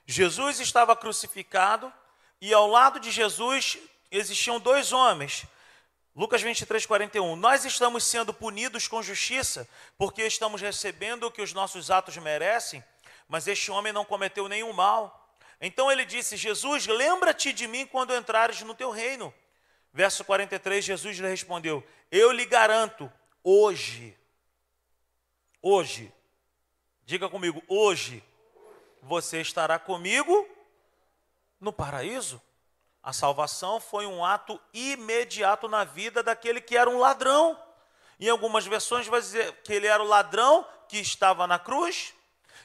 Jesus 0.07 0.61
estava 0.61 0.97
crucificado 0.97 1.93
e 2.41 2.55
ao 2.55 2.66
lado 2.66 2.99
de 2.99 3.11
Jesus 3.11 3.77
existiam 4.11 4.59
dois 4.59 4.93
homens. 4.93 5.47
Lucas 6.19 6.43
23, 6.43 6.85
41. 6.85 7.37
Nós 7.37 7.64
estamos 7.64 8.03
sendo 8.03 8.35
punidos 8.35 8.89
com 8.89 9.01
justiça 9.01 9.69
porque 9.97 10.27
estamos 10.27 10.61
recebendo 10.61 11.23
o 11.29 11.31
que 11.31 11.41
os 11.41 11.53
nossos 11.53 11.93
atos 11.93 12.16
merecem, 12.16 12.83
mas 13.29 13.47
este 13.47 13.71
homem 13.71 13.93
não 13.93 14.05
cometeu 14.05 14.49
nenhum 14.49 14.73
mal. 14.73 15.33
Então 15.61 15.93
ele 15.93 16.05
disse: 16.05 16.37
Jesus, 16.37 16.89
lembra-te 16.89 17.53
de 17.53 17.69
mim 17.69 17.87
quando 17.87 18.12
entrares 18.12 18.61
no 18.62 18.75
teu 18.75 18.91
reino. 18.91 19.33
Verso 19.93 20.25
43, 20.25 20.85
Jesus 20.85 21.16
lhe 21.16 21.29
respondeu: 21.29 21.87
Eu 22.11 22.33
lhe 22.33 22.47
garanto, 22.47 23.09
hoje, 23.45 24.19
hoje, 25.62 26.12
diga 27.05 27.29
comigo, 27.29 27.62
hoje, 27.69 28.25
você 29.01 29.41
estará 29.41 29.79
comigo 29.79 30.49
no 31.61 31.73
paraíso. 31.73 32.43
A 33.03 33.13
salvação 33.13 33.81
foi 33.81 34.07
um 34.07 34.25
ato 34.25 34.61
imediato 34.73 35.69
na 35.69 35.85
vida 35.85 36.23
daquele 36.23 36.61
que 36.61 36.77
era 36.77 36.91
um 36.91 36.99
ladrão. 36.99 37.59
Em 38.21 38.29
algumas 38.29 38.67
versões 38.67 39.07
vai 39.07 39.21
dizer 39.21 39.53
que 39.63 39.73
ele 39.73 39.87
era 39.87 40.03
o 40.03 40.07
ladrão 40.07 40.67
que 40.89 40.99
estava 40.99 41.47
na 41.47 41.59
cruz. 41.59 42.13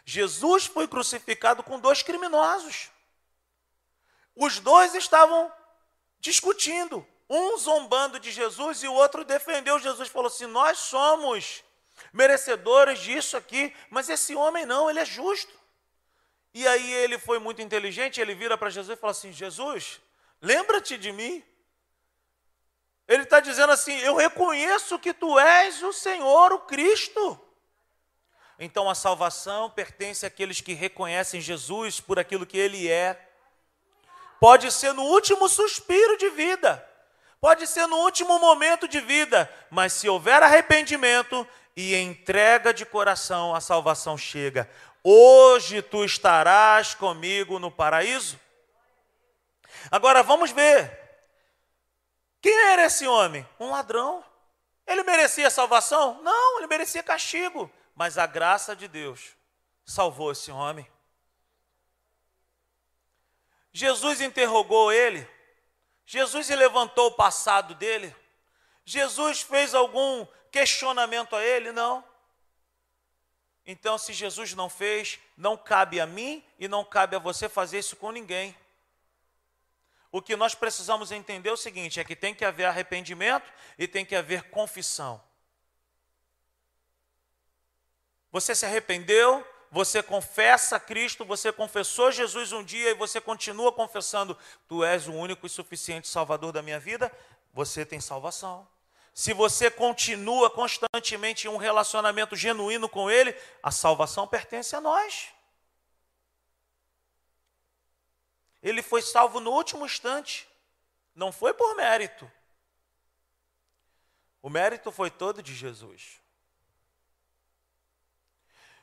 Jesus 0.06 0.66
foi 0.66 0.88
crucificado 0.88 1.64
com 1.64 1.80
dois 1.80 2.02
criminosos. 2.02 2.90
Os 4.36 4.60
dois 4.60 4.96
estavam 4.96 5.52
discutindo 6.20 7.06
um 7.30 7.58
zombando 7.58 8.20
de 8.20 8.32
Jesus 8.32 8.84
e 8.84 8.88
o 8.88 8.94
outro 8.94 9.24
defendeu 9.24 9.80
Jesus, 9.80 10.10
falou 10.10 10.28
assim: 10.28 10.46
Nós 10.46 10.80
somos 10.80 11.64
merecedores 12.12 13.00
disso 13.00 13.38
aqui, 13.38 13.74
mas 13.90 14.10
esse 14.10 14.36
homem 14.36 14.66
não, 14.66 14.90
ele 14.90 15.00
é 15.00 15.06
justo. 15.06 15.54
E 16.54 16.68
aí 16.68 16.94
ele 16.94 17.18
foi 17.18 17.40
muito 17.40 17.62
inteligente, 17.62 18.22
ele 18.22 18.36
vira 18.36 18.58
para 18.58 18.70
Jesus 18.70 18.98
e 18.98 19.00
fala 19.00 19.12
assim: 19.12 19.32
Jesus, 19.32 20.00
lembra-te 20.44 20.98
de 20.98 21.12
mim. 21.12 21.44
Ele 23.08 23.24
está 23.24 23.40
dizendo 23.40 23.72
assim: 23.72 23.98
Eu 24.02 24.16
reconheço 24.16 25.00
que 25.00 25.14
tu 25.14 25.40
és 25.40 25.82
o 25.82 25.92
Senhor, 25.92 26.54
o 26.54 26.60
Cristo. 26.60 27.40
Então 28.60 28.88
a 28.88 28.94
salvação 28.94 29.72
pertence 29.72 30.26
àqueles 30.26 30.62
que 30.62 30.74
reconhecem 30.74 31.42
Jesus 31.42 32.00
por 32.00 32.20
aquilo 32.20 32.46
que 32.46 32.58
ele 32.58 32.88
é. 32.88 33.20
Pode 34.40 34.72
ser 34.72 34.94
no 34.94 35.04
último 35.04 35.50
suspiro 35.50 36.18
de 36.18 36.30
vida 36.30 36.88
Pode 37.44 37.68
ser 37.68 37.88
no 37.88 37.98
último 37.98 38.40
momento 38.40 38.88
de 38.88 39.02
vida, 39.02 39.54
mas 39.70 39.92
se 39.92 40.08
houver 40.08 40.42
arrependimento 40.42 41.46
e 41.76 41.94
entrega 41.94 42.74
de 42.74 42.86
coração, 42.86 43.54
a 43.54 43.60
salvação 43.60 44.18
chega. 44.18 44.70
Hoje 45.04 45.82
tu 45.82 46.06
estarás 46.06 46.96
comigo 46.96 47.60
no 47.60 47.70
paraíso. 47.70 48.40
Agora 49.92 50.24
vamos 50.24 50.52
ver. 50.52 51.00
Quem 52.42 52.54
era 52.72 52.86
esse 52.86 53.08
homem? 53.08 53.48
Um 53.60 53.70
ladrão. 53.70 54.24
Ele 54.86 55.04
merecia 55.04 55.50
salvação? 55.50 56.22
Não, 56.22 56.58
ele 56.58 56.68
merecia 56.68 57.02
castigo. 57.02 57.72
Mas 57.96 58.18
a 58.18 58.26
graça 58.26 58.76
de 58.76 58.88
Deus 58.88 59.36
salvou 59.86 60.32
esse 60.32 60.52
homem. 60.52 60.90
Jesus 63.72 64.22
interrogou 64.22 64.92
ele. 64.92 65.28
Jesus 66.06 66.50
levantou 66.50 67.08
o 67.08 67.16
passado 67.16 67.74
dele. 67.76 68.16
Jesus 68.86 69.42
fez 69.42 69.74
algum 69.74 70.28
questionamento 70.52 71.36
a 71.36 71.44
ele? 71.44 71.72
Não. 71.72 72.04
Então, 73.66 73.98
se 73.98 74.12
Jesus 74.12 74.54
não 74.54 74.70
fez, 74.70 75.20
não 75.38 75.56
cabe 75.56 76.00
a 76.00 76.06
mim 76.06 76.46
e 76.60 76.68
não 76.68 76.84
cabe 76.84 77.16
a 77.16 77.20
você 77.20 77.48
fazer 77.48 77.80
isso 77.80 77.96
com 77.96 78.12
ninguém. 78.12 78.56
O 80.14 80.22
que 80.22 80.38
nós 80.38 80.56
precisamos 80.56 81.12
entender 81.12 81.50
é 81.50 81.52
o 81.52 81.58
seguinte: 81.58 82.00
é 82.00 82.04
que 82.06 82.16
tem 82.16 82.34
que 82.34 82.46
haver 82.46 82.66
arrependimento 82.66 83.52
e 83.78 83.86
tem 83.88 84.06
que 84.06 84.16
haver 84.16 84.44
confissão. 84.44 85.22
Você 88.32 88.56
se 88.56 88.66
arrependeu, 88.66 89.46
você 89.70 90.02
confessa 90.02 90.80
Cristo, 90.80 91.26
você 91.26 91.52
confessou 91.52 92.12
Jesus 92.12 92.54
um 92.54 92.64
dia 92.64 92.92
e 92.92 92.94
você 92.94 93.20
continua 93.20 93.74
confessando: 93.74 94.38
Tu 94.70 94.84
és 94.86 95.08
o 95.08 95.14
único 95.14 95.48
e 95.48 95.50
suficiente 95.50 96.08
Salvador 96.08 96.54
da 96.54 96.62
minha 96.62 96.80
vida, 96.80 97.12
você 97.52 97.84
tem 97.84 98.00
salvação 98.00 98.68
se 99.14 99.32
você 99.32 99.70
continua 99.70 100.50
constantemente 100.50 101.46
em 101.46 101.50
um 101.50 101.58
relacionamento 101.58 102.36
genuíno 102.36 102.90
com 102.90 103.12
Ele, 103.12 103.36
a 103.62 103.70
salvação 103.70 104.28
pertence 104.28 104.76
a 104.76 104.82
nós. 104.82 105.33
Ele 108.64 108.82
foi 108.82 109.02
salvo 109.02 109.42
no 109.42 109.52
último 109.52 109.86
instante, 109.86 110.48
não 111.14 111.34
foi 111.34 111.54
por 111.54 111.76
mérito. 111.76 112.32
O 114.42 114.50
mérito 114.50 114.90
foi 114.92 115.12
todo 115.12 115.44
de 115.44 115.54
Jesus. 115.54 116.22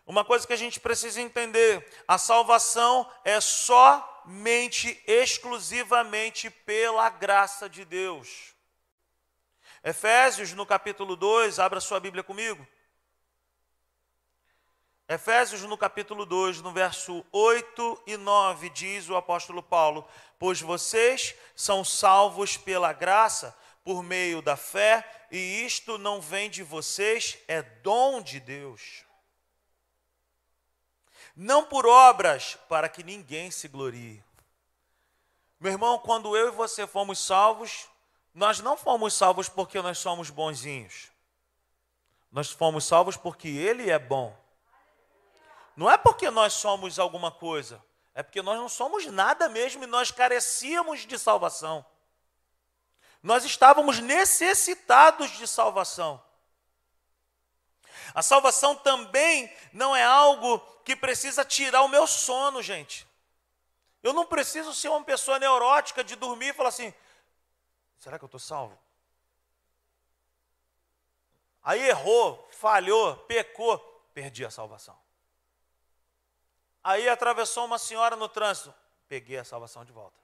Uma 0.06 0.24
coisa 0.24 0.46
que 0.46 0.52
a 0.52 0.56
gente 0.56 0.78
precisa 0.78 1.20
entender: 1.20 1.86
a 2.06 2.18
salvação 2.18 3.10
é 3.24 3.40
somente, 3.40 5.02
exclusivamente 5.06 6.50
pela 6.50 7.08
graça 7.08 7.68
de 7.68 7.84
Deus. 7.84 8.54
Efésios, 9.82 10.52
no 10.52 10.66
capítulo 10.66 11.16
2, 11.16 11.58
abra 11.58 11.80
sua 11.80 11.98
Bíblia 11.98 12.22
comigo. 12.22 12.66
Efésios, 15.10 15.62
no 15.62 15.76
capítulo 15.76 16.24
2, 16.24 16.62
no 16.62 16.70
verso 16.70 17.26
8 17.32 18.00
e 18.06 18.16
9, 18.16 18.70
diz 18.70 19.08
o 19.08 19.16
apóstolo 19.16 19.60
Paulo: 19.60 20.06
Pois 20.38 20.60
vocês 20.60 21.34
são 21.52 21.84
salvos 21.84 22.56
pela 22.56 22.92
graça, 22.92 23.58
por 23.82 24.04
meio 24.04 24.40
da 24.40 24.56
fé, 24.56 25.26
e 25.28 25.66
isto 25.66 25.98
não 25.98 26.20
vem 26.20 26.48
de 26.48 26.62
vocês, 26.62 27.38
é 27.48 27.60
dom 27.60 28.22
de 28.22 28.38
Deus. 28.38 29.04
Não 31.34 31.64
por 31.64 31.88
obras, 31.88 32.56
para 32.68 32.88
que 32.88 33.02
ninguém 33.02 33.50
se 33.50 33.66
glorie. 33.66 34.22
Meu 35.58 35.72
irmão, 35.72 35.98
quando 35.98 36.36
eu 36.36 36.46
e 36.46 36.52
você 36.52 36.86
fomos 36.86 37.18
salvos, 37.18 37.88
nós 38.32 38.60
não 38.60 38.76
fomos 38.76 39.12
salvos 39.12 39.48
porque 39.48 39.82
nós 39.82 39.98
somos 39.98 40.30
bonzinhos. 40.30 41.10
Nós 42.30 42.52
fomos 42.52 42.84
salvos 42.84 43.16
porque 43.16 43.48
Ele 43.48 43.90
é 43.90 43.98
bom. 43.98 44.39
Não 45.80 45.90
é 45.90 45.96
porque 45.96 46.30
nós 46.30 46.52
somos 46.52 46.98
alguma 46.98 47.32
coisa, 47.32 47.82
é 48.14 48.22
porque 48.22 48.42
nós 48.42 48.58
não 48.58 48.68
somos 48.68 49.06
nada 49.06 49.48
mesmo 49.48 49.82
e 49.82 49.86
nós 49.86 50.10
carecíamos 50.10 51.06
de 51.06 51.18
salvação. 51.18 51.82
Nós 53.22 53.46
estávamos 53.46 53.98
necessitados 53.98 55.30
de 55.30 55.48
salvação. 55.48 56.22
A 58.12 58.20
salvação 58.20 58.76
também 58.76 59.50
não 59.72 59.96
é 59.96 60.04
algo 60.04 60.58
que 60.84 60.94
precisa 60.94 61.46
tirar 61.46 61.80
o 61.80 61.88
meu 61.88 62.06
sono, 62.06 62.62
gente. 62.62 63.08
Eu 64.02 64.12
não 64.12 64.26
preciso 64.26 64.74
ser 64.74 64.90
uma 64.90 65.02
pessoa 65.02 65.38
neurótica 65.38 66.04
de 66.04 66.14
dormir 66.14 66.48
e 66.48 66.52
falar 66.52 66.68
assim: 66.68 66.92
Será 67.98 68.18
que 68.18 68.24
eu 68.24 68.26
estou 68.26 68.38
salvo? 68.38 68.78
Aí 71.62 71.88
errou, 71.88 72.46
falhou, 72.52 73.16
pecou, 73.16 73.78
perdi 74.12 74.44
a 74.44 74.50
salvação. 74.50 75.00
Aí 76.82 77.08
atravessou 77.08 77.66
uma 77.66 77.78
senhora 77.78 78.16
no 78.16 78.28
trânsito, 78.28 78.74
peguei 79.08 79.38
a 79.38 79.44
salvação 79.44 79.84
de 79.84 79.92
volta. 79.92 80.18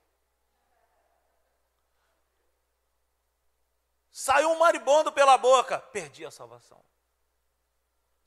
Saiu 4.11 4.51
um 4.51 4.59
maribondo 4.59 5.13
pela 5.13 5.37
boca, 5.37 5.79
perdi 5.79 6.25
a 6.25 6.31
salvação. 6.31 6.83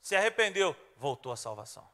Se 0.00 0.14
arrependeu, 0.14 0.76
voltou 0.96 1.32
a 1.32 1.36
salvação. 1.36 1.90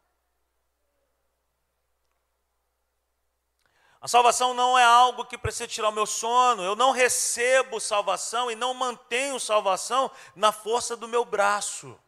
A 3.98 4.06
salvação 4.06 4.54
não 4.54 4.78
é 4.78 4.84
algo 4.84 5.24
que 5.24 5.38
precisa 5.38 5.66
tirar 5.66 5.88
o 5.88 5.92
meu 5.92 6.06
sono. 6.06 6.62
Eu 6.62 6.76
não 6.76 6.92
recebo 6.92 7.80
salvação 7.80 8.50
e 8.50 8.54
não 8.54 8.74
mantenho 8.74 9.40
salvação 9.40 10.10
na 10.34 10.52
força 10.52 10.96
do 10.96 11.08
meu 11.08 11.24
braço. 11.24 11.98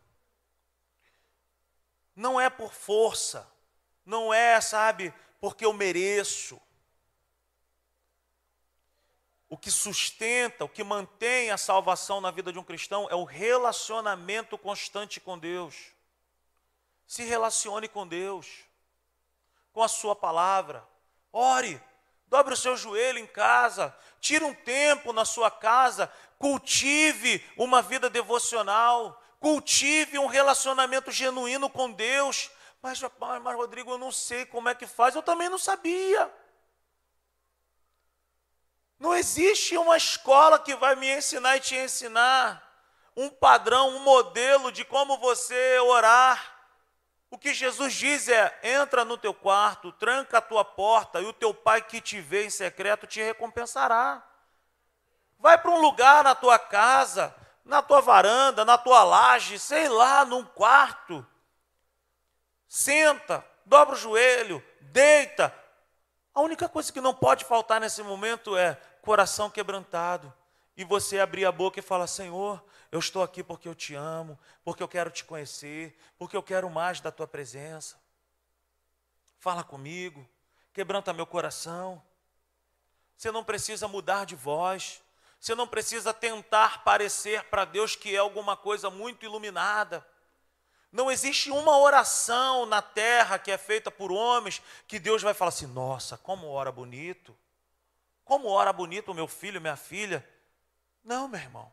Não 2.14 2.40
é 2.40 2.50
por 2.50 2.72
força. 2.72 3.50
Não 4.08 4.32
é, 4.34 4.60
sabe, 4.60 5.14
porque 5.40 5.64
eu 5.64 5.72
mereço. 5.72 6.60
O 9.48 9.56
que 9.56 9.70
sustenta, 9.70 10.64
o 10.64 10.68
que 10.68 10.82
mantém 10.82 11.50
a 11.50 11.56
salvação 11.56 12.20
na 12.20 12.30
vida 12.30 12.52
de 12.52 12.58
um 12.58 12.64
cristão 12.64 13.08
é 13.10 13.14
o 13.14 13.24
relacionamento 13.24 14.58
constante 14.58 15.20
com 15.20 15.38
Deus. 15.38 15.74
Se 17.06 17.22
relacione 17.22 17.88
com 17.88 18.06
Deus, 18.06 18.46
com 19.72 19.82
a 19.82 19.88
Sua 19.88 20.14
palavra 20.14 20.86
Ore, 21.32 21.80
dobre 22.26 22.54
o 22.54 22.56
seu 22.56 22.76
joelho 22.76 23.18
em 23.18 23.26
casa, 23.26 23.94
tire 24.20 24.44
um 24.44 24.54
tempo 24.54 25.12
na 25.12 25.24
sua 25.24 25.50
casa, 25.50 26.10
cultive 26.38 27.44
uma 27.56 27.82
vida 27.82 28.08
devocional, 28.08 29.22
cultive 29.38 30.18
um 30.18 30.26
relacionamento 30.26 31.10
genuíno 31.10 31.68
com 31.68 31.92
Deus. 31.92 32.50
Mas, 32.80 33.00
mas, 33.00 33.42
mas, 33.42 33.56
Rodrigo, 33.56 33.90
eu 33.90 33.98
não 33.98 34.12
sei 34.12 34.46
como 34.46 34.68
é 34.68 34.74
que 34.74 34.86
faz, 34.86 35.14
eu 35.14 35.22
também 35.22 35.48
não 35.48 35.58
sabia. 35.58 36.32
Não 38.98 39.14
existe 39.14 39.76
uma 39.76 39.96
escola 39.96 40.58
que 40.58 40.74
vai 40.74 40.96
me 40.96 41.08
ensinar 41.16 41.56
e 41.56 41.60
te 41.60 41.76
ensinar 41.76 42.64
um 43.16 43.28
padrão, 43.28 43.88
um 43.90 44.00
modelo 44.00 44.70
de 44.70 44.84
como 44.84 45.18
você 45.18 45.78
orar. 45.80 46.56
O 47.30 47.36
que 47.36 47.52
Jesus 47.52 47.92
diz 47.92 48.28
é: 48.28 48.58
entra 48.62 49.04
no 49.04 49.18
teu 49.18 49.34
quarto, 49.34 49.92
tranca 49.92 50.38
a 50.38 50.42
tua 50.42 50.64
porta, 50.64 51.20
e 51.20 51.26
o 51.26 51.32
teu 51.32 51.52
pai 51.52 51.82
que 51.82 52.00
te 52.00 52.20
vê 52.20 52.46
em 52.46 52.50
secreto 52.50 53.06
te 53.06 53.20
recompensará. 53.20 54.22
Vai 55.38 55.58
para 55.58 55.70
um 55.70 55.80
lugar 55.80 56.24
na 56.24 56.34
tua 56.34 56.58
casa, 56.58 57.34
na 57.64 57.82
tua 57.82 58.00
varanda, 58.00 58.64
na 58.64 58.78
tua 58.78 59.04
laje, 59.04 59.58
sei 59.58 59.88
lá, 59.88 60.24
num 60.24 60.44
quarto. 60.44 61.24
Senta, 62.68 63.44
dobra 63.64 63.94
o 63.94 63.98
joelho, 63.98 64.62
deita. 64.80 65.54
A 66.34 66.40
única 66.42 66.68
coisa 66.68 66.92
que 66.92 67.00
não 67.00 67.14
pode 67.14 67.44
faltar 67.44 67.80
nesse 67.80 68.02
momento 68.02 68.56
é 68.56 68.74
coração 69.00 69.48
quebrantado. 69.50 70.32
E 70.76 70.84
você 70.84 71.18
abrir 71.18 71.44
a 71.46 71.50
boca 71.50 71.80
e 71.80 71.82
falar: 71.82 72.06
Senhor, 72.06 72.62
eu 72.92 72.98
estou 72.98 73.22
aqui 73.22 73.42
porque 73.42 73.66
eu 73.68 73.74
te 73.74 73.94
amo, 73.94 74.38
porque 74.62 74.82
eu 74.82 74.86
quero 74.86 75.10
te 75.10 75.24
conhecer, 75.24 75.98
porque 76.18 76.36
eu 76.36 76.42
quero 76.42 76.70
mais 76.70 77.00
da 77.00 77.10
tua 77.10 77.26
presença. 77.26 77.96
Fala 79.38 79.64
comigo, 79.64 80.28
quebranta 80.72 81.12
meu 81.12 81.26
coração. 81.26 82.02
Você 83.16 83.32
não 83.32 83.42
precisa 83.42 83.88
mudar 83.88 84.24
de 84.24 84.36
voz, 84.36 85.02
você 85.40 85.54
não 85.54 85.66
precisa 85.66 86.14
tentar 86.14 86.84
parecer 86.84 87.42
para 87.44 87.64
Deus 87.64 87.96
que 87.96 88.14
é 88.14 88.18
alguma 88.18 88.56
coisa 88.56 88.90
muito 88.90 89.24
iluminada. 89.24 90.06
Não 90.90 91.10
existe 91.10 91.50
uma 91.50 91.76
oração 91.76 92.64
na 92.64 92.80
terra 92.80 93.38
que 93.38 93.50
é 93.50 93.58
feita 93.58 93.90
por 93.90 94.10
homens 94.10 94.62
que 94.86 94.98
Deus 94.98 95.22
vai 95.22 95.34
falar 95.34 95.50
assim: 95.50 95.66
nossa, 95.66 96.16
como 96.16 96.48
ora 96.48 96.72
bonito, 96.72 97.36
como 98.24 98.48
ora 98.48 98.72
bonito 98.72 99.10
o 99.10 99.14
meu 99.14 99.28
filho, 99.28 99.60
minha 99.60 99.76
filha. 99.76 100.26
Não, 101.04 101.28
meu 101.28 101.40
irmão. 101.40 101.72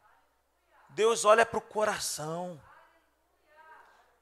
Deus 0.89 1.25
olha 1.25 1.45
para 1.45 1.57
o 1.57 1.61
coração. 1.61 2.61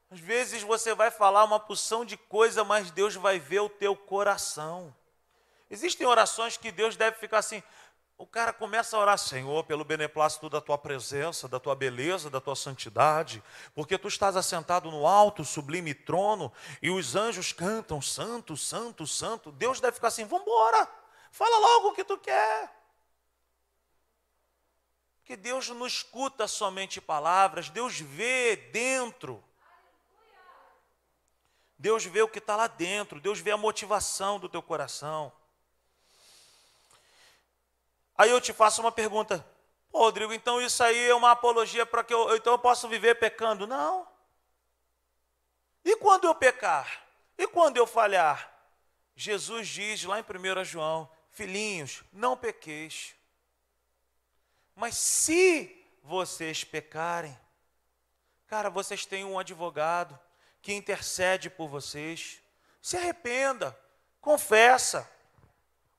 Às 0.09 0.19
vezes 0.19 0.61
você 0.61 0.93
vai 0.93 1.09
falar 1.09 1.43
uma 1.43 1.59
porção 1.59 2.05
de 2.05 2.15
coisa, 2.15 2.63
mas 2.63 2.91
Deus 2.91 3.15
vai 3.15 3.39
ver 3.39 3.61
o 3.61 3.69
teu 3.69 3.95
coração. 3.95 4.95
Existem 5.69 6.05
orações 6.05 6.55
que 6.55 6.71
Deus 6.71 6.95
deve 6.95 7.17
ficar 7.17 7.39
assim: 7.39 7.63
O 8.23 8.25
cara 8.25 8.53
começa 8.53 8.95
a 8.95 9.01
orar, 9.01 9.17
Senhor, 9.17 9.65
pelo 9.65 9.83
beneplácito 9.83 10.49
da 10.49 10.61
tua 10.61 10.77
presença, 10.77 11.45
da 11.45 11.59
tua 11.59 11.75
beleza, 11.75 12.29
da 12.29 12.39
tua 12.39 12.55
santidade, 12.55 13.43
porque 13.75 13.97
tu 13.97 14.07
estás 14.07 14.37
assentado 14.37 14.89
no 14.89 15.05
alto, 15.05 15.43
sublime 15.43 15.93
trono, 15.93 16.49
e 16.81 16.89
os 16.89 17.17
anjos 17.17 17.51
cantam, 17.51 18.01
Santo, 18.01 18.55
Santo, 18.55 19.05
Santo. 19.05 19.51
Deus 19.51 19.81
deve 19.81 19.95
ficar 19.95 20.07
assim: 20.07 20.23
vamos 20.23 20.47
embora, 20.47 20.89
fala 21.31 21.57
logo 21.57 21.89
o 21.89 21.93
que 21.93 22.05
tu 22.05 22.17
quer. 22.17 22.73
Porque 25.17 25.35
Deus 25.35 25.67
não 25.67 25.85
escuta 25.85 26.47
somente 26.47 27.01
palavras, 27.01 27.69
Deus 27.69 27.99
vê 27.99 28.55
dentro. 28.55 29.43
Deus 31.77 32.05
vê 32.05 32.21
o 32.21 32.29
que 32.29 32.39
está 32.39 32.55
lá 32.55 32.67
dentro, 32.67 33.19
Deus 33.19 33.41
vê 33.41 33.51
a 33.51 33.57
motivação 33.57 34.39
do 34.39 34.47
teu 34.47 34.61
coração. 34.61 35.29
Aí 38.17 38.29
eu 38.29 38.39
te 38.39 38.53
faço 38.53 38.81
uma 38.81 38.91
pergunta, 38.91 39.45
Rodrigo, 39.91 40.33
então 40.33 40.61
isso 40.61 40.83
aí 40.83 41.09
é 41.09 41.15
uma 41.15 41.31
apologia 41.31 41.85
para 41.85 42.03
que 42.03 42.13
eu, 42.13 42.35
então 42.35 42.53
eu 42.53 42.59
posso 42.59 42.87
viver 42.87 43.15
pecando? 43.15 43.67
Não. 43.67 44.07
E 45.83 45.95
quando 45.97 46.25
eu 46.25 46.35
pecar? 46.35 47.03
E 47.37 47.47
quando 47.47 47.77
eu 47.77 47.85
falhar? 47.85 48.51
Jesus 49.15 49.67
diz 49.67 50.03
lá 50.03 50.19
em 50.19 50.23
1 50.23 50.63
João, 50.63 51.09
filhinhos, 51.29 52.03
não 52.11 52.37
pequeis. 52.37 53.15
Mas 54.75 54.95
se 54.95 55.85
vocês 56.03 56.63
pecarem, 56.63 57.37
cara, 58.47 58.69
vocês 58.69 59.05
têm 59.05 59.23
um 59.23 59.37
advogado, 59.37 60.19
que 60.63 60.73
intercede 60.73 61.49
por 61.49 61.67
vocês. 61.67 62.41
Se 62.81 62.97
arrependa, 62.97 63.77
confessa. 64.21 65.09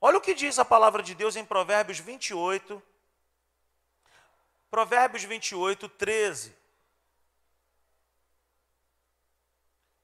Olha 0.06 0.18
o 0.18 0.20
que 0.20 0.34
diz 0.34 0.58
a 0.58 0.66
palavra 0.66 1.02
de 1.02 1.14
Deus 1.14 1.34
em 1.34 1.46
Provérbios 1.46 1.98
28. 1.98 2.82
Provérbios 4.70 5.24
28, 5.24 5.88
13. 5.88 6.54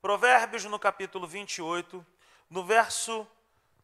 Provérbios 0.00 0.64
no 0.64 0.78
capítulo 0.78 1.26
28, 1.26 2.06
no 2.48 2.64
verso 2.64 3.28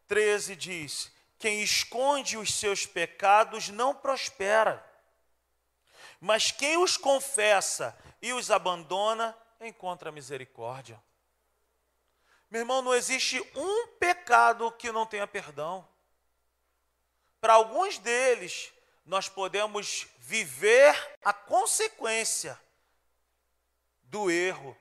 13 0.09 0.57
diz: 0.57 1.13
Quem 1.39 1.63
esconde 1.63 2.39
os 2.39 2.55
seus 2.55 2.87
pecados 2.87 3.69
não 3.69 3.95
prospera, 3.95 4.83
mas 6.19 6.51
quem 6.51 6.79
os 6.79 6.97
confessa 6.97 7.95
e 8.23 8.33
os 8.33 8.51
abandona 8.51 9.37
encontra 9.61 10.11
misericórdia. 10.11 10.99
Meu 12.51 12.63
irmão, 12.63 12.81
não 12.81 12.95
existe 12.95 13.39
um 13.55 13.89
pecado 13.99 14.73
que 14.73 14.91
não 14.91 15.05
tenha 15.05 15.27
perdão. 15.27 15.87
Para 17.47 17.55
alguns 17.55 17.97
deles, 17.99 18.73
nós 19.05 19.29
podemos 19.29 20.09
viver 20.19 21.17
a 21.25 21.33
consequência 21.33 22.61
do 24.03 24.29
erro, 24.29 24.77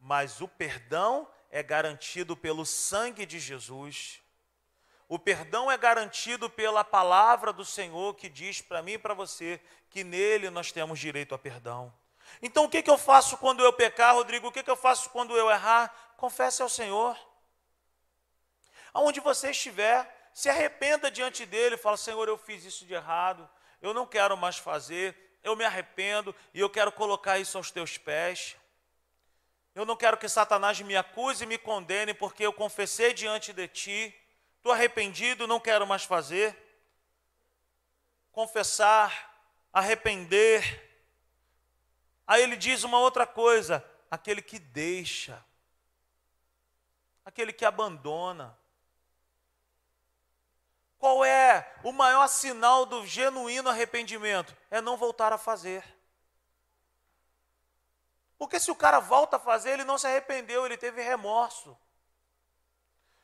mas 0.00 0.40
o 0.40 0.48
perdão 0.48 1.30
é 1.50 1.62
garantido 1.62 2.34
pelo 2.34 2.64
sangue 2.64 3.26
de 3.26 3.38
Jesus. 3.38 4.22
O 5.06 5.18
perdão 5.18 5.70
é 5.70 5.76
garantido 5.76 6.48
pela 6.48 6.82
palavra 6.82 7.52
do 7.52 7.62
Senhor 7.62 8.14
que 8.14 8.30
diz 8.30 8.62
para 8.62 8.80
mim 8.80 8.92
e 8.92 8.98
para 8.98 9.12
você 9.12 9.60
que 9.90 10.02
nele 10.02 10.48
nós 10.48 10.72
temos 10.72 10.98
direito 10.98 11.34
a 11.34 11.38
perdão. 11.38 11.92
Então 12.40 12.64
o 12.64 12.70
que, 12.70 12.82
que 12.82 12.90
eu 12.90 12.96
faço 12.96 13.36
quando 13.36 13.62
eu 13.62 13.70
pecar, 13.74 14.14
Rodrigo? 14.14 14.48
O 14.48 14.52
que, 14.52 14.62
que 14.62 14.70
eu 14.70 14.76
faço 14.76 15.10
quando 15.10 15.36
eu 15.36 15.50
errar? 15.50 15.94
Confesse 16.16 16.62
ao 16.62 16.70
Senhor. 16.70 17.18
Aonde 18.94 19.20
você 19.20 19.50
estiver, 19.50 20.17
se 20.38 20.48
arrependa 20.48 21.10
diante 21.10 21.44
dele, 21.44 21.76
fala: 21.76 21.96
Senhor, 21.96 22.28
eu 22.28 22.38
fiz 22.38 22.64
isso 22.64 22.86
de 22.86 22.94
errado, 22.94 23.48
eu 23.82 23.92
não 23.92 24.06
quero 24.06 24.36
mais 24.36 24.56
fazer, 24.56 25.16
eu 25.42 25.56
me 25.56 25.64
arrependo 25.64 26.32
e 26.54 26.60
eu 26.60 26.70
quero 26.70 26.92
colocar 26.92 27.40
isso 27.40 27.58
aos 27.58 27.72
teus 27.72 27.98
pés. 27.98 28.56
Eu 29.74 29.84
não 29.84 29.96
quero 29.96 30.16
que 30.16 30.28
Satanás 30.28 30.80
me 30.80 30.96
acuse 30.96 31.42
e 31.42 31.46
me 31.46 31.58
condene, 31.58 32.14
porque 32.14 32.46
eu 32.46 32.52
confessei 32.52 33.12
diante 33.12 33.52
de 33.52 33.66
ti, 33.66 34.14
estou 34.58 34.70
arrependido, 34.70 35.46
não 35.46 35.58
quero 35.58 35.84
mais 35.86 36.04
fazer. 36.04 36.56
Confessar, 38.30 39.42
arrepender, 39.72 40.88
Aí 42.28 42.42
ele 42.42 42.56
diz 42.56 42.84
uma 42.84 43.00
outra 43.00 43.26
coisa: 43.26 43.82
aquele 44.08 44.42
que 44.42 44.58
deixa, 44.58 45.42
aquele 47.24 47.52
que 47.52 47.64
abandona. 47.64 48.56
Qual 51.08 51.24
é 51.24 51.66
o 51.82 51.90
maior 51.90 52.28
sinal 52.28 52.84
do 52.84 53.06
genuíno 53.06 53.70
arrependimento? 53.70 54.54
É 54.70 54.78
não 54.78 54.94
voltar 54.94 55.32
a 55.32 55.38
fazer. 55.38 55.82
Porque 58.36 58.60
se 58.60 58.70
o 58.70 58.76
cara 58.76 59.00
volta 59.00 59.38
a 59.38 59.40
fazer, 59.40 59.70
ele 59.70 59.84
não 59.84 59.96
se 59.96 60.06
arrependeu, 60.06 60.66
ele 60.66 60.76
teve 60.76 61.00
remorso. 61.00 61.74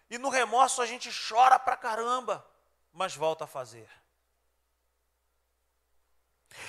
E 0.09 0.17
no 0.17 0.31
remorso 0.31 0.81
a 0.81 0.87
gente 0.87 1.11
chora 1.29 1.59
pra 1.59 1.77
caramba, 1.77 2.43
mas 2.91 3.15
volta 3.15 3.45
a 3.45 3.47
fazer. 3.47 3.91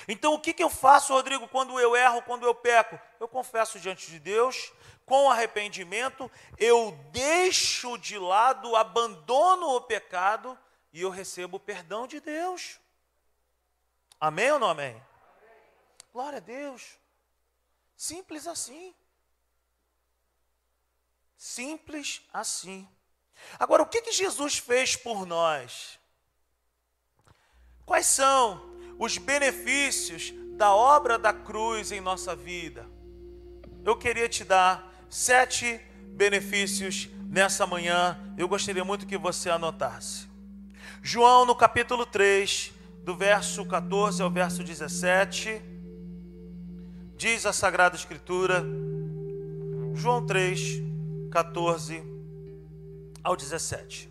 Então 0.06 0.34
o 0.34 0.38
que, 0.38 0.52
que 0.52 0.62
eu 0.62 0.68
faço, 0.68 1.14
Rodrigo, 1.14 1.48
quando 1.48 1.80
eu 1.80 1.96
erro, 1.96 2.20
quando 2.20 2.44
eu 2.44 2.54
peco? 2.54 3.00
Eu 3.18 3.26
confesso 3.26 3.80
diante 3.80 4.10
de 4.10 4.18
Deus, 4.18 4.70
com 5.06 5.30
arrependimento, 5.30 6.30
eu 6.58 6.92
deixo 7.10 7.96
de 7.96 8.18
lado, 8.18 8.76
abandono 8.76 9.76
o 9.76 9.80
pecado 9.80 10.58
e 10.96 11.02
eu 11.02 11.10
recebo 11.10 11.58
o 11.58 11.60
perdão 11.60 12.06
de 12.06 12.20
Deus. 12.20 12.80
Amém 14.18 14.50
ou 14.50 14.58
não 14.58 14.70
amém? 14.70 14.92
amém? 14.92 15.02
Glória 16.10 16.38
a 16.38 16.40
Deus. 16.40 16.96
Simples 17.94 18.46
assim. 18.46 18.94
Simples 21.36 22.22
assim. 22.32 22.88
Agora, 23.58 23.82
o 23.82 23.86
que, 23.86 24.00
que 24.00 24.10
Jesus 24.10 24.56
fez 24.56 24.96
por 24.96 25.26
nós? 25.26 25.98
Quais 27.84 28.06
são 28.06 28.74
os 28.98 29.18
benefícios 29.18 30.32
da 30.56 30.74
obra 30.74 31.18
da 31.18 31.32
cruz 31.34 31.92
em 31.92 32.00
nossa 32.00 32.34
vida. 32.34 32.88
Eu 33.84 33.98
queria 33.98 34.30
te 34.30 34.42
dar 34.42 34.90
sete 35.10 35.78
benefícios 36.08 37.10
nessa 37.28 37.66
manhã. 37.66 38.18
Eu 38.38 38.48
gostaria 38.48 38.82
muito 38.82 39.06
que 39.06 39.18
você 39.18 39.50
anotasse. 39.50 40.35
João, 41.08 41.46
no 41.46 41.54
capítulo 41.54 42.04
3, 42.04 42.72
do 43.04 43.14
verso 43.14 43.64
14 43.64 44.20
ao 44.20 44.28
verso 44.28 44.64
17, 44.64 45.62
diz 47.16 47.46
a 47.46 47.52
Sagrada 47.52 47.94
Escritura, 47.94 48.64
João 49.94 50.26
3, 50.26 50.82
14 51.30 52.02
ao 53.22 53.36
17. 53.36 54.10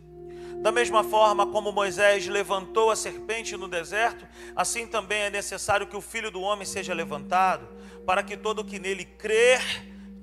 Da 0.61 0.71
mesma 0.71 1.03
forma 1.03 1.45
como 1.45 1.73
Moisés 1.73 2.27
levantou 2.27 2.89
a 2.89 2.95
serpente 2.95 3.57
no 3.57 3.67
deserto, 3.67 4.25
assim 4.55 4.87
também 4.87 5.23
é 5.23 5.29
necessário 5.29 5.87
que 5.87 5.97
o 5.97 6.01
filho 6.01 6.31
do 6.31 6.39
homem 6.39 6.65
seja 6.65 6.93
levantado, 6.93 7.67
para 8.05 8.23
que 8.23 8.37
todo 8.37 8.63
que 8.63 8.79
nele 8.79 9.03
crer 9.03 9.59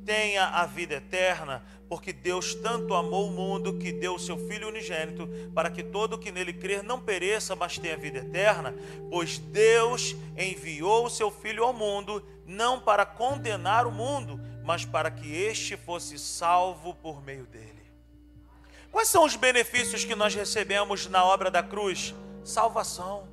tenha 0.06 0.46
a 0.46 0.64
vida 0.64 0.94
eterna, 0.94 1.62
porque 1.92 2.10
Deus 2.10 2.54
tanto 2.54 2.94
amou 2.94 3.28
o 3.28 3.30
mundo 3.30 3.74
que 3.74 3.92
deu 3.92 4.14
o 4.14 4.18
seu 4.18 4.38
Filho 4.38 4.68
unigênito, 4.68 5.28
para 5.54 5.70
que 5.70 5.82
todo 5.82 6.18
que 6.18 6.32
nele 6.32 6.54
crer 6.54 6.82
não 6.82 6.98
pereça, 6.98 7.54
mas 7.54 7.76
tenha 7.76 7.98
vida 7.98 8.20
eterna, 8.20 8.74
pois 9.10 9.36
Deus 9.36 10.16
enviou 10.34 11.04
o 11.04 11.10
seu 11.10 11.30
Filho 11.30 11.62
ao 11.62 11.74
mundo, 11.74 12.26
não 12.46 12.80
para 12.80 13.04
condenar 13.04 13.86
o 13.86 13.92
mundo, 13.92 14.40
mas 14.64 14.86
para 14.86 15.10
que 15.10 15.36
este 15.36 15.76
fosse 15.76 16.18
salvo 16.18 16.94
por 16.94 17.22
meio 17.22 17.44
dele. 17.44 17.84
Quais 18.90 19.08
são 19.08 19.26
os 19.26 19.36
benefícios 19.36 20.02
que 20.02 20.14
nós 20.14 20.34
recebemos 20.34 21.06
na 21.08 21.22
obra 21.22 21.50
da 21.50 21.62
cruz? 21.62 22.14
Salvação. 22.42 23.28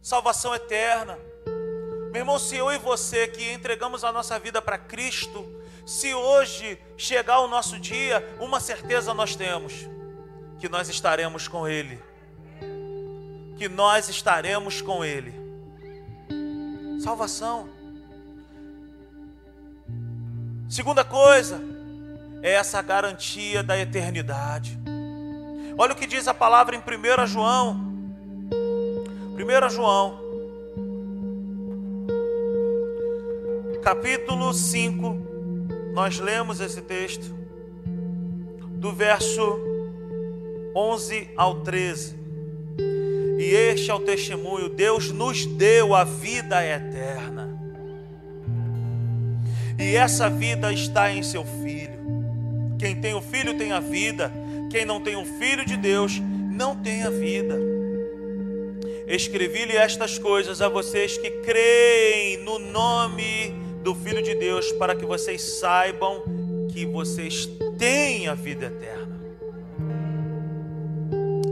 Salvação 0.00 0.54
eterna. 0.54 1.18
Meu 2.12 2.20
irmão, 2.20 2.38
se 2.38 2.54
eu 2.54 2.70
e 2.70 2.78
você 2.78 3.26
que 3.26 3.50
entregamos 3.50 4.04
a 4.04 4.12
nossa 4.12 4.38
vida 4.38 4.62
para 4.62 4.78
Cristo, 4.78 5.53
se 5.86 6.14
hoje 6.14 6.78
chegar 6.96 7.40
o 7.40 7.48
nosso 7.48 7.78
dia, 7.78 8.26
uma 8.40 8.60
certeza 8.60 9.12
nós 9.12 9.36
temos: 9.36 9.88
que 10.58 10.68
nós 10.68 10.88
estaremos 10.88 11.46
com 11.46 11.68
Ele. 11.68 12.00
Que 13.56 13.68
nós 13.68 14.08
estaremos 14.08 14.80
com 14.80 15.04
Ele. 15.04 15.34
Salvação. 17.00 17.68
Segunda 20.68 21.04
coisa, 21.04 21.60
é 22.42 22.52
essa 22.52 22.80
garantia 22.80 23.62
da 23.62 23.78
eternidade. 23.78 24.78
Olha 25.76 25.92
o 25.92 25.96
que 25.96 26.06
diz 26.06 26.26
a 26.26 26.34
palavra 26.34 26.74
em 26.74 26.78
1 26.78 27.26
João. 27.26 27.92
1 29.36 29.70
João, 29.70 30.20
capítulo 33.82 34.54
5, 34.54 35.23
nós 35.94 36.18
lemos 36.18 36.60
esse 36.60 36.82
texto, 36.82 37.32
do 38.72 38.92
verso 38.92 39.60
11 40.74 41.28
ao 41.36 41.60
13. 41.60 42.16
E 43.38 43.44
este 43.44 43.92
é 43.92 43.94
o 43.94 44.00
testemunho: 44.00 44.68
Deus 44.68 45.12
nos 45.12 45.46
deu 45.46 45.94
a 45.94 46.02
vida 46.02 46.66
eterna. 46.66 47.56
E 49.78 49.94
essa 49.94 50.28
vida 50.28 50.72
está 50.72 51.12
em 51.12 51.22
seu 51.22 51.44
filho. 51.44 51.94
Quem 52.76 53.00
tem 53.00 53.14
o 53.14 53.22
filho 53.22 53.56
tem 53.56 53.70
a 53.70 53.78
vida. 53.78 54.32
Quem 54.70 54.84
não 54.84 55.00
tem 55.00 55.14
o 55.14 55.24
filho 55.24 55.64
de 55.64 55.76
Deus 55.76 56.20
não 56.50 56.74
tem 56.74 57.04
a 57.04 57.10
vida. 57.10 57.56
Escrevi-lhe 59.06 59.76
estas 59.76 60.18
coisas 60.18 60.60
a 60.60 60.68
vocês 60.68 61.16
que 61.16 61.30
creem 61.30 62.38
no 62.38 62.58
nome 62.58 63.63
do 63.84 63.94
Filho 63.94 64.22
de 64.22 64.34
Deus, 64.34 64.72
para 64.72 64.96
que 64.96 65.04
vocês 65.04 65.60
saibam 65.60 66.22
que 66.70 66.86
vocês 66.86 67.46
têm 67.78 68.26
a 68.26 68.34
vida 68.34 68.66
eterna. 68.66 69.20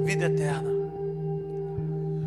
Vida 0.02 0.24
eterna. 0.24 0.70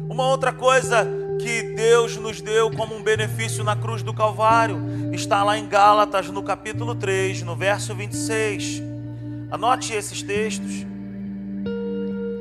Uma 0.07 0.29
outra 0.29 0.53
coisa 0.53 1.07
que 1.41 1.63
Deus 1.73 2.15
nos 2.17 2.39
deu 2.39 2.69
como 2.69 2.95
um 2.95 3.01
benefício 3.01 3.63
na 3.63 3.75
cruz 3.75 4.03
do 4.03 4.13
Calvário 4.13 4.77
está 5.11 5.43
lá 5.43 5.57
em 5.57 5.67
Gálatas, 5.67 6.29
no 6.29 6.43
capítulo 6.43 6.93
3, 6.93 7.41
no 7.41 7.55
verso 7.55 7.95
26. 7.95 8.83
Anote 9.49 9.91
esses 9.91 10.21
textos. 10.21 10.85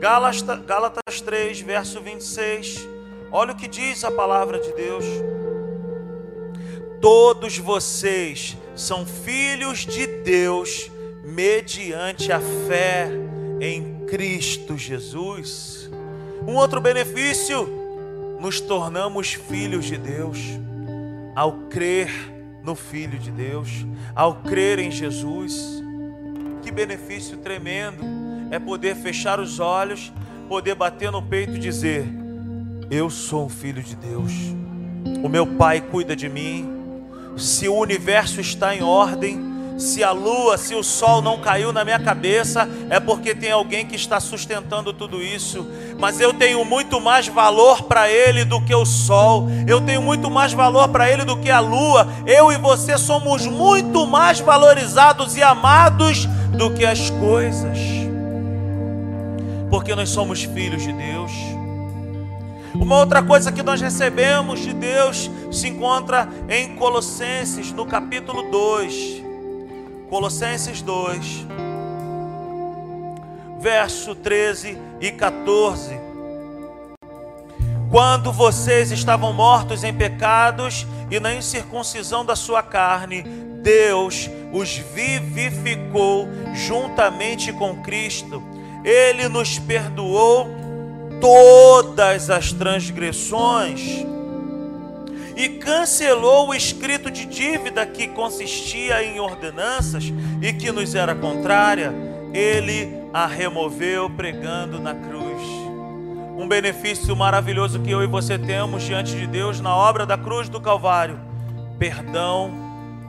Gálatas, 0.00 0.64
Gálatas 0.66 1.20
3, 1.22 1.62
verso 1.62 2.00
26. 2.02 2.86
Olha 3.32 3.52
o 3.52 3.56
que 3.56 3.66
diz 3.66 4.04
a 4.04 4.10
palavra 4.10 4.58
de 4.60 4.70
Deus. 4.74 5.04
Todos 7.04 7.58
vocês 7.58 8.56
são 8.74 9.04
filhos 9.04 9.80
de 9.80 10.06
Deus 10.06 10.90
mediante 11.22 12.32
a 12.32 12.40
fé 12.40 13.10
em 13.60 14.06
Cristo 14.06 14.78
Jesus. 14.78 15.90
Um 16.48 16.54
outro 16.54 16.80
benefício, 16.80 17.68
nos 18.40 18.58
tornamos 18.58 19.34
filhos 19.34 19.84
de 19.84 19.98
Deus 19.98 20.38
ao 21.36 21.52
crer 21.68 22.10
no 22.62 22.74
Filho 22.74 23.18
de 23.18 23.30
Deus, 23.30 23.68
ao 24.16 24.36
crer 24.36 24.78
em 24.78 24.90
Jesus. 24.90 25.82
Que 26.62 26.70
benefício 26.70 27.36
tremendo! 27.36 28.02
é 28.50 28.58
poder 28.58 28.96
fechar 28.96 29.38
os 29.40 29.60
olhos, 29.60 30.10
poder 30.48 30.74
bater 30.74 31.10
no 31.10 31.20
peito 31.20 31.56
e 31.56 31.58
dizer: 31.58 32.06
Eu 32.90 33.10
sou 33.10 33.44
um 33.44 33.50
filho 33.50 33.82
de 33.82 33.94
Deus, 33.94 34.32
o 35.22 35.28
meu 35.28 35.46
Pai 35.46 35.82
cuida 35.82 36.16
de 36.16 36.30
mim. 36.30 36.83
Se 37.36 37.68
o 37.68 37.74
universo 37.74 38.40
está 38.40 38.74
em 38.74 38.82
ordem, 38.82 39.52
se 39.76 40.04
a 40.04 40.12
lua, 40.12 40.56
se 40.56 40.74
o 40.74 40.82
sol 40.84 41.20
não 41.20 41.40
caiu 41.40 41.72
na 41.72 41.84
minha 41.84 41.98
cabeça, 41.98 42.68
é 42.88 43.00
porque 43.00 43.34
tem 43.34 43.50
alguém 43.50 43.84
que 43.84 43.96
está 43.96 44.20
sustentando 44.20 44.92
tudo 44.92 45.20
isso. 45.20 45.66
Mas 45.98 46.20
eu 46.20 46.32
tenho 46.32 46.64
muito 46.64 47.00
mais 47.00 47.26
valor 47.26 47.82
para 47.82 48.08
ele 48.08 48.44
do 48.44 48.60
que 48.60 48.74
o 48.74 48.84
sol, 48.86 49.48
eu 49.66 49.80
tenho 49.80 50.00
muito 50.00 50.30
mais 50.30 50.52
valor 50.52 50.88
para 50.88 51.10
ele 51.10 51.24
do 51.24 51.36
que 51.36 51.50
a 51.50 51.60
lua. 51.60 52.06
Eu 52.26 52.52
e 52.52 52.56
você 52.56 52.96
somos 52.96 53.46
muito 53.46 54.06
mais 54.06 54.38
valorizados 54.40 55.36
e 55.36 55.42
amados 55.42 56.26
do 56.56 56.70
que 56.70 56.84
as 56.84 57.10
coisas 57.10 58.04
porque 59.74 59.92
nós 59.92 60.08
somos 60.08 60.44
filhos 60.44 60.84
de 60.84 60.92
Deus. 60.92 61.32
Uma 62.74 62.98
outra 62.98 63.22
coisa 63.22 63.52
que 63.52 63.62
nós 63.62 63.80
recebemos 63.80 64.60
de 64.60 64.72
Deus 64.72 65.30
se 65.50 65.68
encontra 65.68 66.28
em 66.48 66.74
Colossenses, 66.74 67.70
no 67.70 67.86
capítulo 67.86 68.50
2. 68.50 69.22
Colossenses 70.10 70.82
2, 70.82 71.46
verso 73.60 74.14
13 74.14 74.76
e 75.00 75.10
14. 75.12 75.98
Quando 77.90 78.32
vocês 78.32 78.90
estavam 78.90 79.32
mortos 79.32 79.84
em 79.84 79.94
pecados 79.94 80.86
e 81.10 81.20
na 81.20 81.32
incircuncisão 81.32 82.24
da 82.24 82.34
sua 82.34 82.62
carne, 82.62 83.22
Deus 83.62 84.28
os 84.52 84.76
vivificou 84.76 86.28
juntamente 86.54 87.52
com 87.52 87.76
Cristo 87.82 88.42
ele 88.84 89.28
nos 89.28 89.58
perdoou 89.58 90.46
todas 91.24 92.28
as 92.28 92.52
transgressões 92.52 94.04
e 95.34 95.48
cancelou 95.48 96.48
o 96.48 96.54
escrito 96.54 97.10
de 97.10 97.24
dívida 97.24 97.86
que 97.86 98.08
consistia 98.08 99.02
em 99.02 99.18
ordenanças 99.18 100.12
e 100.42 100.52
que 100.52 100.70
nos 100.70 100.94
era 100.94 101.14
contrária. 101.14 101.94
Ele 102.34 102.92
a 103.10 103.26
removeu 103.26 104.10
pregando 104.10 104.78
na 104.78 104.94
cruz. 104.94 105.42
Um 106.36 106.46
benefício 106.46 107.16
maravilhoso 107.16 107.80
que 107.80 107.90
eu 107.90 108.02
e 108.02 108.06
você 108.06 108.38
temos 108.38 108.82
diante 108.82 109.16
de 109.16 109.26
Deus 109.26 109.62
na 109.62 109.74
obra 109.74 110.04
da 110.04 110.18
cruz 110.18 110.50
do 110.50 110.60
Calvário: 110.60 111.18
perdão, 111.78 112.52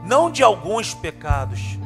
não 0.06 0.32
de 0.32 0.42
alguns 0.42 0.94
pecados, 0.94 1.78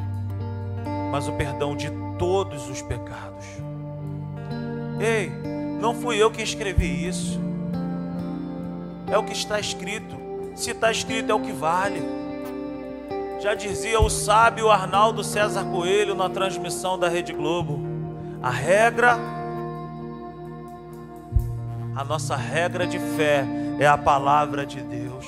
mas 1.11 1.27
o 1.27 1.31
perdão 1.31 1.75
de 1.75 1.89
todos 2.19 2.69
os 2.69 2.83
pecados. 2.83 3.47
Ei, 4.99 5.31
não 5.79 5.95
fui 5.95 6.17
eu 6.17 6.29
que 6.29 6.41
escrevi 6.41 7.07
isso. 7.07 7.39
É 9.07 9.17
o 9.17 9.23
que 9.23 9.33
está 9.33 9.59
escrito. 9.59 10.15
Se 10.55 10.71
está 10.71 10.91
escrito, 10.91 11.31
é 11.31 11.35
o 11.35 11.39
que 11.39 11.51
vale. 11.51 12.01
Já 13.39 13.55
dizia 13.55 13.99
o 13.99 14.09
sábio 14.09 14.69
Arnaldo 14.69 15.23
César 15.23 15.63
Coelho 15.65 16.13
na 16.13 16.29
transmissão 16.29 16.99
da 16.99 17.07
Rede 17.07 17.31
Globo: 17.31 17.79
a 18.43 18.49
regra, 18.49 19.17
a 21.95 22.03
nossa 22.03 22.35
regra 22.35 22.85
de 22.85 22.99
fé 22.99 23.45
é 23.79 23.87
a 23.87 23.97
palavra 23.97 24.65
de 24.65 24.81
Deus. 24.81 25.25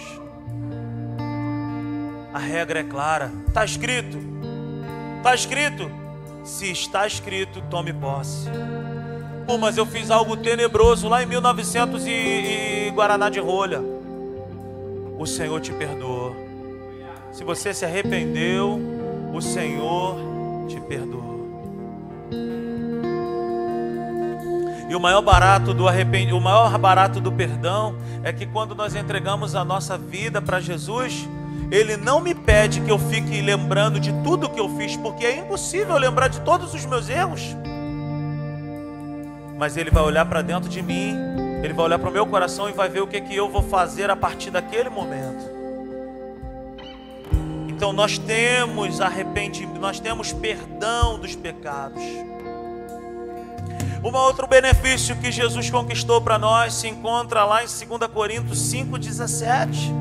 A 2.33 2.39
regra 2.39 2.79
é 2.79 2.83
clara, 2.83 3.31
está 3.47 3.63
escrito, 3.63 4.17
está 5.17 5.33
escrito. 5.33 6.01
Se 6.43 6.71
está 6.71 7.05
escrito, 7.05 7.61
tome 7.69 7.93
posse. 7.93 8.49
Mas 9.57 9.77
eu 9.77 9.85
fiz 9.85 10.09
algo 10.09 10.35
tenebroso 10.37 11.07
lá 11.07 11.21
em 11.23 11.25
1900 11.25 12.05
e, 12.05 12.09
e 12.09 12.91
Guaraná 12.91 13.29
de 13.29 13.39
rolha. 13.39 13.81
O 15.17 15.25
Senhor 15.25 15.59
te 15.61 15.71
perdoou. 15.71 16.35
Se 17.31 17.43
você 17.43 17.73
se 17.73 17.85
arrependeu, 17.85 18.79
o 19.33 19.41
Senhor 19.41 20.17
te 20.67 20.79
perdoou. 20.81 21.21
E 24.89 24.95
o 24.95 24.99
maior 24.99 25.21
barato 25.21 25.73
do 25.73 25.87
arrependimento, 25.87 26.37
o 26.37 26.41
maior 26.41 26.77
barato 26.77 27.21
do 27.21 27.31
perdão 27.31 27.95
é 28.23 28.33
que 28.33 28.45
quando 28.45 28.75
nós 28.75 28.93
entregamos 28.93 29.55
a 29.55 29.63
nossa 29.63 29.97
vida 29.97 30.41
para 30.41 30.59
Jesus, 30.59 31.27
ele 31.71 31.95
não 31.95 32.19
me 32.19 32.35
pede 32.35 32.81
que 32.81 32.91
eu 32.91 32.99
fique 32.99 33.41
lembrando 33.41 33.99
de 33.99 34.11
tudo 34.21 34.49
que 34.49 34.59
eu 34.59 34.67
fiz, 34.75 34.97
porque 34.97 35.25
é 35.25 35.37
impossível 35.37 35.97
lembrar 35.97 36.27
de 36.27 36.41
todos 36.41 36.73
os 36.73 36.85
meus 36.85 37.07
erros 37.07 37.55
mas 39.61 39.77
Ele 39.77 39.91
vai 39.91 40.01
olhar 40.01 40.25
para 40.25 40.41
dentro 40.41 40.67
de 40.67 40.81
mim, 40.81 41.15
Ele 41.61 41.71
vai 41.71 41.85
olhar 41.85 41.99
para 41.99 42.09
o 42.09 42.11
meu 42.11 42.25
coração 42.25 42.67
e 42.67 42.73
vai 42.73 42.89
ver 42.89 43.01
o 43.01 43.05
que, 43.05 43.21
que 43.21 43.35
eu 43.35 43.47
vou 43.47 43.61
fazer 43.61 44.09
a 44.09 44.15
partir 44.15 44.49
daquele 44.49 44.89
momento. 44.89 45.45
Então 47.67 47.93
nós 47.93 48.17
temos 48.17 48.99
arrependimento, 48.99 49.79
nós 49.79 49.99
temos 49.99 50.33
perdão 50.33 51.19
dos 51.19 51.35
pecados. 51.35 52.01
Um 54.03 54.11
outro 54.15 54.47
benefício 54.47 55.15
que 55.17 55.31
Jesus 55.31 55.69
conquistou 55.69 56.19
para 56.19 56.39
nós 56.39 56.73
se 56.73 56.87
encontra 56.87 57.43
lá 57.43 57.63
em 57.63 57.67
2 57.67 58.11
Coríntios 58.11 58.57
5,17. 58.57 59.93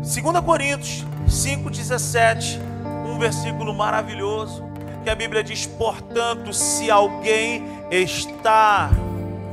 2 0.00 0.40
Coríntios 0.42 1.04
5,17, 1.28 2.58
um 3.06 3.18
versículo 3.18 3.74
maravilhoso 3.74 4.71
que 5.02 5.10
a 5.10 5.14
Bíblia 5.14 5.42
diz: 5.42 5.66
portanto, 5.66 6.52
se 6.52 6.90
alguém 6.90 7.64
está, 7.90 8.90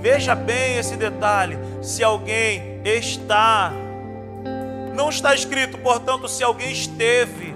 veja 0.01 0.35
bem 0.35 0.77
esse 0.77 0.95
detalhe, 0.95 1.57
se 1.81 2.03
alguém 2.03 2.81
está, 2.85 3.71
não 4.95 5.09
está 5.09 5.33
escrito, 5.33 5.77
portanto, 5.79 6.27
se 6.27 6.43
alguém 6.43 6.71
esteve, 6.71 7.53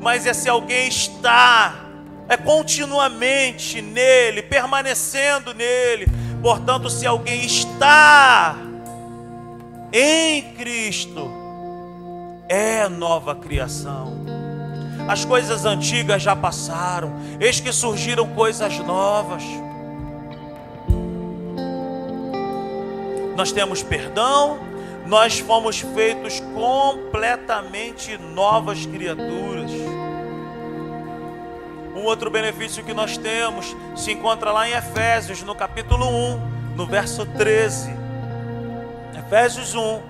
mas 0.00 0.26
é 0.26 0.32
se 0.32 0.48
alguém 0.48 0.88
está, 0.88 1.86
é 2.28 2.36
continuamente 2.36 3.80
nele, 3.80 4.42
permanecendo 4.42 5.54
nele. 5.54 6.06
Portanto, 6.40 6.90
se 6.90 7.06
alguém 7.06 7.44
está 7.44 8.56
em 9.92 10.54
Cristo, 10.54 11.30
é 12.48 12.88
nova 12.88 13.34
criação 13.34 14.21
as 15.08 15.24
coisas 15.24 15.64
antigas 15.64 16.22
já 16.22 16.34
passaram, 16.34 17.12
eis 17.40 17.60
que 17.60 17.72
surgiram 17.72 18.26
coisas 18.34 18.78
novas. 18.78 19.42
Nós 23.36 23.50
temos 23.50 23.82
perdão, 23.82 24.58
nós 25.06 25.38
fomos 25.38 25.80
feitos 25.80 26.40
completamente 26.54 28.16
novas 28.18 28.86
criaturas. 28.86 29.70
Um 31.94 32.04
outro 32.04 32.30
benefício 32.30 32.82
que 32.84 32.94
nós 32.94 33.16
temos 33.16 33.76
se 33.94 34.12
encontra 34.12 34.50
lá 34.50 34.68
em 34.68 34.72
Efésios, 34.72 35.42
no 35.42 35.54
capítulo 35.54 36.06
1, 36.06 36.74
no 36.76 36.86
verso 36.86 37.26
13. 37.26 37.90
Efésios 39.18 39.74
1, 39.74 40.00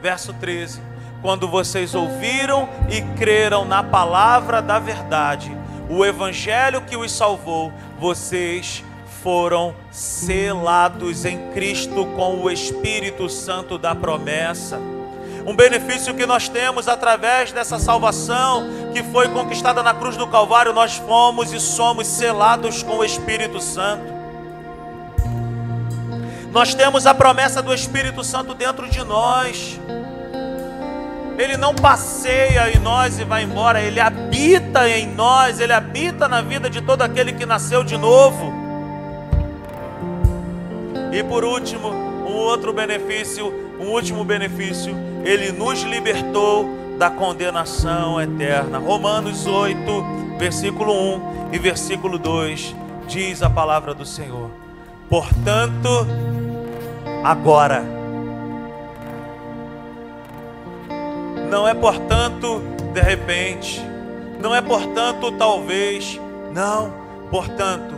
verso 0.00 0.32
13. 0.34 0.85
Quando 1.26 1.48
vocês 1.48 1.92
ouviram 1.92 2.68
e 2.88 3.02
creram 3.18 3.64
na 3.64 3.82
palavra 3.82 4.62
da 4.62 4.78
verdade, 4.78 5.50
o 5.90 6.06
evangelho 6.06 6.82
que 6.82 6.96
os 6.96 7.10
salvou, 7.10 7.72
vocês 7.98 8.84
foram 9.24 9.74
selados 9.90 11.24
em 11.24 11.50
Cristo 11.50 12.06
com 12.14 12.36
o 12.36 12.48
Espírito 12.48 13.28
Santo 13.28 13.76
da 13.76 13.92
promessa. 13.92 14.78
Um 15.44 15.56
benefício 15.56 16.14
que 16.14 16.24
nós 16.24 16.48
temos 16.48 16.86
através 16.86 17.50
dessa 17.50 17.76
salvação 17.80 18.92
que 18.92 19.02
foi 19.02 19.28
conquistada 19.28 19.82
na 19.82 19.94
cruz 19.94 20.16
do 20.16 20.28
Calvário, 20.28 20.72
nós 20.72 20.96
fomos 20.96 21.52
e 21.52 21.58
somos 21.58 22.06
selados 22.06 22.84
com 22.84 22.98
o 22.98 23.04
Espírito 23.04 23.60
Santo. 23.60 24.14
Nós 26.52 26.72
temos 26.72 27.04
a 27.04 27.12
promessa 27.12 27.60
do 27.60 27.74
Espírito 27.74 28.22
Santo 28.22 28.54
dentro 28.54 28.88
de 28.88 29.02
nós. 29.02 29.76
Ele 31.38 31.56
não 31.56 31.74
passeia 31.74 32.74
em 32.74 32.78
nós 32.78 33.18
e 33.18 33.24
vai 33.24 33.42
embora, 33.42 33.80
ele 33.80 34.00
habita 34.00 34.88
em 34.88 35.06
nós, 35.06 35.60
ele 35.60 35.72
habita 35.72 36.26
na 36.26 36.40
vida 36.40 36.70
de 36.70 36.80
todo 36.80 37.02
aquele 37.02 37.32
que 37.32 37.44
nasceu 37.44 37.84
de 37.84 37.96
novo. 37.96 38.52
E 41.12 41.22
por 41.22 41.44
último, 41.44 41.88
um 41.88 42.34
outro 42.34 42.72
benefício, 42.72 43.52
um 43.78 43.88
último 43.88 44.24
benefício, 44.24 44.94
ele 45.24 45.52
nos 45.52 45.82
libertou 45.82 46.68
da 46.98 47.10
condenação 47.10 48.20
eterna. 48.20 48.78
Romanos 48.78 49.46
8, 49.46 49.78
versículo 50.38 50.92
1 50.92 51.50
e 51.52 51.58
versículo 51.58 52.18
2 52.18 52.74
diz 53.06 53.42
a 53.42 53.50
palavra 53.50 53.94
do 53.94 54.04
Senhor. 54.04 54.50
Portanto, 55.08 56.06
agora 57.22 57.84
não 61.50 61.66
é 61.66 61.74
portanto 61.74 62.62
de 62.92 63.00
repente, 63.00 63.84
não 64.40 64.54
é 64.54 64.62
portanto 64.62 65.30
talvez, 65.32 66.18
não, 66.52 66.90
portanto, 67.30 67.94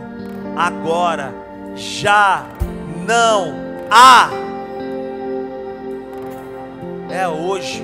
agora 0.57 1.33
já 1.75 2.45
não 3.07 3.55
há. 3.89 4.29
É 7.09 7.27
hoje, 7.27 7.81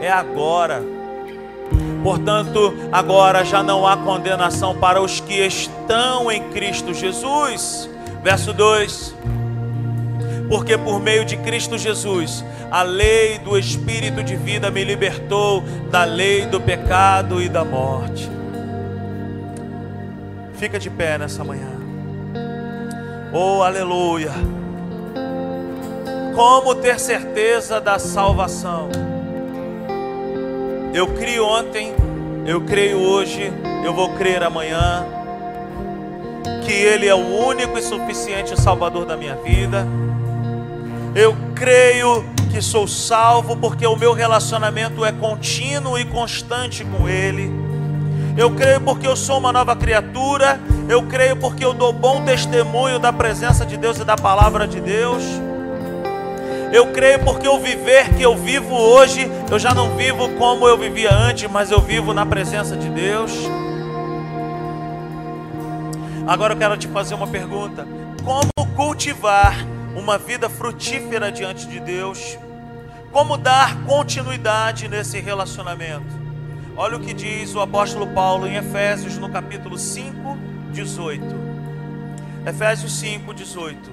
é 0.00 0.10
agora. 0.10 0.82
Portanto, 2.02 2.74
agora 2.90 3.44
já 3.44 3.62
não 3.62 3.86
há 3.86 3.96
condenação 3.96 4.76
para 4.76 5.00
os 5.00 5.20
que 5.20 5.34
estão 5.34 6.30
em 6.30 6.42
Cristo 6.50 6.92
Jesus. 6.92 7.88
Verso 8.22 8.52
2: 8.52 9.14
Porque 10.48 10.76
por 10.76 11.00
meio 11.00 11.24
de 11.24 11.36
Cristo 11.36 11.78
Jesus, 11.78 12.44
a 12.70 12.82
lei 12.82 13.38
do 13.38 13.58
Espírito 13.58 14.22
de 14.22 14.36
vida 14.36 14.70
me 14.70 14.84
libertou 14.84 15.62
da 15.90 16.04
lei 16.04 16.46
do 16.46 16.60
pecado 16.60 17.40
e 17.40 17.48
da 17.48 17.64
morte. 17.64 18.30
Fica 20.54 20.78
de 20.78 20.88
pé 20.88 21.18
nessa 21.18 21.44
manhã. 21.44 21.70
Oh, 23.32 23.62
aleluia. 23.62 24.32
Como 26.34 26.74
ter 26.74 26.98
certeza 26.98 27.80
da 27.80 27.98
salvação? 27.98 28.88
Eu 30.92 31.08
creio 31.08 31.44
ontem, 31.46 31.94
eu 32.46 32.62
creio 32.62 32.98
hoje, 32.98 33.52
eu 33.84 33.92
vou 33.92 34.10
crer 34.14 34.42
amanhã. 34.42 35.06
Que 36.64 36.72
Ele 36.72 37.06
é 37.06 37.14
o 37.14 37.46
único 37.46 37.78
e 37.78 37.82
suficiente 37.82 38.58
Salvador 38.60 39.04
da 39.04 39.16
minha 39.16 39.36
vida. 39.36 39.86
Eu 41.14 41.36
creio 41.54 42.24
sou 42.62 42.86
salvo 42.86 43.56
porque 43.56 43.86
o 43.86 43.96
meu 43.96 44.12
relacionamento 44.12 45.04
é 45.04 45.12
contínuo 45.12 45.98
e 45.98 46.04
constante 46.04 46.84
com 46.84 47.08
Ele. 47.08 47.50
Eu 48.36 48.50
creio 48.50 48.80
porque 48.82 49.06
eu 49.06 49.16
sou 49.16 49.38
uma 49.38 49.52
nova 49.52 49.74
criatura. 49.74 50.60
Eu 50.88 51.02
creio 51.04 51.36
porque 51.36 51.64
eu 51.64 51.72
dou 51.72 51.92
bom 51.92 52.22
testemunho 52.24 52.98
da 52.98 53.12
presença 53.12 53.64
de 53.64 53.76
Deus 53.76 53.98
e 53.98 54.04
da 54.04 54.16
palavra 54.16 54.68
de 54.68 54.80
Deus. 54.80 55.22
Eu 56.72 56.92
creio 56.92 57.20
porque 57.20 57.48
o 57.48 57.58
viver 57.58 58.14
que 58.14 58.22
eu 58.22 58.36
vivo 58.36 58.74
hoje, 58.74 59.30
eu 59.50 59.58
já 59.58 59.72
não 59.72 59.96
vivo 59.96 60.28
como 60.30 60.68
eu 60.68 60.76
vivia 60.76 61.14
antes, 61.14 61.50
mas 61.50 61.70
eu 61.70 61.80
vivo 61.80 62.12
na 62.12 62.26
presença 62.26 62.76
de 62.76 62.88
Deus. 62.90 63.32
Agora 66.26 66.52
eu 66.52 66.58
quero 66.58 66.76
te 66.76 66.88
fazer 66.88 67.14
uma 67.14 67.26
pergunta: 67.26 67.86
como 68.24 68.50
cultivar 68.74 69.56
uma 69.94 70.18
vida 70.18 70.50
frutífera 70.50 71.32
diante 71.32 71.66
de 71.66 71.80
Deus? 71.80 72.36
Como 73.16 73.38
dar 73.38 73.82
continuidade 73.86 74.88
nesse 74.88 75.18
relacionamento? 75.20 76.04
Olha 76.76 76.98
o 76.98 77.00
que 77.00 77.14
diz 77.14 77.54
o 77.54 77.62
apóstolo 77.62 78.08
Paulo 78.08 78.46
em 78.46 78.56
Efésios, 78.56 79.16
no 79.16 79.30
capítulo 79.30 79.78
5, 79.78 80.36
18. 80.70 81.24
Efésios 82.44 82.92
5, 82.98 83.32
18. 83.32 83.90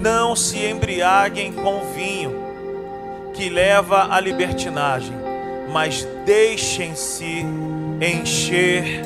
Não 0.00 0.34
se 0.34 0.64
embriaguem 0.64 1.52
com 1.52 1.92
vinho, 1.92 2.32
que 3.34 3.50
leva 3.50 4.08
à 4.10 4.18
libertinagem, 4.20 5.12
mas 5.70 6.08
deixem-se 6.24 7.44
encher 8.00 9.02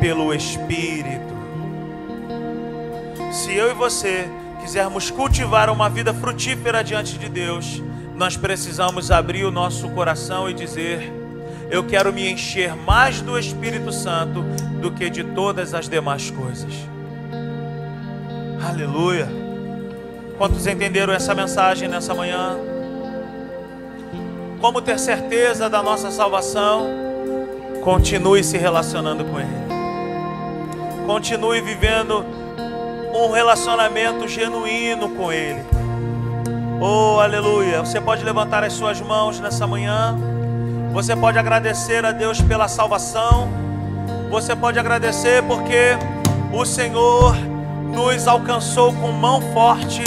pelo 0.00 0.32
Espírito. 0.32 1.34
Se 3.30 3.52
eu 3.52 3.70
e 3.70 3.74
você 3.74 4.26
quisermos 4.62 5.10
cultivar 5.10 5.68
uma 5.68 5.90
vida 5.90 6.14
frutífera 6.14 6.82
diante 6.82 7.18
de 7.18 7.28
Deus, 7.28 7.82
nós 8.14 8.36
precisamos 8.36 9.10
abrir 9.10 9.44
o 9.44 9.50
nosso 9.50 9.88
coração 9.90 10.48
e 10.48 10.54
dizer: 10.54 11.12
Eu 11.70 11.84
quero 11.84 12.12
me 12.12 12.30
encher 12.30 12.74
mais 12.74 13.20
do 13.20 13.38
Espírito 13.38 13.92
Santo 13.92 14.42
do 14.80 14.90
que 14.92 15.10
de 15.10 15.24
todas 15.24 15.74
as 15.74 15.88
demais 15.88 16.30
coisas. 16.30 16.72
Aleluia. 18.66 19.28
Quantos 20.38 20.66
entenderam 20.66 21.12
essa 21.12 21.34
mensagem 21.34 21.88
nessa 21.88 22.14
manhã? 22.14 22.56
Como 24.60 24.80
ter 24.80 24.98
certeza 24.98 25.68
da 25.68 25.82
nossa 25.82 26.10
salvação? 26.10 26.88
Continue 27.82 28.42
se 28.42 28.56
relacionando 28.56 29.24
com 29.24 29.38
Ele. 29.38 29.64
Continue 31.06 31.60
vivendo 31.60 32.24
um 33.14 33.30
relacionamento 33.30 34.26
genuíno 34.26 35.10
com 35.10 35.30
Ele. 35.30 35.73
Oh, 36.80 37.20
aleluia. 37.20 37.80
Você 37.80 38.00
pode 38.00 38.24
levantar 38.24 38.64
as 38.64 38.72
suas 38.72 39.00
mãos 39.00 39.40
nessa 39.40 39.66
manhã. 39.66 40.16
Você 40.92 41.16
pode 41.16 41.38
agradecer 41.38 42.04
a 42.04 42.12
Deus 42.12 42.40
pela 42.40 42.68
salvação. 42.68 43.48
Você 44.30 44.54
pode 44.54 44.78
agradecer 44.78 45.42
porque 45.44 45.96
o 46.52 46.64
Senhor 46.64 47.36
nos 47.92 48.26
alcançou 48.26 48.92
com 48.92 49.12
mão 49.12 49.40
forte 49.52 50.02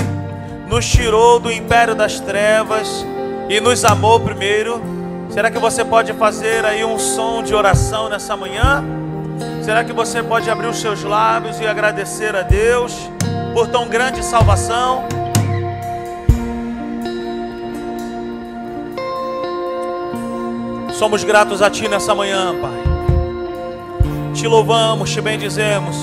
nos 0.67 0.85
tirou 0.85 1.39
do 1.39 1.51
império 1.51 1.95
das 1.95 2.19
trevas 2.19 3.05
e 3.49 3.59
nos 3.59 3.83
amou 3.85 4.19
primeiro. 4.19 4.81
Será 5.29 5.49
que 5.49 5.57
você 5.57 5.83
pode 5.83 6.13
fazer 6.13 6.65
aí 6.65 6.83
um 6.83 6.99
som 6.99 7.41
de 7.41 7.55
oração 7.55 8.09
nessa 8.09 8.35
manhã? 8.35 8.83
Será 9.61 9.83
que 9.83 9.93
você 9.93 10.21
pode 10.21 10.49
abrir 10.49 10.67
os 10.67 10.79
seus 10.79 11.03
lábios 11.03 11.59
e 11.59 11.67
agradecer 11.67 12.35
a 12.35 12.41
Deus 12.41 13.09
por 13.53 13.67
tão 13.67 13.87
grande 13.87 14.23
salvação? 14.23 15.05
Somos 20.97 21.23
gratos 21.23 21.61
a 21.61 21.69
Ti 21.69 21.87
nessa 21.87 22.15
manhã, 22.15 22.55
Pai. 22.59 22.71
Te 24.33 24.47
louvamos, 24.47 25.11
te 25.11 25.21
bendizemos, 25.21 25.95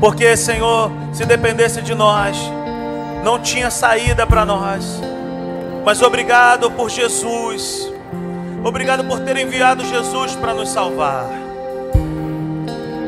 porque, 0.00 0.36
Senhor, 0.36 0.90
se 1.12 1.24
dependesse 1.24 1.80
de 1.80 1.94
nós, 1.94 2.36
não 3.22 3.38
tinha 3.38 3.70
saída 3.70 4.26
para 4.26 4.44
nós. 4.44 5.00
Mas 5.84 6.02
obrigado 6.02 6.68
por 6.72 6.90
Jesus. 6.90 7.92
Obrigado 8.64 9.04
por 9.04 9.20
ter 9.20 9.36
enviado 9.36 9.84
Jesus 9.84 10.34
para 10.34 10.52
nos 10.52 10.68
salvar. 10.70 11.30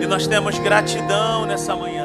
E 0.00 0.06
nós 0.06 0.28
temos 0.28 0.58
gratidão 0.60 1.44
nessa 1.44 1.74
manhã. 1.74 2.01